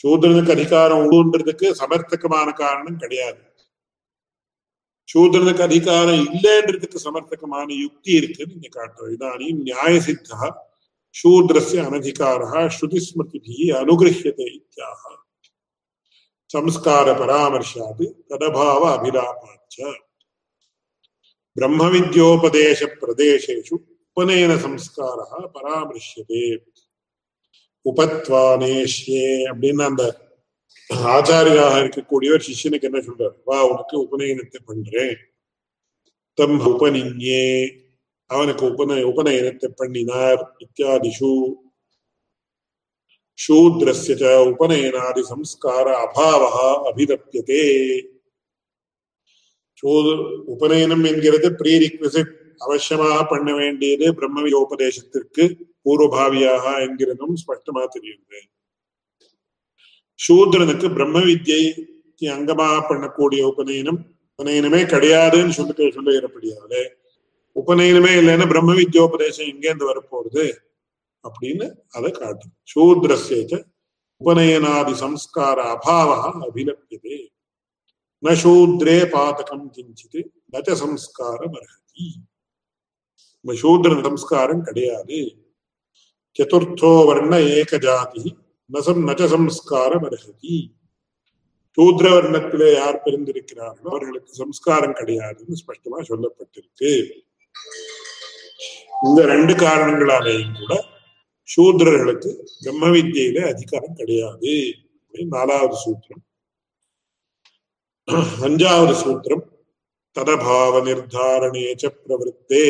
சூத்ரனுக்கு 0.00 0.52
அதிகாரம் 0.56 1.02
உண்டுன்றதுக்கு 1.04 1.66
சமர்த்தகமான 1.80 2.48
காரணம் 2.52 2.98
கிடையாது. 2.98 3.42
சூத்ரனுக்கு 5.08 5.62
அதிகாரம் 5.68 6.20
இல்லைன்றதுக்கு 6.26 6.98
சமர்த்தகமான 7.06 7.68
யுக்தி 7.84 8.12
இருக்கு 8.20 8.42
நீங்க 8.50 8.68
காட்டுறோம் 8.76 9.12
இதானியும் 9.16 9.62
நியாய 9.68 9.94
சித்தா 10.06 10.40
சூத்ரஸ்ய 11.14 11.80
அனதிகாரா 11.88 12.60
ஸ்ருதிஸ்மிருதிபி 12.76 13.56
அனுகிரஹியதே 13.80 14.46
இத்தியாக. 14.58 15.02
சம்ஸ்கார 16.54 17.06
பராமர்ஷாது 17.20 18.06
ததபாவ 18.30 18.82
அபிலாபாச்ச. 18.96 19.76
பிரம்ம 21.55 21.83
வித்யோபதேச 21.89 22.87
பிரதேசேஷு 22.99 23.75
உபநயன 24.17 24.53
சம்ஸ்கார 24.57 25.19
பராமரிஷதே 25.55 26.45
உபத்வானேஷ்யே 27.85 29.25
அப்படின்னு 29.51 29.83
அந்த 29.83 30.03
ஆச்சாரியாக 31.09 31.81
இருக்கக்கூடியவர் 31.81 32.47
சிஷ்யனுக்கு 32.47 32.87
என்ன 32.89 32.99
சொல்றாரு 32.99 33.35
வா 33.47 33.59
உனக்கு 33.65 33.95
உபநயனத்தை 34.05 34.59
பண்றேன் 34.65 35.15
தம் 36.37 36.59
உபனிஞே 36.67 37.45
அவனுக்கு 38.29 38.63
உபநய 38.65 39.03
உபநயனத்தை 39.05 39.69
பண்ணினார் 39.73 40.41
இத்தியாதிஷு 40.59 41.31
शूद्रस्य 43.39 44.15
च 44.15 44.29
उपनयनादि 44.43 45.23
संस्कार 45.23 45.87
अभावः 45.89 46.55
சோது 49.82 50.12
உபநயனம் 50.46 51.04
என்கிறது 51.04 51.48
ப்ரீ 51.56 51.72
ரிக்விசிட் 51.78 52.32
அவசியமாக 52.60 53.20
பண்ண 53.24 53.50
வேண்டியது 53.52 54.06
பிரம்ம 54.14 54.44
யோபதேசத்திற்கு 54.48 55.44
பூர்வபாவியாக 55.82 56.64
என்கிறதும் 56.78 57.34
ஸ்பஷ்டமா 57.34 57.84
தெரியுது 57.86 58.40
சூத்ரனுக்கு 60.18 60.88
பிரம்ம 60.88 61.20
வித்யை 61.20 61.62
அங்கமாக 62.30 62.80
பண்ணக்கூடிய 62.88 63.42
உபநயனம் 63.42 64.00
உபநயனமே 64.38 64.80
கிடையாதுன்னு 64.84 65.56
சொல்லிட்டு 65.56 65.86
சொல்லிடப்படியாவே 65.88 66.82
உபநயனமே 67.56 68.12
இல்லைன்னா 68.20 68.46
பிரம்ம 68.46 68.74
வித்யோபதேசம் 68.74 69.50
எங்கேருந்து 69.52 69.90
வரப்போறது 69.90 70.44
அப்படின்னு 71.24 71.66
அதை 71.90 72.10
காட்டும் 72.12 72.54
சூத்ரஸ்யேச்ச 72.72 73.56
உபநயனாதி 74.20 74.94
சம்ஸ்கார 74.94 75.58
அபாவா 75.74 76.18
அபிலப்பியதே 76.46 77.18
ந 78.22 78.34
சூத்ரே 78.34 78.96
பாதகம் 79.12 79.64
கிஞ்சித் 79.68 80.18
நச்ச 80.52 80.74
சம்ஸ்காரம் 80.76 81.54
அர்ஹதி 81.58 82.06
சூத்ர 83.44 83.94
சம்ஸ்காரம் 84.02 84.62
கிடையாது 84.62 85.18
சதுர்த்தோ 86.36 86.92
வர்ண 87.08 87.34
ஏக 87.54 87.78
ஜாதி 87.78 88.24
நசம் 88.70 89.02
நச்ச 89.08 89.22
சம்ஸ்காரம் 89.28 90.04
அர்ஹதி 90.04 90.56
சூத்ர 91.78 92.06
வர்ணத்திலே 92.14 92.68
யார் 92.72 93.02
பிறந்திருக்கிறார்களோ 93.04 93.90
அவர்களுக்கு 93.90 94.32
சம்ஸ்காரம் 94.34 94.96
கிடையாதுன்னு 94.96 95.60
ஸ்பஷ்டமா 95.60 96.00
சொல்லப்பட்டிருக்கு 96.08 96.92
இந்த 99.02 99.20
ரெண்டு 99.26 99.52
காரணங்களாலேயும் 99.56 100.56
கூட 100.58 100.74
சூத்ரர்களுக்கு 101.48 102.30
பிரம்ம 102.58 102.90
வித்தியில 102.90 103.40
அதிகாரம் 103.48 103.96
கிடையாது 103.96 104.52
நாலாவது 105.34 105.76
சூத்திரம் 105.76 106.22
அஞ்சாவது 108.08 108.94
சூத்திரம் 108.94 109.44
ததபாவ 110.16 110.80
நிர்தாரணே 110.80 111.66
பிரவருத்தே 111.82 112.64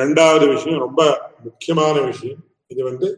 ரெண்டாவது 0.00 0.46
விஷயம் 0.48 0.78
ரொம்ப 0.78 1.02
முக்கியமான 1.40 1.94
விஷயம் 2.00 2.42
இது 2.66 2.82
வந்து 2.82 3.08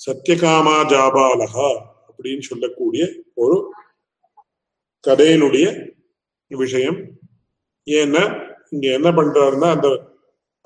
சத்தியகாமா 0.00 0.76
ஜாபாலகா 0.84 1.68
அப்படின்னு 2.08 2.44
சொல்லக்கூடிய 2.44 3.04
ஒரு 3.34 3.56
கதையினுடைய 5.04 5.66
விஷயம் 6.50 6.98
ஏன்னா 7.86 8.22
இங்க 8.70 8.86
என்ன 8.92 9.08
பண்றாருன்னா 9.10 9.68
அந்த 9.70 9.88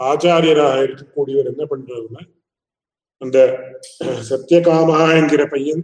ஆச்சாரியராக 0.00 0.84
இருக்கக்கூடியவர் 0.84 1.50
என்ன 1.52 1.64
பண்றாருன்னா 1.64 2.22
அந்த 3.22 3.38
சத்தியகாமா 4.30 4.98
என்கிற 5.14 5.42
பையன் 5.46 5.82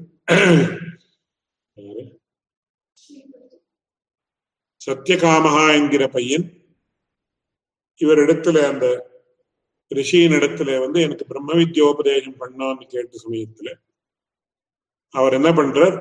சத்தியகாமகா 4.86 5.74
என்கிற 5.74 6.08
பையன் 6.08 6.46
இவரிடத்துல 8.00 8.62
அந்த 8.68 8.86
ரிஷியின் 9.90 10.36
இடத்துல 10.36 10.80
வந்து 10.80 11.00
எனக்கு 11.00 11.26
பிரம்ம 11.26 11.54
வித்யோபதேசம் 11.54 12.40
பண்ணான்னு 12.40 12.86
கேட்ட 12.86 13.18
சமயத்துல 13.24 13.68
அவர் 15.14 15.32
என்ன 15.32 15.50
பண்றார்? 15.50 15.96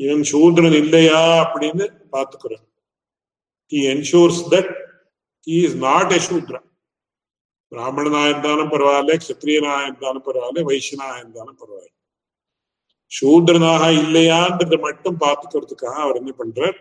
இவன் 0.00 0.22
சூத்ரன் 0.32 0.76
இல்லையா 0.82 1.20
அப்படின்னு 1.42 1.84
பாத்துக்கிறார் 2.12 2.66
he 3.72 3.80
ensures 3.92 4.42
that 4.50 4.70
he 5.46 5.56
is 5.64 5.76
not 5.76 6.12
a 6.12 6.20
சூத்ரன். 6.30 6.66
பிராமணனா 7.72 8.28
இருந்தாலும் 8.28 8.70
பரவாயில்ல 8.70 9.12
கத்திரியனா 9.26 9.82
இருந்தாலும் 9.82 10.24
பரவாயில்ல 10.24 10.62
வைஷ்யனா 10.62 11.18
இருந்தாலும் 11.18 11.58
பரவாயில்ல. 11.58 11.96
சூத்ரனாக 13.12 13.82
இல்லையான்றதை 14.02 14.80
மட்டும் 14.80 15.18
பார்த்துக்கிறதுக்காக 15.20 15.98
அவர் 15.98 16.16
என்ன 16.16 16.32
பண்றார்? 16.38 16.76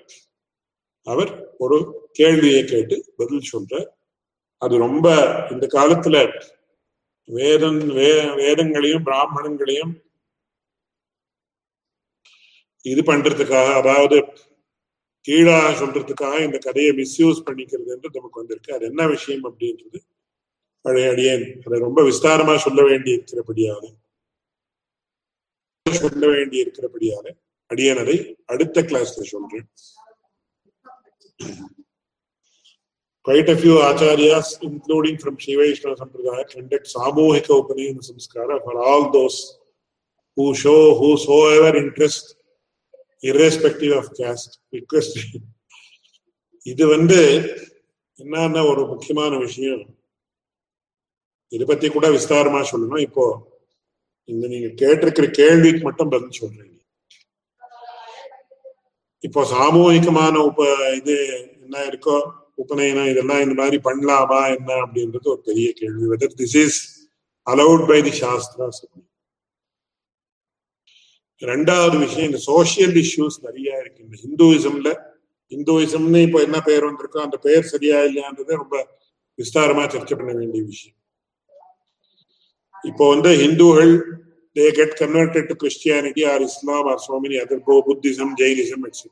அவர் 1.08 1.32
ஒரு 1.58 1.78
கேள்வியை 2.14 2.62
கேட்டு 2.66 2.96
பதில் 3.18 3.50
சொல்றார். 3.54 3.90
அது 4.62 4.76
ரொம்ப 4.78 5.08
இந்த 5.52 5.66
காலத்துல 5.78 6.18
வேதம் 7.30 7.82
வே 7.98 8.12
வேதங்களையும் 8.42 9.06
பிராமணங்களையும் 9.10 9.94
இது 12.86 13.02
பண்றதுக்காக 13.02 13.70
அதாவது 13.82 14.18
கீழாக 15.26 15.72
சொல்றதுக்காக 15.82 16.38
இந்த 16.46 16.58
கதையை 16.58 16.92
மிஸ்யூஸ் 16.94 17.46
பண்ணிக்கிறது 17.48 17.90
என்று 17.96 18.10
நமக்கு 18.16 18.42
வந்திருக்கு. 18.42 18.76
அது 18.76 18.86
என்ன 18.86 19.02
விஷயம் 19.08 19.46
அப்படின்றது 19.50 20.00
பழைய 20.86 21.12
அடியேன் 21.14 21.46
அதை 21.66 21.78
ரொம்ப 21.80 22.02
விஸ்தாரமா 22.10 22.56
சொல்ல 22.66 22.82
வேண்டி 22.84 23.12
இருக்கிறபடியால 23.18 23.84
சொல்ல 25.86 26.26
வேண்டி 26.28 26.58
இருக்கிறபடியால 26.64 27.28
அடியேன் 27.72 28.02
அதை 28.04 28.16
அடுத்த 28.46 28.82
கிளாஸ்ல 28.82 29.26
சொல்றேன். 29.34 29.68
Quite 33.26 33.50
a 33.50 33.58
few 33.58 33.76
acharyas, 33.76 34.58
including 34.62 35.18
from 35.18 35.38
Shiva 35.38 35.62
Vaishnava 35.62 35.96
Sampradaya, 35.96 36.50
conduct 36.52 36.88
Samohika 36.94 37.52
Upanayana 37.62 38.00
Samskara 38.00 38.64
for 38.64 38.82
all 38.82 39.12
those 39.12 39.58
who 40.38 40.56
show 40.56 40.96
whosoever 40.96 41.78
interest, 41.78 42.36
irrespective 43.24 43.94
of 43.94 44.06
caste, 44.16 44.60
request. 44.74 45.18
இது 46.66 46.84
வந்து 46.88 47.20
என்னன்னா 48.20 48.62
ஒரு 48.72 48.82
முக்கியமான 48.88 49.38
விஷயம் 49.38 49.82
இதை 51.52 51.66
பத்தி 51.68 51.88
கூட 51.90 52.08
விஸ்தாரமா 52.16 52.60
சொல்லணும் 52.72 53.06
இப்போ 53.06 53.24
இந்த 54.30 54.44
நீங்க 54.48 54.68
கேட்டிருக்கிற 54.82 55.28
கேள்விக்கு 55.40 55.82
மட்டும் 55.88 56.12
பதில் 56.14 56.38
சொல்றீங்க 56.42 56.78
இப்போ 59.24 59.42
சாமூகிகமான 59.54 60.36
உப 60.50 60.62
இது 61.00 61.16
என்ன 61.64 61.84
இருக்கோ 61.90 62.18
உபநயனம் 62.64 63.10
இதெல்லாம் 63.12 63.42
இந்த 63.44 63.56
மாதிரி 63.60 63.78
பண்ணலாமா 63.88 64.40
என்ன 64.56 64.70
அப்படின்றது 64.84 65.28
ஒரு 65.34 65.42
பெரிய 65.50 65.68
கேள்வி. 65.80 66.06
Whether 66.14 66.38
this 66.40 66.58
is 66.64 66.80
allowed 67.48 67.86
by 67.92 68.00
the 68.08 68.14
shastras 68.24 68.82
ரெண்டாவது 71.42 71.96
விஷயம் 72.06 72.28
இந்த 72.30 72.40
சோசியல் 72.50 72.96
இஷ்யூஸ் 73.04 73.38
நிறைய 73.46 73.70
இருக்கு. 73.82 74.02
இந்த 74.08 74.18
ஹிந்துவிசம்ல 74.26 74.90
ஹிந்துவிசம்னு 75.52 76.20
இப்போ 76.28 76.40
என்ன 76.48 76.58
பெயர் 76.68 76.88
வந்திருக்கோ 76.90 77.22
அந்த 77.28 77.38
பெயர் 77.46 77.72
சரியா 77.74 78.00
இல்லையான்றது 78.08 78.60
ரொம்ப 78.64 78.76
விஸ்தாரமா 79.40 79.84
சர்ச்சை 79.94 80.16
பண்ண 80.20 80.32
வேண்டிய 80.40 80.64
விஷயம். 80.72 80.98
இப்போ 82.90 83.04
வந்து 83.14 83.32
ஹிந்துகள் 83.44 83.94
they 84.56 84.72
get 84.80 84.96
converted 85.02 85.44
to 85.50 85.56
Christianity 85.56 86.24
or 86.26 86.42
Islam 86.50 86.86
or 86.92 86.98
so 87.00 87.20
so 87.20 87.42
other 87.44 87.60
go 87.68 87.76
Buddhism, 87.88 88.30
Jainism, 88.42 88.82
etc. 88.90 89.04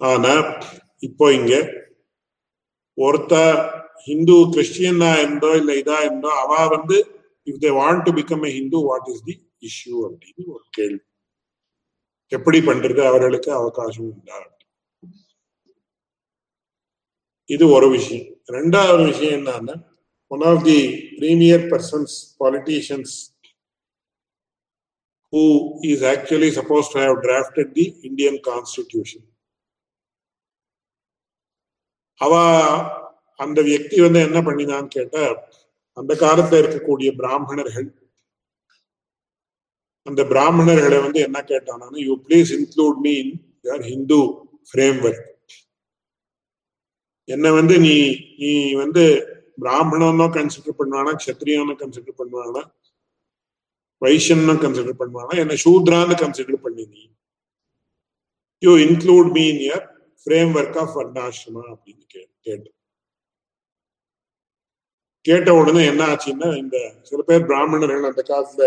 ஆனா 0.00 0.34
இப்போ 1.08 1.26
இங்க 1.38 1.54
ஒருத்த 2.98 3.34
ஹிந்து 4.06 4.36
கிறிஸ்டியனா 4.54 5.10
இருந்தோ 5.22 5.50
இல்ல 5.60 5.72
இதா 5.82 5.98
இருந்தோ 6.06 6.30
அவ 6.42 6.66
வந்து 6.76 6.96
if 7.46 7.60
they 7.64 7.70
want 7.80 8.02
to 8.06 8.12
become 8.18 8.44
a 8.48 8.52
Hindu 8.58 8.78
what 8.88 9.08
is 9.12 9.24
the 9.28 9.34
issue 9.68 9.94
அப்படின்னு 10.08 10.42
ஒரு 10.54 10.64
கேள்வி. 10.70 11.02
எப்படி 12.36 12.58
பண்றது? 12.58 13.00
அவர்களுக்கு 13.10 13.52
அவகாசம் 13.52 14.10
உண்டா? 14.12 14.36
இது 17.54 17.64
ஒரு 17.76 17.88
விஷயம். 17.96 18.28
ரெண்டாவது 18.56 19.02
விஷயம் 19.10 19.36
என்னன்னா 19.38 19.74
one 20.32 20.44
of 20.52 20.64
the 20.64 20.80
premier 21.20 21.64
persons 21.72 22.16
politicians 22.40 23.14
who 25.32 25.44
is 25.82 26.02
actually 26.04 26.50
supposed 26.50 26.92
to 26.92 26.98
have 26.98 27.22
drafted 27.22 27.68
the 27.74 27.84
Indian 28.04 28.34
constitution. 28.44 29.22
அவ 32.20 32.34
அந்த 33.40 33.58
வியக்தி 33.68 33.96
வந்து 34.00 34.20
என்ன 34.26 34.38
பண்ணினான்னு 34.48 34.90
கேட்டா 34.96 35.22
அந்த 35.96 36.12
காலத்துல 36.22 36.60
இருக்கக்கூடிய 36.62 37.10
பிராமணர்கள் 37.20 37.88
அந்த 40.06 40.20
பிராமணர்களை 40.32 40.98
வந்து 41.06 41.20
என்ன 41.20 41.40
கேட்டானா 41.50 41.88
you 42.06 42.14
please 42.26 42.52
include 42.58 42.98
me 43.06 43.12
in 43.22 43.34
your 43.64 43.84
Hindu 43.90 44.20
frame 45.06 45.26
என்ன 47.28 47.52
வந்து 47.58 47.74
நீ 47.86 47.96
நீ 48.42 48.52
வந்து 48.82 49.04
பிராமணனோ 49.62 50.26
கன்சிடர் 50.36 50.78
பண்ணுவானா 50.80 51.12
க்ஷத்ரியனோ 51.22 51.74
கன்சிடர் 51.82 52.20
பண்ணுவானா 52.20 52.62
வைஷ்யன்னு 54.02 54.54
கன்சிடர் 54.64 55.00
பண்ணுவானா 55.00 55.34
என்ன 55.42 55.56
சூத்ரான்னு 55.64 56.14
கன்சிடர் 56.22 56.64
பண்ணி 56.66 56.84
நீ. 56.92 57.02
You 58.62 58.72
include 58.86 59.30
me 59.36 59.44
in 59.52 59.64
your 59.68 59.84
framework 60.58 60.78
of 60.82 60.94
varnashrama 60.98 61.64
அப்படின்னு 61.72 62.04
கே 62.12 62.22
கேட்ட. 62.46 62.68
உடனே 65.60 65.82
என்ன 65.86 66.02
ஆச்சுன்னா 66.12 66.48
இந்த 66.56 66.76
சில 67.02 67.20
பேர் 67.22 67.46
பிராமணர்கள் 67.46 68.08
அந்த 68.10 68.22
காலத்துல 68.30 68.64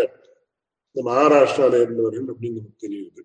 இந்த 0.87 1.01
மகாராஷ்டிரால 1.09 1.81
இருந்தவர்கள் 1.81 2.27
அப்படின்னு 2.33 2.61
தெரியுது. 2.83 3.21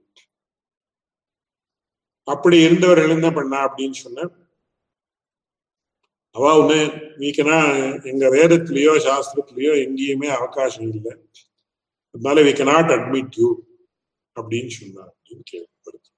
அப்படி 2.28 2.56
இருந்தவர்கள் 2.66 3.14
என்ன 3.16 3.28
பண்ணா 3.32 3.58
அப்படின்னு 3.68 3.98
சொன்ன 4.04 4.26
அவா 6.36 6.50
ஒண்ணு 6.60 6.78
வீக்கனா 7.20 7.56
எங்க 8.10 8.24
வேதத்திலேயோ 8.36 8.92
சாஸ்திரத்திலேயோ 9.06 9.72
எங்கேயுமே 9.84 10.28
அவகாசம் 10.36 10.88
இல்லை. 10.90 11.12
அதனால 12.14 12.42
வி 12.46 12.52
கனாட் 12.60 12.92
அட்மிட் 12.96 13.36
யூ 13.40 13.48
அப்படின்னு 14.36 14.72
சொன்னார் 14.78 15.10
அப்படின்னு 15.12 15.44
கேள்விப்படுது 15.52 16.08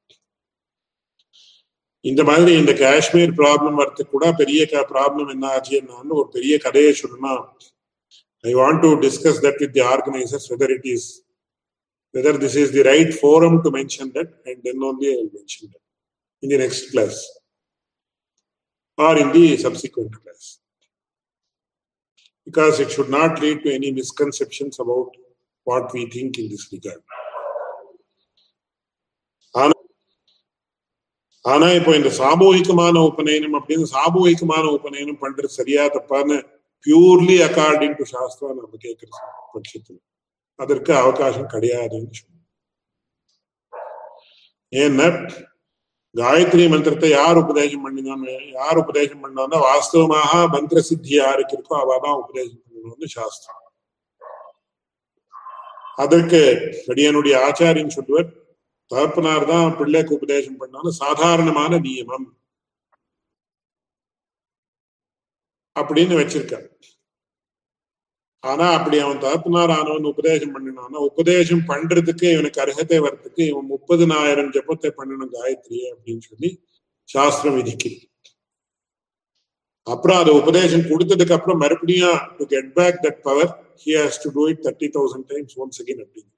இந்த 2.04 2.22
மாதிரி 2.24 2.52
இந்த 2.60 2.72
காஷ்மீர் 2.78 3.32
ப்ராப்ளம் 3.40 3.76
வரதுக்கு 3.80 4.12
கூட 4.14 4.28
பெரிய 4.40 4.62
ப்ராப்ளம் 4.92 5.28
என்ன 5.34 5.50
ஆச்சுன்னு 5.56 6.18
ஒரு 6.20 6.28
பெரிய 6.36 6.54
கதையை 6.64 6.92
சொல்லணும் 7.00 7.44
I 8.44 8.54
want 8.60 8.82
to 8.84 8.90
discuss 9.04 9.42
that 9.44 9.60
with 9.62 9.74
the 9.78 9.84
organisers 9.92 10.48
whether 10.52 10.72
it 10.76 10.88
is 10.94 11.08
whether 12.14 12.40
this 12.44 12.58
is 12.62 12.72
the 12.78 12.82
right 12.90 13.12
forum 13.20 13.58
to 13.66 13.70
mention 13.78 14.10
that 14.18 14.32
and 14.48 14.60
then 14.68 14.82
only 14.90 15.10
I 15.14 15.22
mention 15.36 15.68
that 15.68 15.84
in 16.42 16.52
the 16.54 16.60
next 16.64 16.88
class 16.92 17.20
or 18.98 19.18
in 19.18 19.32
the 19.32 19.56
subsequent 19.56 20.12
class. 20.14 20.58
Because 22.46 22.80
it 22.80 22.90
should 22.90 23.08
not 23.10 23.40
lead 23.40 23.62
to 23.62 23.72
any 23.72 23.90
misconceptions 23.92 24.78
about 24.78 25.10
what 25.66 25.92
we 25.92 26.06
think 26.06 26.38
in 26.38 26.48
this 26.48 26.68
regard. 26.72 27.02
ஆனா 31.44 31.68
இப்போ 31.76 31.92
இந்த 31.98 32.10
சாமூகிகமான 32.18 32.96
உபநயனம் 33.08 33.54
அப்படின்னு 33.58 33.86
சாமூகிகமான 33.94 34.64
உபநயனம் 34.76 35.18
பண்றது 35.22 35.48
சரியா 35.56 35.84
தப்பான்னு 35.94 36.36
purely 36.86 37.36
according 37.46 37.96
to 37.98 38.04
shastra 38.12 38.50
நம்ம 38.58 38.78
கேட்கிற 38.84 39.08
பட்சத்துல 39.54 39.98
அதற்கு 40.58 40.92
அவகாசம் 41.00 41.50
கிடையாதுன்னு 41.54 42.12
சொன்னோம் 42.20 42.46
ஏன்னா 44.72 45.08
காயத்ரி 46.14 46.64
மந்திரத்தை 46.72 47.10
யார் 47.10 47.38
உபதேசம் 47.42 47.84
பண்ணினான்னு 47.84 48.32
யார் 48.58 48.80
உபதேசம் 48.82 49.22
பண்ணான்னா 49.24 49.58
வாஸ்தவமாக 49.68 50.32
மந்திர 50.54 50.80
சித்தி 50.88 51.14
யாருக்கு 51.14 51.56
இருக்கோ 51.56 51.74
அவ 51.82 51.98
தான் 52.04 52.18
உபதேசம் 52.22 52.62
பண்ணணும்னு 52.64 53.08
சாஸ்திரம். 53.16 53.58
அதற்கு 56.04 56.40
அடியனுடைய 56.92 57.34
ஆச்சாரியன் 57.48 57.96
சொல்லுவர் 57.96 58.28
தகப்பனார் 58.90 59.50
தான் 59.52 59.76
பிள்ளைக்கு 59.80 60.12
உபதேசம் 60.18 60.60
பண்ணாலும் 60.62 60.98
சாதாரணமான 61.02 61.78
நியமம். 61.86 62.28
அப்படின்னு 65.76 66.14
வச்சிருக்காரு. 66.20 66.66
ஆனா 68.44 68.66
அப்படி 68.76 68.96
அவன் 69.04 69.20
தகப்பனார் 69.24 69.72
ஆனவன் 69.78 70.08
உபதேசம் 70.12 70.54
பண்ணினான்னா 70.54 71.00
உபதேசம் 71.10 71.64
பண்றதுக்கு 71.68 72.26
இவனுக்கு 72.34 72.62
அருகத்தை 72.64 72.98
வர்றதுக்கு 73.04 73.42
இவன் 73.50 73.68
முப்பதுனாயிரம் 73.74 74.50
ஜபத்தை 74.56 74.90
பண்ணணும் 74.98 75.34
காயத்ரியே 75.36 75.86
அப்படின்னு 75.92 76.24
சொல்லி 76.30 76.50
சாஸ்திரம் 77.08 77.56
விதிக்குது. 77.58 77.98
அப்புறம் 79.86 80.18
அது 80.22 80.32
உபதேசம் 80.40 80.88
கொடுத்ததுக்கு 80.90 81.36
அப்புறம் 81.36 81.62
மறுபடியும் 81.64 82.18
to 82.38 82.44
get 82.54 82.72
back 82.78 82.98
that 83.06 83.22
power 83.28 83.52
he 83.84 83.92
has 84.00 84.20
to 84.24 84.30
do 84.36 84.44
it 84.52 84.62
thirty 84.66 84.88
thousand 84.96 85.26
times 85.32 85.56
once 85.62 85.80
again 85.82 86.02
அப்படின்னு. 86.04 86.30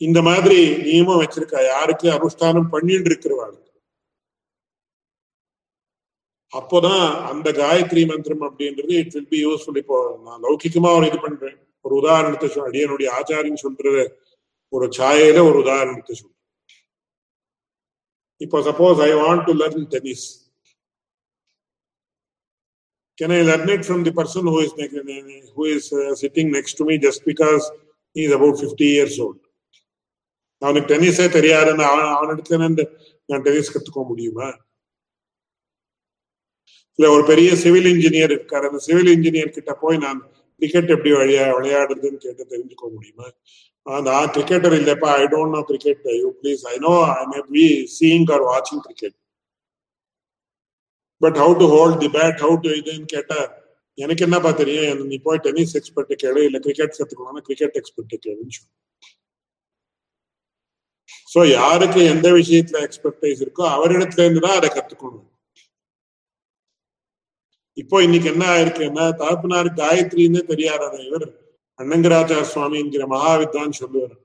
இந்த 0.00 0.18
மாதிரி 0.28 0.58
நியமம் 0.86 1.20
வச்சிருக்கா? 1.22 1.60
யாருக்கு? 1.74 2.06
அனுஷ்டானம் 2.16 2.72
பண்ணிட்டு 2.74 3.10
இருக்கிறவாளுக்கு 3.10 3.64
அப்போதான் 6.52 7.22
அந்த 7.22 7.52
காயத்ரி 7.52 8.06
மந்திரம் 8.06 8.40
அப்படின்றது 8.40 8.92
இட் 9.02 9.12
வில் 9.14 9.28
பி 9.28 9.46
யூஸ்ஃபுல் 9.46 9.76
இப்போ 9.76 10.20
நான் 10.24 10.42
லௌகிக்கமா 10.42 10.96
ஒரு 10.96 11.06
இது 11.06 11.20
பண்றேன். 11.20 11.58
ஒரு 11.80 11.94
உதாரணத்தை 11.94 12.48
சொல் 12.48 12.70
அடியனுடைய 12.70 13.08
ஆச்சாரின்னு 13.18 13.54
சொல்றது 13.54 14.02
ஒரு 14.68 14.86
சாயையில 14.86 15.42
ஒரு 15.48 15.58
உதாரணத்தை 15.58 16.14
சொல்றேன். 16.14 16.40
இப்போ 18.36 18.60
suppose 18.60 19.00
I 19.08 19.12
want 19.12 19.44
to 19.44 19.52
learn 19.52 19.86
tennis 19.86 20.26
Can 23.18 23.30
I 23.30 23.42
learn 23.42 23.68
it 23.70 23.82
from 23.88 24.04
the 24.04 24.12
person 24.12 24.44
who 24.44 24.58
is 24.60 24.72
who 25.54 25.64
is 25.64 25.84
uh, 25.92 26.14
sitting 26.22 26.48
next 26.50 26.74
to 26.78 26.84
me 26.84 26.94
just 26.98 27.20
because 27.24 27.64
he 28.16 28.22
is 28.26 28.32
about 28.38 28.56
50 28.64 28.88
years 28.96 29.14
old? 29.20 29.38
அவனுக்கு 30.58 30.94
டென்னிஸே 30.94 31.26
தெரியாதுன்னு 31.38 31.84
அவன் 31.92 32.10
அவனிடத்துல 32.16 32.58
இருந்து 32.58 32.84
நான் 33.26 33.42
டென்னிஸ் 33.42 33.72
கத்துக்க 33.76 34.06
முடியுமா? 34.06 34.65
இல்ல 36.98 37.06
ஒரு 37.14 37.24
பெரிய 37.30 37.50
சிவில் 37.62 37.88
இன்ஜினியர் 37.94 38.34
இருக்காரு. 38.36 38.64
அந்த 38.70 38.80
சிவில் 38.88 39.10
இன்ஜினியர் 39.16 39.56
கிட்ட 39.56 39.72
போய் 39.82 39.96
நான் 40.04 40.20
கிரிக்கெட் 40.60 40.92
எப்படி 40.94 41.10
வழியா 41.20 41.44
விளையாடுறதுன்னு 41.56 42.22
கேட்டு 42.24 42.44
தெரிஞ்சுக்க 42.52 42.84
முடியுமா? 42.94 43.26
நான் 44.08 44.30
கிரிக்கெட்டர் 44.34 44.76
இல்லப்பா 44.80 45.10
I 45.22 45.26
don't 45.34 45.54
know 45.56 45.60
cricket 45.70 46.06
you 46.22 46.28
please 46.40 46.62
I 46.72 46.74
know 46.86 46.94
I 47.18 47.22
may 47.32 47.42
be 47.56 47.66
seeing 47.98 48.26
or 48.36 48.44
வாட்சிங் 48.50 48.82
cricket 48.86 49.16
but 51.20 51.38
how 51.42 51.52
to 51.60 51.66
hold 51.74 52.00
the 52.04 52.08
bat 52.16 52.40
how 52.46 52.56
to 52.64 52.70
இதுன்னு 52.80 53.06
கேட்டா 53.14 53.38
எனக்கு 53.98 54.24
என்னப்பா 54.26 54.50
தெரியும்? 54.62 55.04
நீ 55.10 55.16
போய் 55.26 55.44
டென்னிஸ் 55.44 55.76
எக்ஸ்பர்ட் 55.78 56.10
கேளு 56.22 56.40
இல்ல 56.48 56.58
கிரிக்கெட் 56.64 56.96
கத்துக்கணும்னா 56.98 57.44
கிரிக்கெட் 57.46 57.78
எக்ஸ்பர்ட் 57.80 58.16
கேளுன்னு 58.26 58.56
சொல்லு. 58.56 58.72
சோ 61.32 61.40
யாருக்கு 61.58 62.00
எந்த 62.14 62.28
விஷயத்துல 62.40 62.82
எக்ஸ்பர்டைஸ் 62.86 63.40
இருக்கோ 63.46 63.64
அவரிடத்துல 63.76 64.24
இருந்து 64.26 64.44
தான் 64.46 64.58
அதை 64.58 64.68
கத்துக்கணும். 64.76 65.26
இப்போ 67.76 67.96
இன்னைக்கு 68.02 68.28
என்ன 68.32 68.44
ஆயிருக்குன்னா 68.54 69.04
தகப்பனாருக்கு 69.22 69.80
காயத்ரின்னு 69.82 70.40
தெரியாத 70.52 70.84
இவர். 71.08 71.26
அண்ணங்கராச்சார 71.78 72.44
சுவாமிங்கிற 72.52 73.04
மகாவித்வான் 73.14 73.78
சொல்லுவார். 73.80 74.16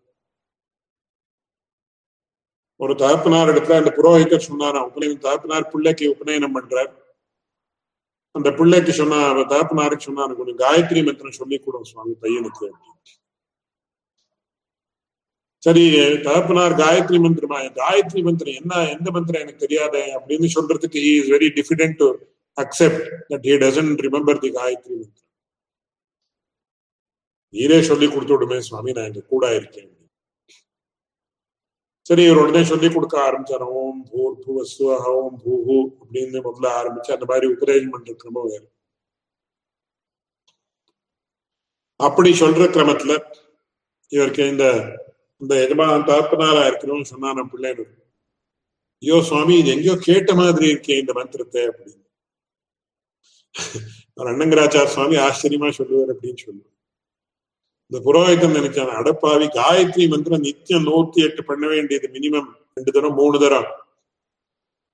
ஒரு 2.79 2.93
தகப்பனார் 3.03 3.51
இடத்துல 3.53 3.79
அந்த 3.81 3.91
புரோஹிதர் 3.97 4.47
சொன்னாராம் 4.49 4.87
உபநயனம் 4.89 5.25
தகப்பனார் 5.25 5.71
பிள்ளைக்கு 5.73 6.05
உபநயனம் 6.15 6.55
பண்றார். 6.57 6.91
அந்த 8.35 8.49
பிள்ளைக்கு 8.59 8.93
சொன்னா 9.01 9.19
தகப்பனாருக்கு 9.53 10.07
சொன்னாரு 10.09 10.33
கொஞ்சம் 10.39 10.59
காயத்ரி 10.63 11.01
மந்திரம் 11.07 11.39
சொல்லி 11.39 11.57
கூட 11.59 11.81
சுவாமி 11.91 12.13
பையனுக்கு 12.23 12.67
சரி 15.63 15.83
தகப்பனார் 16.27 16.73
காயத்ரி 16.81 17.17
மந்திரமா 17.25 17.57
காயத்ரி 17.81 18.21
மந்திரம் 18.27 18.57
என்ன? 18.61 18.73
எந்த 18.95 19.07
மந்திரம் 19.17 19.43
எனக்கு 19.43 19.63
தெரியாத 19.65 19.95
அப்படின்னு 20.17 20.47
சொல்றதுக்கு 20.55 21.01
is 21.11 21.31
very 21.35 21.49
diffident 21.57 22.03
accept 22.57 23.01
that 23.29 23.43
he 23.43 23.57
doesn't 23.57 23.97
remember 24.07 24.35
the 24.35 24.51
Gayatri 24.59 24.95
mantra. 24.99 25.17
நீரே 27.53 27.77
சொல்லி 27.87 28.07
கொடுத்து 28.11 28.33
விடுமே 28.35 28.57
சுவாமி 28.67 28.91
நான் 28.97 29.07
இங்க 29.09 29.21
கூட 29.31 29.45
இருக்கேன். 29.59 29.89
சரி 32.09 32.23
இவர் 32.27 32.41
உடனே 32.43 32.61
சொல்லி 32.69 32.87
கொடுக்க 32.93 33.15
ஆரம்பிச்சார். 33.27 33.65
ஓம் 33.79 33.99
பூர் 34.11 34.35
புவஸ்து 34.45 34.85
ஓம் 35.15 35.37
பூஹு 35.43 35.77
அப்படின்னு 36.01 36.39
முதல்ல 36.47 36.69
ஆரம்பிச்சு 36.81 37.15
அந்த 37.15 37.25
மாதிரி 37.31 37.47
உபதேசம் 37.55 37.93
பண்ற 37.95 38.13
கிரமம் 38.21 38.49
வேறு 38.51 38.67
அப்படி 41.99 42.31
சொல்ற 42.43 42.63
கிரமத்துல 42.75 43.13
இவருக்கு 44.11 44.43
இந்த 44.53 44.65
இந்த 45.41 45.53
எஜமா 45.65 45.85
தகப்பனாரா 46.11 46.63
இருக்கிறவங்க 46.69 47.09
சொன்னான 47.13 47.45
பிள்ளைன்னு 47.53 47.85
ஐயோ 49.03 49.17
சுவாமி 49.29 49.53
இது 49.61 49.73
எங்கேயோ 49.75 49.95
கேட்ட 50.09 50.31
மாதிரி 50.41 50.65
இருக்கேன் 50.73 51.01
இந்த 51.03 51.13
மந்திரத்தை 51.19 51.63
அப்படின்னு. 51.71 52.00
அண்ணங்கராச்சார் 54.31 54.93
சுவாமி 54.93 55.15
ஆச்சரியமா 55.27 55.69
சொல்லுவார் 55.77 56.11
அப்படின்னு 56.13 56.41
சொல்லுவார். 56.45 56.75
இந்த 57.91 57.99
புரோகிதம் 58.07 58.57
நினைச்சான் 58.57 58.91
அடப்பாவி 58.99 59.47
காயத்ரி 59.57 60.03
மந்திரம் 60.11 60.45
நித்தியம் 60.47 60.85
நூத்தி 60.89 61.19
எட்டு 61.27 61.41
பண்ண 61.49 61.63
வேண்டியது 61.73 62.07
மினிமம் 62.15 62.49
ரெண்டு 62.77 62.91
தரம் 62.95 63.17
மூணு 63.21 63.37
தரம். 63.43 63.69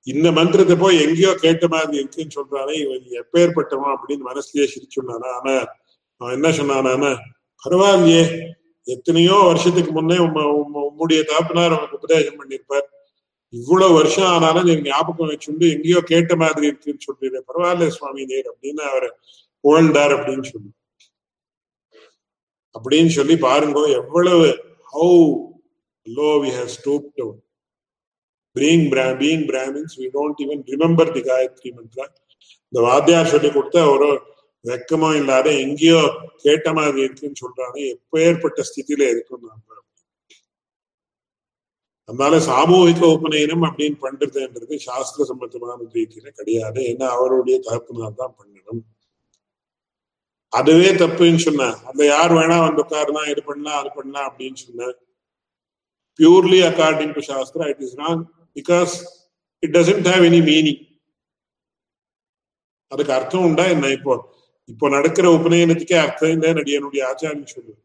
இந்த 0.08 0.28
மந்திரத்தை 0.38 0.76
போய் 0.82 1.02
எங்கேயோ 1.06 1.32
கேட்ட 1.46 1.66
மாதிரி 1.74 1.98
இருக்குன்னு 2.02 2.36
சொல்றானே 2.38 2.76
இவன் 2.84 3.18
எப்பேற்பட்டவன் 3.22 3.96
அப்படின்னு 3.96 4.28
மனசுலயே 4.30 4.68
சிரிச்சுனானா 4.74 5.32
ஆனா 5.38 5.56
அவன் 6.22 6.36
என்ன 6.38 6.50
சொன்னானா 6.60 7.12
பரவாயில்லையே 7.64 8.24
எத்தனையோ 8.88 9.38
வருஷத்துக்கு 9.50 9.92
முன்னே 9.98 10.18
உம்முடைய 10.26 11.22
தாப்பினார் 11.32 11.76
அவனுக்கு 11.76 12.00
உபதேசம் 12.00 12.40
பண்ணியிருப்பார். 12.42 12.88
இவ்வளவு 13.54 13.94
வருஷம் 13.94 14.26
ஆனாலும் 14.26 14.64
நீங்க 14.64 14.82
ஞாபகம் 14.82 15.30
வச்சுண்டு 15.30 15.66
எங்கேயோ 15.74 16.00
கேட்ட 16.06 16.36
மாதிரி 16.36 16.66
இருக்குன்னு 16.68 17.06
சொல்றீங்க 17.08 17.40
பரவாயில்ல 17.48 17.88
சுவாமி 17.88 18.26
நேர் 18.26 18.48
அப்படின்னு 18.52 18.84
அவர் 18.90 19.08
புகழ்ந்தார் 19.64 20.12
அப்படின்னு 20.12 20.44
சொல்லி. 20.44 20.70
அப்படின்னு 22.76 23.08
சொல்லி 23.08 23.38
பாருங்க 23.38 23.88
எவ்வளவு 23.92 24.48
how 24.94 25.14
low 26.08 26.32
we 26.44 26.50
have 26.58 26.68
stoop 26.68 27.08
down 27.16 27.40
being 28.56 28.86
being 29.22 29.46
Brahmins 29.52 29.96
we 29.98 30.08
don't 30.14 30.42
even 30.46 30.64
remember 30.74 31.12
the 31.12 31.22
Gayatri 31.22 31.72
mantra 31.78 32.06
இந்த 32.74 32.80
வாத்தியார் 32.82 33.28
சொல்லி 33.28 33.52
கொடுத்த 33.52 33.86
ஒரு 33.90 34.10
வெக்கமும் 34.66 35.16
இல்லாத 35.16 35.48
எங்கேயோ 35.58 36.00
கேட்ட 36.36 36.74
மாதிரி 36.74 37.00
இருக்குன்னு 37.02 37.42
சொல்றாங்க. 37.44 37.78
எப்பேற்பட்ட 37.94 38.62
ஸ்திதியில 38.70 39.10
இருக்கும் 39.10 39.44
நம்ம 39.44 39.76
அதனால 42.10 42.36
சாமூகிக 42.48 43.02
உபநயனம் 43.16 43.66
அப்படின்னு 43.68 43.98
பண்றதுன்றது 44.04 44.76
சாஸ்திர 44.86 45.26
சம்பந்தமான 45.32 45.80
ரீதியில 45.96 46.28
கிடையாது. 46.40 46.80
ஏன்னா 46.92 47.08
அவருடைய 47.16 47.58
தகப்பனார் 47.66 48.20
தான் 48.22 48.36
பண்ணணும். 48.38 48.82
அதுவே 50.54 50.90
தப்புன்னு 51.02 51.44
சொன்ன 51.46 51.64
அந்த 51.90 52.02
யார் 52.06 52.34
வேணா 52.38 52.58
வந்து 52.64 52.82
உட்காருனா 52.84 53.24
இது 53.32 53.42
பண்ணலாம் 53.48 53.80
அது 53.82 53.90
பண்ணலாம் 53.98 54.28
அப்படின்னு 54.30 54.60
சொன்ன 54.62 54.92
purely 56.20 56.60
according 56.70 57.16
to 57.18 57.24
shastra 57.30 57.66
it 57.74 57.84
is 57.88 57.98
not 58.04 58.22
because 58.56 58.94
it 59.64 59.76
doesn't 59.78 60.08
have 60.12 60.26
any 60.30 60.42
meaning 60.50 60.82
அதுக்கு 62.92 63.14
அர்த்தம் 63.18 63.46
உண்டா 63.48 63.66
என்ன 63.74 63.88
இப்போ? 63.98 64.14
இப்போ 64.70 64.86
நடக்கிற 64.90 65.28
உபநயனத்துக்கே 65.38 65.98
அர்த்தம் 66.04 66.34
இல்லை 66.36 66.50
என்னுடைய 66.78 67.04
ஆச்சாரியம் 67.10 67.54
சொல்லுவேன் 67.54 67.82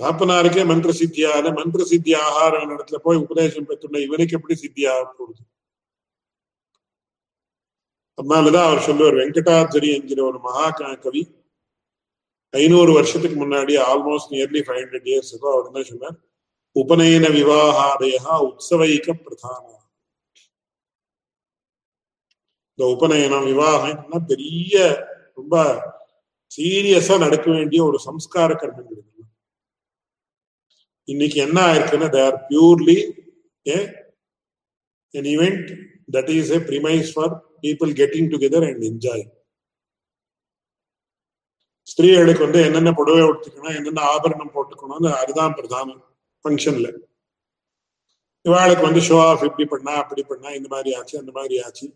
தாப்பனாருக்கே 0.00 0.62
மந்திர 0.66 0.92
சித்தியால 0.98 1.52
மந்திர 1.54 1.84
சித்தி 1.84 2.12
ஆகாரம் 2.14 2.70
இடத்துல 2.74 2.96
போய் 2.96 3.16
உபதேசம் 3.16 3.66
பெற்றுள்ள 3.66 4.00
இவனுக்கு 4.00 4.36
எப்படி 4.36 4.54
சித்தியாக 4.60 5.04
போகுது? 5.18 5.42
அதனாலதான் 8.18 8.66
அவர் 8.68 8.86
சொல்லுவார் 8.86 9.14
வெங்கடாச்சரி 9.14 9.88
என்கிற 9.96 10.24
ஒரு 10.24 10.38
மகா 10.38 10.68
கவி 10.70 11.22
ஐநூறு 12.50 12.92
வருஷத்துக்கு 12.92 13.36
முன்னாடி 13.44 13.74
almost 13.90 14.32
nearly 14.34 14.62
five 14.66 14.80
hundred 14.82 15.08
years 15.10 15.32
அவர் 15.52 15.66
என்ன 15.66 15.82
சொன்னார்? 15.82 16.16
உபநயன 16.76 17.26
விவாகாதயா 17.38 18.32
உற்சவைக்க 18.48 19.08
பிரதான. 19.24 19.64
இந்த 22.70 22.82
உபநயனம் 22.94 23.44
விவாகம் 23.44 24.26
பெரிய 24.26 24.74
ரொம்ப 25.34 25.56
சீரியஸா 26.56 27.18
நடக்க 27.18 27.50
வேண்டிய 27.50 27.84
ஒரு 27.84 27.98
சம்ஸ்கார 28.04 28.50
கர்மங்கள். 28.54 29.17
இன்னைக்கு 31.08 31.38
என்ன 31.46 31.58
ஆயிருக்குன்னா 31.68 32.08
they 32.14 32.22
are 32.28 32.38
purely 32.50 32.98
a 33.66 33.78
an 35.14 35.26
event 35.26 35.66
that 36.14 36.26
is 36.30 36.48
a 36.50 36.60
premise 36.60 37.08
for 37.12 37.26
people 37.64 37.90
getting 38.00 38.26
together 38.34 38.62
and 38.70 38.82
enjoy 38.90 39.20
ஸ்திரீகளுக்கு 41.88 42.44
வந்து 42.46 42.60
என்னென்ன 42.66 42.90
புடவை 42.98 43.20
உடுத்திக்கணும் 43.28 43.76
என்னென்ன 43.78 44.00
ஆபரணம் 44.14 44.54
போட்டுக்கணும் 44.56 45.06
அதுதான் 45.20 45.54
பிரதானம் 45.58 46.00
ஃபங்க்ஷன்ல 46.44 46.88
இவாளுக்கு 48.44 48.84
வந்து 48.88 49.00
ஷோ 49.08 49.16
ஆஃப் 49.28 49.44
இப்படி 49.48 49.64
பண்ணா 49.72 49.94
அப்படி 50.02 50.22
பண்ணா 50.30 50.50
இந்த 50.58 50.68
மாதிரி 50.74 50.90
ஆச்சு 50.98 51.14
அந்த 51.20 51.32
மாதிரி 51.38 51.54
ஆச்சு. 51.64 51.86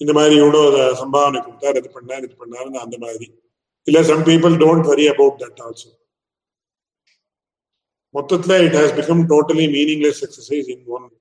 இந்த 0.00 0.12
மாதிரி 0.18 0.34
இவ்வளோ 0.42 0.60
சம்பாவனை 1.00 1.40
கொடுத்தா 1.46 1.72
இது 1.80 1.90
பண்ணா 1.96 2.14
இது 2.22 2.36
பண்ணாருன்னு 2.42 2.84
அந்த 2.84 2.96
மாதிரி. 3.04 3.26
இல்ல 3.86 3.98
some 4.10 4.24
people 4.30 4.54
don't 4.62 4.88
worry 4.92 5.04
about 5.14 5.40
that 5.42 5.60
also 5.66 5.88
மொத்தத்துல 8.14 8.64
it 8.64 8.74
has 8.74 8.96
become 8.98 9.24
totally 9.28 9.66
meaningless 9.74 10.22
exercise 10.26 10.68
in 10.68 10.84
one 10.86 11.18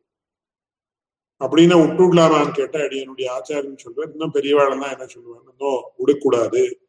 அப்படின்னு 1.39 1.75
விட்டுடலாமான்னு 1.81 2.51
கேட்டா 2.51 2.79
அடி 2.79 2.99
என்னுடைய 2.99 3.27
ஆச்சாரியன் 3.31 3.77
சொல்றாரு. 3.83 4.09
இன்னும் 4.09 4.33
பெரியவாளெல்லாம் 4.33 4.91
என்ன 4.91 5.07
சொல்லுவாங்க? 5.07 5.53
இன்னும் 5.57 5.83
விடக்கூடாது. 5.97 6.87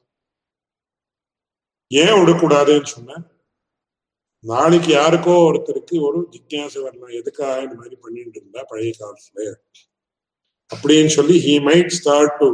ஏன் 1.89 2.19
விடக்கூடாதுன்னு 2.21 2.85
சொன்னேன் 2.85 3.25
நாளைக்கு 4.45 4.95
யாருக்கோ 4.95 5.35
ஒருத்தருக்கு 5.49 6.01
ஒரு 6.01 6.29
ஜிக்யாசை 6.31 6.83
வரலாம். 6.83 7.09
எதுக்காக 7.09 7.63
இந்த 7.63 7.75
மாதிரி 7.75 7.97
பண்ணிட்டு 7.97 8.39
இருந்தா 8.39 8.65
பழைய 8.69 8.93
காலத்துல? 8.99 9.55
அப்படின்னு 10.75 11.07
சொல்லி 11.07 11.37
he 11.47 11.63
might 11.63 11.87
start 11.87 12.37
to 12.39 12.49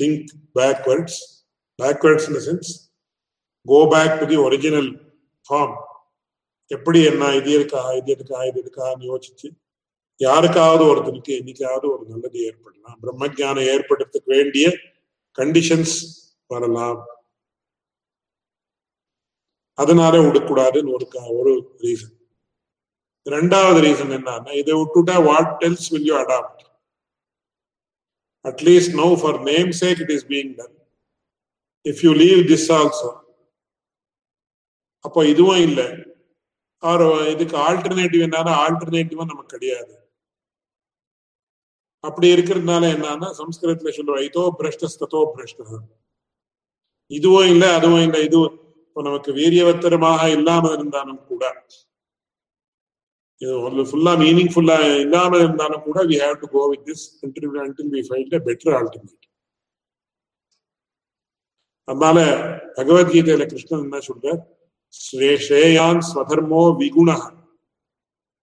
think 0.00 0.26
backwards 0.54 1.18
backwards 1.82 2.28
in 2.28 2.42
sense 2.46 2.70
go 3.64 3.86
back 3.90 4.20
to 4.20 4.26
the 4.26 4.36
original 4.36 4.90
form 5.48 5.90
எப்படி 6.74 6.98
என்ன 7.10 7.28
இது 7.38 7.50
இருக்கா 7.58 7.82
இது 8.00 8.10
இருக்கா 8.16 8.38
இது 8.50 8.58
இருக்கான்னு 8.64 9.08
யோசிச்சு 9.12 9.48
யாருக்காவது 10.20 10.82
ஒருத்தனுக்கு 10.90 11.32
என்னைக்காவது 11.38 11.86
ஒரு 11.94 12.04
நல்லது 12.12 12.38
ஏற்படலாம். 12.48 12.98
பிரம்மஜானம் 13.04 13.68
ஏற்படுறதுக்கு 13.74 14.30
வேண்டிய 14.36 14.66
கண்டிஷன்ஸ் 15.38 15.94
வரலாம். 16.50 17.00
அதனால 19.78 20.14
விடக்கூடாதுன்னு 20.26 20.92
ஒரு 20.96 21.06
ஒரு 21.38 21.52
ரீசன் 21.84 22.16
ரெண்டாவது 23.26 23.78
ரீசன் 23.86 24.14
என்னன்னா 24.18 24.52
இதை 24.60 24.72
விட்டுட்டா 24.80 25.16
what 25.28 25.64
else 25.68 25.88
will 25.92 26.08
you 26.10 26.16
adopt 26.24 26.62
at least 28.44 28.94
no 29.02 29.08
for 29.20 29.38
name 29.50 29.70
sake 29.82 30.00
it 30.04 30.14
is 30.16 30.26
being 30.32 30.52
done 30.60 30.74
if 31.86 32.02
you 32.06 32.12
leave 32.24 32.40
this 32.52 32.68
also 32.78 33.10
அப்போ 35.04 35.20
இதுவும் 35.32 35.62
இல்லை. 35.68 35.86
அவர் 36.82 37.02
uh, 37.06 37.24
இதுக்கு 37.34 37.56
ஆல்டர்னேட்டிவ் 37.66 38.24
என்னன்னா 38.26 38.54
ஆல்டர்னேட்டிவா 38.64 39.24
நமக்கு 39.32 39.54
கிடையாது. 39.56 39.94
அப்படி 42.04 42.28
இருக்கிறதுனால 42.34 42.84
என்னன்னா 42.96 43.28
சம்ஸ்கிருதத்துல 43.40 43.92
சொல்லுவோம் 43.98 44.26
இதோ 44.28 44.44
பிரஷ்டஸ்தோ 44.60 45.20
பிரஷ்ட 45.34 45.80
இதுவும் 47.10 47.48
இல்லை 47.52 47.68
அதுவும் 47.78 48.04
இல்லை 48.06 48.20
இதுவும் 48.28 48.54
இப்போ 48.86 49.02
நமக்கு 49.08 49.30
வீரியவத்தரமாக 49.38 50.22
இல்லாம 50.36 50.72
இருந்தாலும் 50.76 51.20
கூட 51.30 51.44
இது 53.40 53.52
ஒரு 53.66 53.84
ஃபுல்லா 53.90 54.12
மீனிங்ஃபுல்லா 54.22 54.76
இல்லாம 55.04 55.38
இருந்தாலும் 55.44 55.84
கூட 55.88 56.00
we 56.10 56.16
have 56.24 56.36
to 56.42 56.48
go 56.54 56.62
with 56.72 56.84
this 56.90 57.04
until 57.24 57.58
until 57.64 57.92
we 57.96 58.02
find 58.08 58.34
a 58.38 58.42
better 58.48 58.74
alternate 58.80 59.26
அதனால 61.88 62.18
பகவத்கீதையில 62.78 63.44
கிருஷ்ணன் 63.52 63.84
என்ன 63.86 64.00
சொல்றார்? 64.08 64.42
ஸ்ரேயான் 64.94 66.02
ஸ்வதர்மோ 66.08 66.62
விகுண 66.80 67.10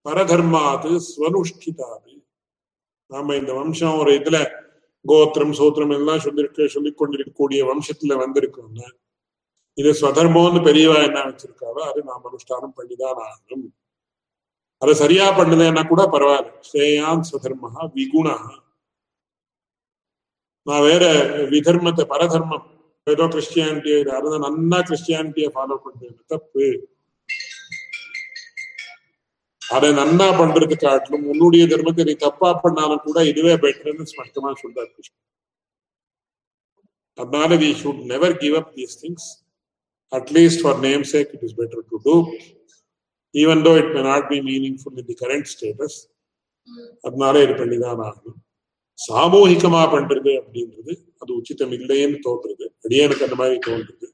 பரதர்மாத்து 0.06 0.92
ஸ்வனுஷ்டிதாது 1.08 2.14
நாம 3.10 3.36
இந்த 3.36 3.52
வம்சம் 3.52 3.98
ஒரு 3.98 4.10
இதுல 4.18 4.38
கோத்திரம் 5.04 5.54
சூத்திரம் 5.58 5.94
எல்லாம் 5.98 6.24
சொல்லிருக்க 6.24 6.66
சொல்லிக் 6.66 6.98
கொண்டிருக்கக்கூடிய 6.98 7.60
வம்சத்துல 7.64 8.16
வந்திருக்கோம்னா 8.22 8.88
இது 9.78 9.90
ஸ்வதர்மோன்னு 9.92 10.60
பெரியவா 10.68 10.98
என்ன 11.02 11.18
வச்சிருக்காரோ 11.26 11.80
அது 11.90 12.00
நாம் 12.04 12.26
அனுஷ்டானம் 12.28 12.76
பண்ணிதான் 12.78 13.20
ஆகணும். 13.26 13.70
அதை 14.82 14.94
சரியா 14.94 15.26
பண்ணலன்னா 15.38 15.82
கூட 15.88 16.02
பரவாயில்ல. 16.14 16.50
ஸ்ரேயான் 16.60 17.24
ஸ்வதர்மஹா 17.30 17.82
விகுணா 17.96 18.34
நான் 20.66 20.82
வேற 20.82 21.04
விதர்மத்தை 21.52 22.04
பரதர்மம் 22.04 22.66
ஏதோ 23.06 23.24
கிறிஸ்டியானிட்டி 23.34 23.92
அதை 24.18 24.38
நன்னா 24.46 24.78
கிறிஸ்டியானிட்டியை 24.88 25.50
ஃபாலோ 25.54 25.76
பண்றது 25.84 26.18
தப்பு. 26.32 26.66
அதை 29.62 29.88
நன்னா 29.98 30.26
பண்றது 30.40 30.76
காட்டிலும் 30.84 31.26
உன்னுடைய 31.32 31.64
தர்மத்தை 31.72 32.04
நீ 32.08 32.14
தப்பா 32.26 32.48
பண்ணாலும் 32.62 33.04
கூட 33.06 33.18
இதுவே 33.32 33.54
பெட்டர்னு 33.64 34.10
ஸ்பஷ்டமா 34.12 34.50
சொல்றாரு 34.62 34.90
கிருஷ்ணன். 34.96 35.26
அதனால 37.22 37.56
we 37.62 37.70
should 37.80 37.98
never 38.12 38.30
give 38.42 38.54
up 38.60 38.68
these 38.78 38.94
things. 39.02 39.22
At 40.18 40.26
least 40.36 40.58
for 40.64 40.74
namesake 40.86 41.30
it 41.36 41.42
is 41.46 41.52
better 41.60 41.80
to 41.90 41.96
do. 42.06 42.14
Even 43.34 43.58
though 43.64 43.76
it 43.82 43.88
may 43.96 44.04
not 44.10 44.24
be 44.32 44.38
meaningful 44.50 44.92
in 45.00 45.06
the 45.10 45.16
current 45.22 45.46
status 45.56 45.94
அதனால 47.06 47.34
இது 47.44 47.54
பண்ணிதான் 47.58 48.00
ஆகணும். 48.06 48.40
சாமூகிகமா 49.06 49.82
பண்றது 49.94 50.32
அப்படின்றது 50.40 50.92
அது 51.22 51.30
உச்சிதம் 51.38 51.74
இல்லைன்னு 51.78 52.18
தோன்றுறது 52.26 52.66
அடியனுக்கு 52.84 53.26
அந்த 53.26 53.36
மாதிரி 53.40 53.58
தோன்றுது. 53.66 54.06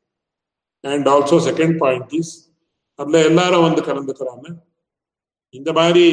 And 0.84 1.08
also 1.14 1.36
second 1.48 1.76
point 1.82 2.12
is 2.18 2.32
அதுல 2.98 3.22
எல்லாரும் 3.30 3.66
வந்து 3.66 3.82
கலந்துக்கிறாங்க. 3.88 4.46
இந்த 5.58 5.70
மாதிரி 5.78 6.04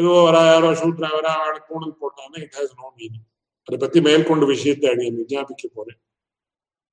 ஏதோ 0.00 0.12
வரா 0.26 0.42
யாரோ 0.50 0.68
ஷூட்ரா 0.80 1.08
வரா 1.16 1.32
அவளுக்கு 1.40 1.68
பூணல் 1.70 1.98
போட்டாங்கன்னா 2.02 2.40
இட் 2.44 2.56
ஹாஸ் 2.58 2.74
நோ 2.80 2.86
மீனிங் 2.98 3.26
அதை 3.68 3.76
பத்தி 3.82 3.98
மேற்கொண்டு 4.06 4.44
விஷயத்தை 4.52 4.86
அடியன் 4.92 5.18
விஜாபிக்க 5.22 5.64
போறேன். 5.76 5.98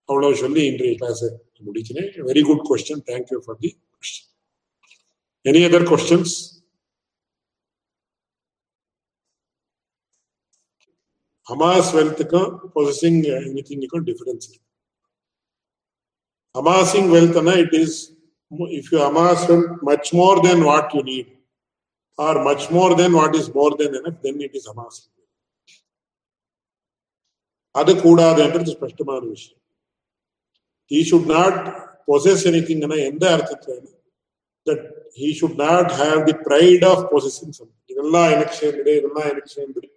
அவ்வளவு 0.09 0.39
சொல்லி 0.43 0.61
இன்றைய 0.71 0.93
கிளாஸ் 1.01 1.23
முடிக்கிறேன். 1.67 2.09
Very 2.29 2.41
good 2.49 2.65
question 2.69 3.03
thank you 3.09 3.39
for 3.45 3.59
the 3.63 3.69
question 3.95 4.27
any 5.45 5.61
other 5.69 5.87
questions 5.91 6.35
அமாஸ் 11.48 11.90
வெல்த்துக்கும் 11.98 12.50
possessing 12.74 13.18
any 13.38 13.64
திங்குக்கும் 13.70 14.06
difference 14.10 14.46
இருக்கு 14.50 14.62
amassing 16.54 17.10
wealth 17.10 17.36
na 17.46 17.52
it 17.62 17.72
is 17.74 17.92
if 18.80 18.92
you 18.92 18.98
amass 19.02 19.48
wealth 19.48 19.70
much 19.82 20.12
more 20.12 20.36
than 20.44 20.62
what 20.68 20.92
you 20.94 21.02
need 21.02 21.26
or 22.18 22.32
much 22.44 22.64
more 22.70 22.90
than 23.00 23.12
what 23.12 23.34
is 23.34 23.52
more 23.54 23.72
than 23.80 23.94
enough 24.00 24.18
then 24.24 24.36
it 24.40 24.54
is 24.54 24.66
amassing 24.72 25.10
அது 27.74 27.92
கூடாதுன்றது 28.04 28.72
ஸ்பஷ்டமான 28.76 29.22
விஷயம் 29.34 29.60
he 30.90 31.00
should 31.08 31.26
not 31.36 31.56
possess 32.10 32.40
anything 32.52 32.80
னா 32.84 32.98
எந்த 33.10 33.24
அர்த்தத்துல 33.36 33.80
that 34.66 34.82
he 35.20 35.30
should 35.38 35.56
not 35.66 35.86
have 36.02 36.20
the 36.30 36.36
pride 36.46 36.84
of 36.92 36.98
possessing 37.14 37.52
something 37.58 37.80
இதெல்லாம் 37.92 38.30
எனக்கு 38.36 38.54
சேர்ந்துடு 38.62 38.94
இதெல்லாம் 39.00 39.28
எனக்கு 39.32 39.52
சேர்ந்துடு 39.56 39.88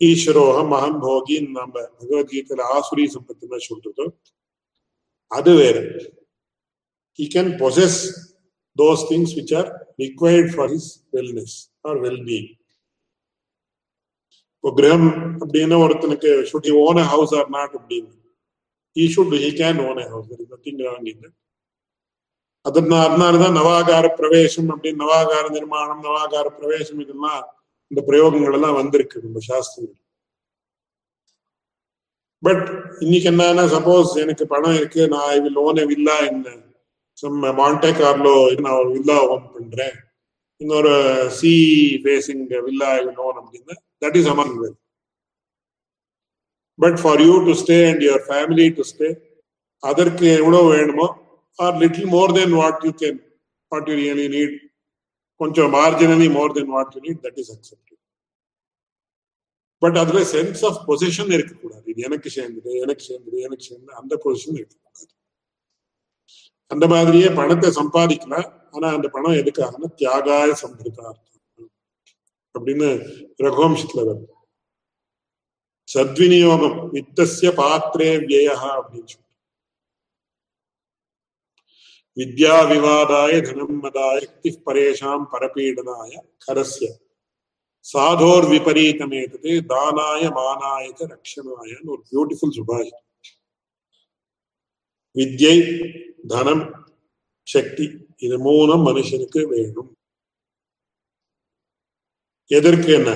ஈஸ்வரோகம் 0.00 0.70
அகம் 0.76 1.02
போகின்னு 1.02 1.50
நம்ம 1.50 1.80
பகவத்கீதையில 1.98 2.62
ஆசுரி 2.74 3.04
சம்பத்துனா 3.14 3.58
சொல்றதோ. 3.68 4.08
அது 5.26 5.54
வேற. 5.54 5.80
He 7.18 7.26
can 7.34 7.52
possess 7.62 7.98
those 8.76 9.02
things 9.10 9.34
which 9.36 9.56
are 9.56 9.94
required 9.98 10.56
for 10.56 10.68
his 10.68 10.90
wellness 11.12 11.56
or 11.80 11.96
wellbeing 11.96 12.54
இப்போ 14.54 14.72
கிரகம் 14.74 15.40
அப்படின்னா 15.40 15.76
ஒருத்தனுக்கு 15.84 16.30
should 16.52 16.68
he 16.68 16.72
own 16.72 16.96
a 16.96 17.02
house 17.02 17.34
or 17.34 17.48
not 17.48 17.74
அப்படின்னு. 17.74 18.12
He 18.96 19.04
should 19.16 19.34
he 19.44 19.50
can 19.60 19.88
own 19.88 19.96
a 19.96 20.08
house 20.08 20.30
nothing 20.30 20.80
wrong 20.86 21.08
இல்லை 21.08 21.30
அதனால 22.60 23.08
அதனாலதான் 23.08 23.56
நவாகார 23.56 24.14
பிரவேசம் 24.14 24.70
அப்படின்னு 24.70 25.02
நவாகார 25.04 25.50
நிர்மாணம் 25.50 26.02
நவாகார 26.02 26.48
பிரவேசம் 26.48 27.00
இதெல்லாம் 27.00 27.55
இந்த 27.90 28.00
பிரயோகங்கள் 28.08 28.56
எல்லாம் 28.58 28.78
வந்திருக்கு 28.80 29.24
நம்ம 29.26 29.40
சாஸ்திரங்கள். 29.50 30.02
பட் 32.42 32.64
இன்னைக்கு 33.04 33.28
என்னன்னா 33.32 33.64
சப்போஸ் 33.76 34.10
எனக்கு 34.24 34.44
பணம் 34.54 34.76
இருக்கு 34.80 35.02
நான் 35.14 35.28
ஐ 35.34 35.38
வில் 35.44 35.60
ஓன் 35.66 35.80
வில்லா 35.92 36.16
என்ன? 36.30 36.48
சம் 37.18 37.38
மாண்டே 37.60 37.90
கார்லோ 38.00 38.34
நான் 38.64 38.78
ஒரு 38.82 38.90
வில்லா 38.96 39.16
ஓன் 39.32 39.46
பண்றேன். 39.56 39.96
இன்னொரு 40.60 40.92
sea 41.38 41.52
facing 42.02 42.44
villa 42.68 42.88
I 42.98 43.00
will 43.06 43.22
own 43.26 43.38
அப்படின்னா 43.40 43.74
that 44.04 44.16
is 44.20 44.30
among 44.34 44.54
well 44.62 44.76
but 46.78 46.98
for 47.02 47.22
you 47.26 47.34
to 47.46 47.52
stay 47.62 47.78
and 47.90 48.02
your 48.08 48.24
family 48.30 48.66
to 48.78 48.84
stay 48.92 49.08
அதற்கு 49.82 50.26
எவ்வளவு 50.40 50.70
வேணுமோ 50.74 51.06
or 51.58 51.76
little 51.82 52.08
more 52.16 52.34
than 52.38 52.56
what 52.62 52.84
you 52.86 52.92
can 53.02 53.18
what 53.72 53.88
you 53.90 53.96
really 54.02 54.26
need 54.36 54.56
கொஞ்சம் 55.36 55.72
marginally 55.72 56.28
more 56.32 56.52
than 56.52 56.72
what 56.76 56.96
you 57.02 57.14
that 57.24 57.38
is 57.42 57.52
accepted 57.54 58.00
but 59.82 59.96
அதுல 59.96 60.20
sense 60.32 60.62
of 60.68 60.78
position 60.88 61.32
இருக்கக்கூடாது. 61.32 61.84
இது 61.92 62.02
எனக்கு 62.02 62.28
சேர்ந்தது 62.30 62.70
எனக்கு 62.84 63.04
சேர்ந்தது 63.04 63.38
எனக்கு 63.46 63.64
சேர்ந்தது 63.64 63.98
அந்த 63.98 64.14
பொசிஷன் 64.24 64.58
இருக்கக்கூடாது. 64.60 65.12
அந்த 66.66 66.84
மாதிரியே 66.86 67.28
பணத்தை 67.30 67.70
சம்பாதிக்கலாம் 67.70 68.48
ஆனா 68.70 68.88
அந்த 68.94 69.08
பணம் 69.08 69.38
எதுக்காகனா 69.40 69.88
தியாகாய 69.98 70.52
சம்பிரதார்த்தம் 70.62 71.70
அப்படின்னு 72.54 72.88
ரகுவம்சத்துல 73.44 74.02
வருது. 74.08 74.26
சத்விநியோகம் 75.88 76.78
வித்தசிய 76.94 77.50
பாத்திரே 77.60 78.10
வியா 78.28 78.56
அப்படின்னு 78.78 79.08
சொல்லி. 79.12 79.25
வித்யா 82.16 82.54
விவாதாய 82.68 83.32
தனம் 83.40 83.80
மதாய 83.80 84.18
சக்தி 84.20 84.50
பரேஷாம் 84.66 85.26
பரபீடனாய 85.32 86.12
கரஸ்ய 86.46 86.88
சாதோர் 87.86 88.46
விபரீதமேதது 88.50 89.52
தானாய 89.66 90.22
மானாய 90.30 90.86
ரக்ஷனாய 91.10 91.72
ஒரு 91.86 92.00
பியூட்டிஃபுல் 92.10 92.54
சுபாஷிதம் 92.56 93.04
வித்யை 95.16 95.56
தனம் 96.26 96.64
சக்தி 97.46 97.86
இது 98.18 98.36
மூணும் 98.38 98.84
மனுஷனுக்கு 98.84 99.40
வேணும் 99.46 99.90
எதற்கு 102.50 102.90
என்ன 102.92 103.10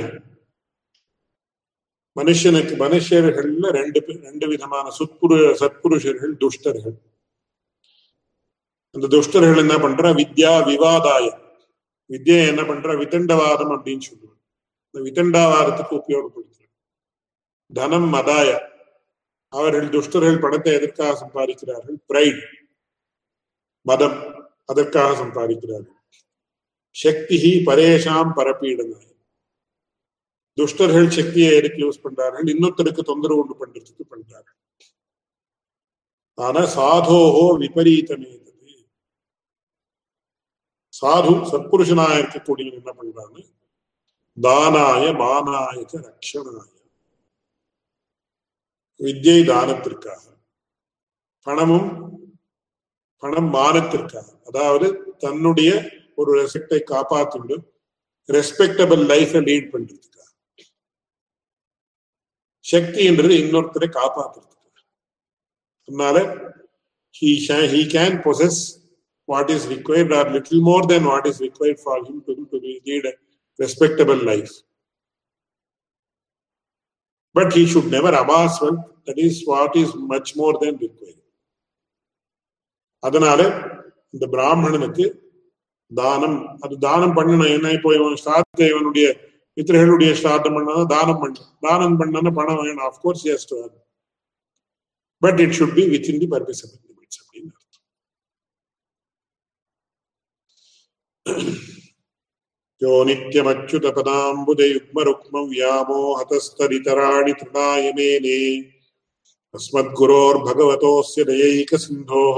மனுஷனுக்கு 2.17 2.75
மனுஷர்கள்ல 2.77 3.69
ரெண்டு 3.71 4.01
ரெண்டு 4.23 4.47
விதமான 4.47 4.87
சுத்புரு 4.91 5.39
சத்புருஷர்கள் 5.61 6.33
துஷ்டர்கள் 6.37 6.97
அந்த 8.91 9.07
துஷ்டர்கள் 9.07 9.59
என்ன 9.59 9.79
பண்ற? 9.79 10.13
வித்யா 10.13 10.53
விவாதாய. 10.71 11.27
வித்யா 12.09 12.47
என்ன 12.49 12.65
பண்ற? 12.65 12.95
விதண்டவாதம் 12.95 13.73
அப்படின்னு 13.75 14.01
சொல்லுவாங்க. 14.01 14.41
இந்த 14.91 14.99
விதண்டாவாதத்துக்கு 15.07 15.95
உபயோகப்படுத்துறாங்க. 16.01 16.77
தனம் 17.73 18.13
மதாய. 18.15 18.69
அவர்கள் 19.49 19.89
துஷ்டர்கள் 19.89 20.41
பணத்தை 20.41 20.73
எதற்காக 20.73 21.15
சம்பாதிக்கிறார்கள்? 21.25 21.97
பிரைட் 22.07 22.43
மதம் 23.83 24.19
அதற்காக 24.65 25.25
சம்பாதிக்கிறார்கள். 25.25 25.99
சக்தி 26.91 27.63
பரேஷாம் 27.67 28.33
பரப்பீடனாய் 28.37 29.09
துஷ்டர்கள் 30.59 31.09
சக்தியை 31.09 31.55
எதுக்கு 31.55 31.81
யூஸ் 31.85 32.05
பண்றார்கள்? 32.05 32.47
இன்னொருத்தருக்கு 32.49 33.03
தொந்தரவு 33.03 33.41
உண்டு 33.41 33.55
பண்றதுக்கு 33.61 34.05
பண்றார்கள். 34.11 34.59
ஆனா 36.35 36.61
சாதோஹோ 36.77 37.47
விபரீதமே 37.59 38.31
சாது 41.01 41.45
சத்புருஷனாக 41.51 42.19
இருக்கக்கூடிய 42.19 42.73
என்ன 42.73 42.93
பண்றாங்க 42.93 43.39
தானாய 44.41 45.13
மானாயக 45.13 45.93
ரக்ஷனாய. 45.93 46.79
வித்யை 48.99 49.45
தானத்திற்காக. 49.45 50.21
பணமும் 51.43 52.13
பணம் 53.17 53.55
மானத்திற்காக. 53.55 54.43
அதாவது 54.45 55.15
தன்னுடைய 55.19 55.91
ஒரு 56.17 56.43
ரெசெக்டை 56.43 56.81
காப்பாத்திண்டு 56.87 57.65
ரெஸ்பெக்டபிள் 58.27 59.07
லைஃபை 59.07 59.41
லீட் 59.43 59.71
பண்றதுக்காக. 59.73 60.29
சக்தின்றது 62.73 63.31
இன்னொருத்தரை 63.31 63.89
காப்பாத்துறதுக்காக. 63.91 64.77
அதனால 65.87 66.25
he 67.21 67.37
he 67.49 67.87
can 67.89 68.21
possess 68.21 68.80
what 69.31 69.49
is 69.51 69.63
required 69.69 70.13
or 70.13 70.25
little 70.31 70.61
more 70.63 70.83
than 70.87 71.05
what 71.05 71.27
is 71.27 71.39
required 71.41 71.79
for 71.79 71.97
him 71.99 72.17
to, 72.27 72.35
to 72.51 72.57
lead 72.59 73.07
a 73.07 73.13
respectable 73.59 74.21
life. 74.25 74.53
But 77.35 77.53
he 77.53 77.65
should 77.67 77.89
never 77.89 78.13
amass 78.15 78.61
wealth. 78.61 78.85
That 79.07 79.19
is 79.19 79.43
what 79.45 79.75
is 79.77 79.91
much 80.13 80.31
more 80.37 80.55
than 80.63 80.75
required. 80.79 81.17
அதனால 83.03 83.41
இந்த 84.15 84.25
பிராமணனுக்கு 84.33 85.05
தானம் 85.91 86.39
அது 86.65 86.75
தானம் 86.85 87.15
பண்ணணும் 87.19 87.53
என்ன 87.55 87.71
இப்போ 87.77 87.91
இவன் 87.99 88.19
ஸ்ராத்த 88.23 88.61
இவனுடைய 88.73 89.07
பித்திரைகளுடைய 89.57 90.11
ஸ்ராத்தம் 90.21 90.57
பண்ணா 90.57 90.75
தானம் 90.93 91.21
பண்ண 91.23 91.47
தானம் 91.67 91.97
பண்ணனா 92.01 92.33
பணம் 92.39 92.61
வேணும் 92.61 92.87
of course 92.91 93.25
yes 93.35 93.49
to 93.53 93.59
but 95.23 95.41
it 95.45 95.57
should 95.59 95.75
be 95.79 95.85
within 96.13 96.21
the 96.25 96.29
permissible 96.35 96.90
यो 102.82 102.94
नित्यमच्युतपदाम्बुजयुग्मरुक्मं 103.08 105.46
व्यामोहतस्तरितराणि 105.52 107.34
तृणाय 107.40 107.86
मेने 107.98 108.40
अस्मद्गुरोर्भगवतोऽस्य 109.54 111.22
दयैकसिन्धोः 111.30 112.38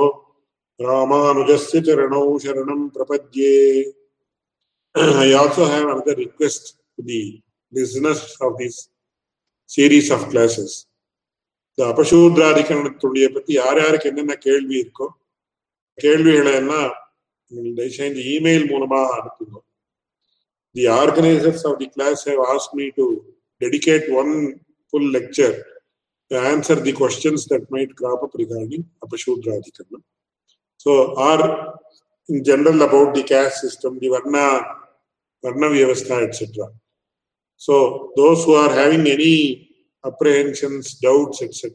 रामानुजस्य 0.80 1.78
चरणौ 1.88 2.24
शरणं 2.40 2.82
प्रपद्ये 2.96 3.54
I 4.96 5.34
also 5.34 5.66
have 5.66 5.86
another 5.86 6.16
request 6.16 6.78
to 6.96 7.04
the 7.04 7.42
listeners 7.74 8.36
of 8.42 8.58
this 8.58 8.90
series 9.70 10.12
of 10.12 10.30
classes. 10.32 10.72
இந்த 11.70 11.88
அபசூத்ராதிகரணத்துடைய 11.94 13.26
பத்தி 13.34 13.52
யார் 13.54 13.80
யாருக்கு 13.82 14.10
என்னென்ன 14.12 14.36
கேள்வி 14.46 14.76
இருக்கோ 14.84 15.08
கேள்விகளை 15.98 16.54
எல்லாம் 16.62 16.94
நீங்கள் 17.56 17.76
தயவு 17.80 17.96
செஞ்சு 18.00 18.22
இமெயில் 18.36 18.66
மூலமா 18.74 19.02
அனுப்புங்க 19.18 19.58
the 20.76 20.86
organisers 21.02 21.66
of 21.70 21.80
the 21.84 21.90
class 21.96 22.24
have 22.30 22.42
ask 22.54 22.76
me 22.80 22.88
to 23.00 23.06
dedicate 23.66 24.08
one 24.22 24.34
full 24.92 25.06
lecture 25.12 25.56
to 26.32 26.40
answer 26.40 26.76
the 26.76 26.94
questions 26.94 27.46
that 27.46 27.70
might 27.72 27.96
crop 27.96 28.24
up 28.24 28.34
regarding 28.34 28.86
Apashudradikaranam. 29.04 30.02
So, 30.78 30.92
or 31.16 31.80
in 32.30 32.44
general 32.44 32.82
about 32.82 33.16
the 33.16 33.24
caste 33.24 33.62
system, 33.62 34.00
the 34.00 34.10
Varna, 34.10 34.46
Varna 35.44 35.68
Vyavastha, 35.68 36.28
etc. 36.28 36.70
So, 37.56 38.12
those 38.16 38.44
who 38.46 38.54
are 38.54 38.72
having 38.72 39.08
any 39.08 39.70
apprehensions, 40.04 40.96
doubts, 40.96 41.42
etc., 41.42 41.72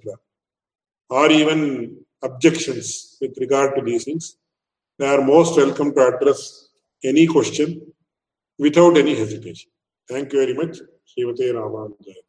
or 1.11 1.31
even 1.31 2.05
objections 2.23 3.17
with 3.21 3.37
regard 3.39 3.75
to 3.77 3.83
these 3.83 4.05
things, 4.05 4.37
they 5.00 5.08
are 5.08 5.22
most 5.22 5.58
welcome 5.58 5.94
to 5.94 6.02
address 6.08 6.70
any 7.04 7.28
question 7.28 7.82
without 8.58 8.98
any 8.98 9.16
hesitation. 9.16 9.70
Thank 10.10 10.34
you 10.34 10.40
very 10.40 10.54
much. 10.54 10.78
Srimate 11.10 11.54
Ramanujaya. 11.54 12.27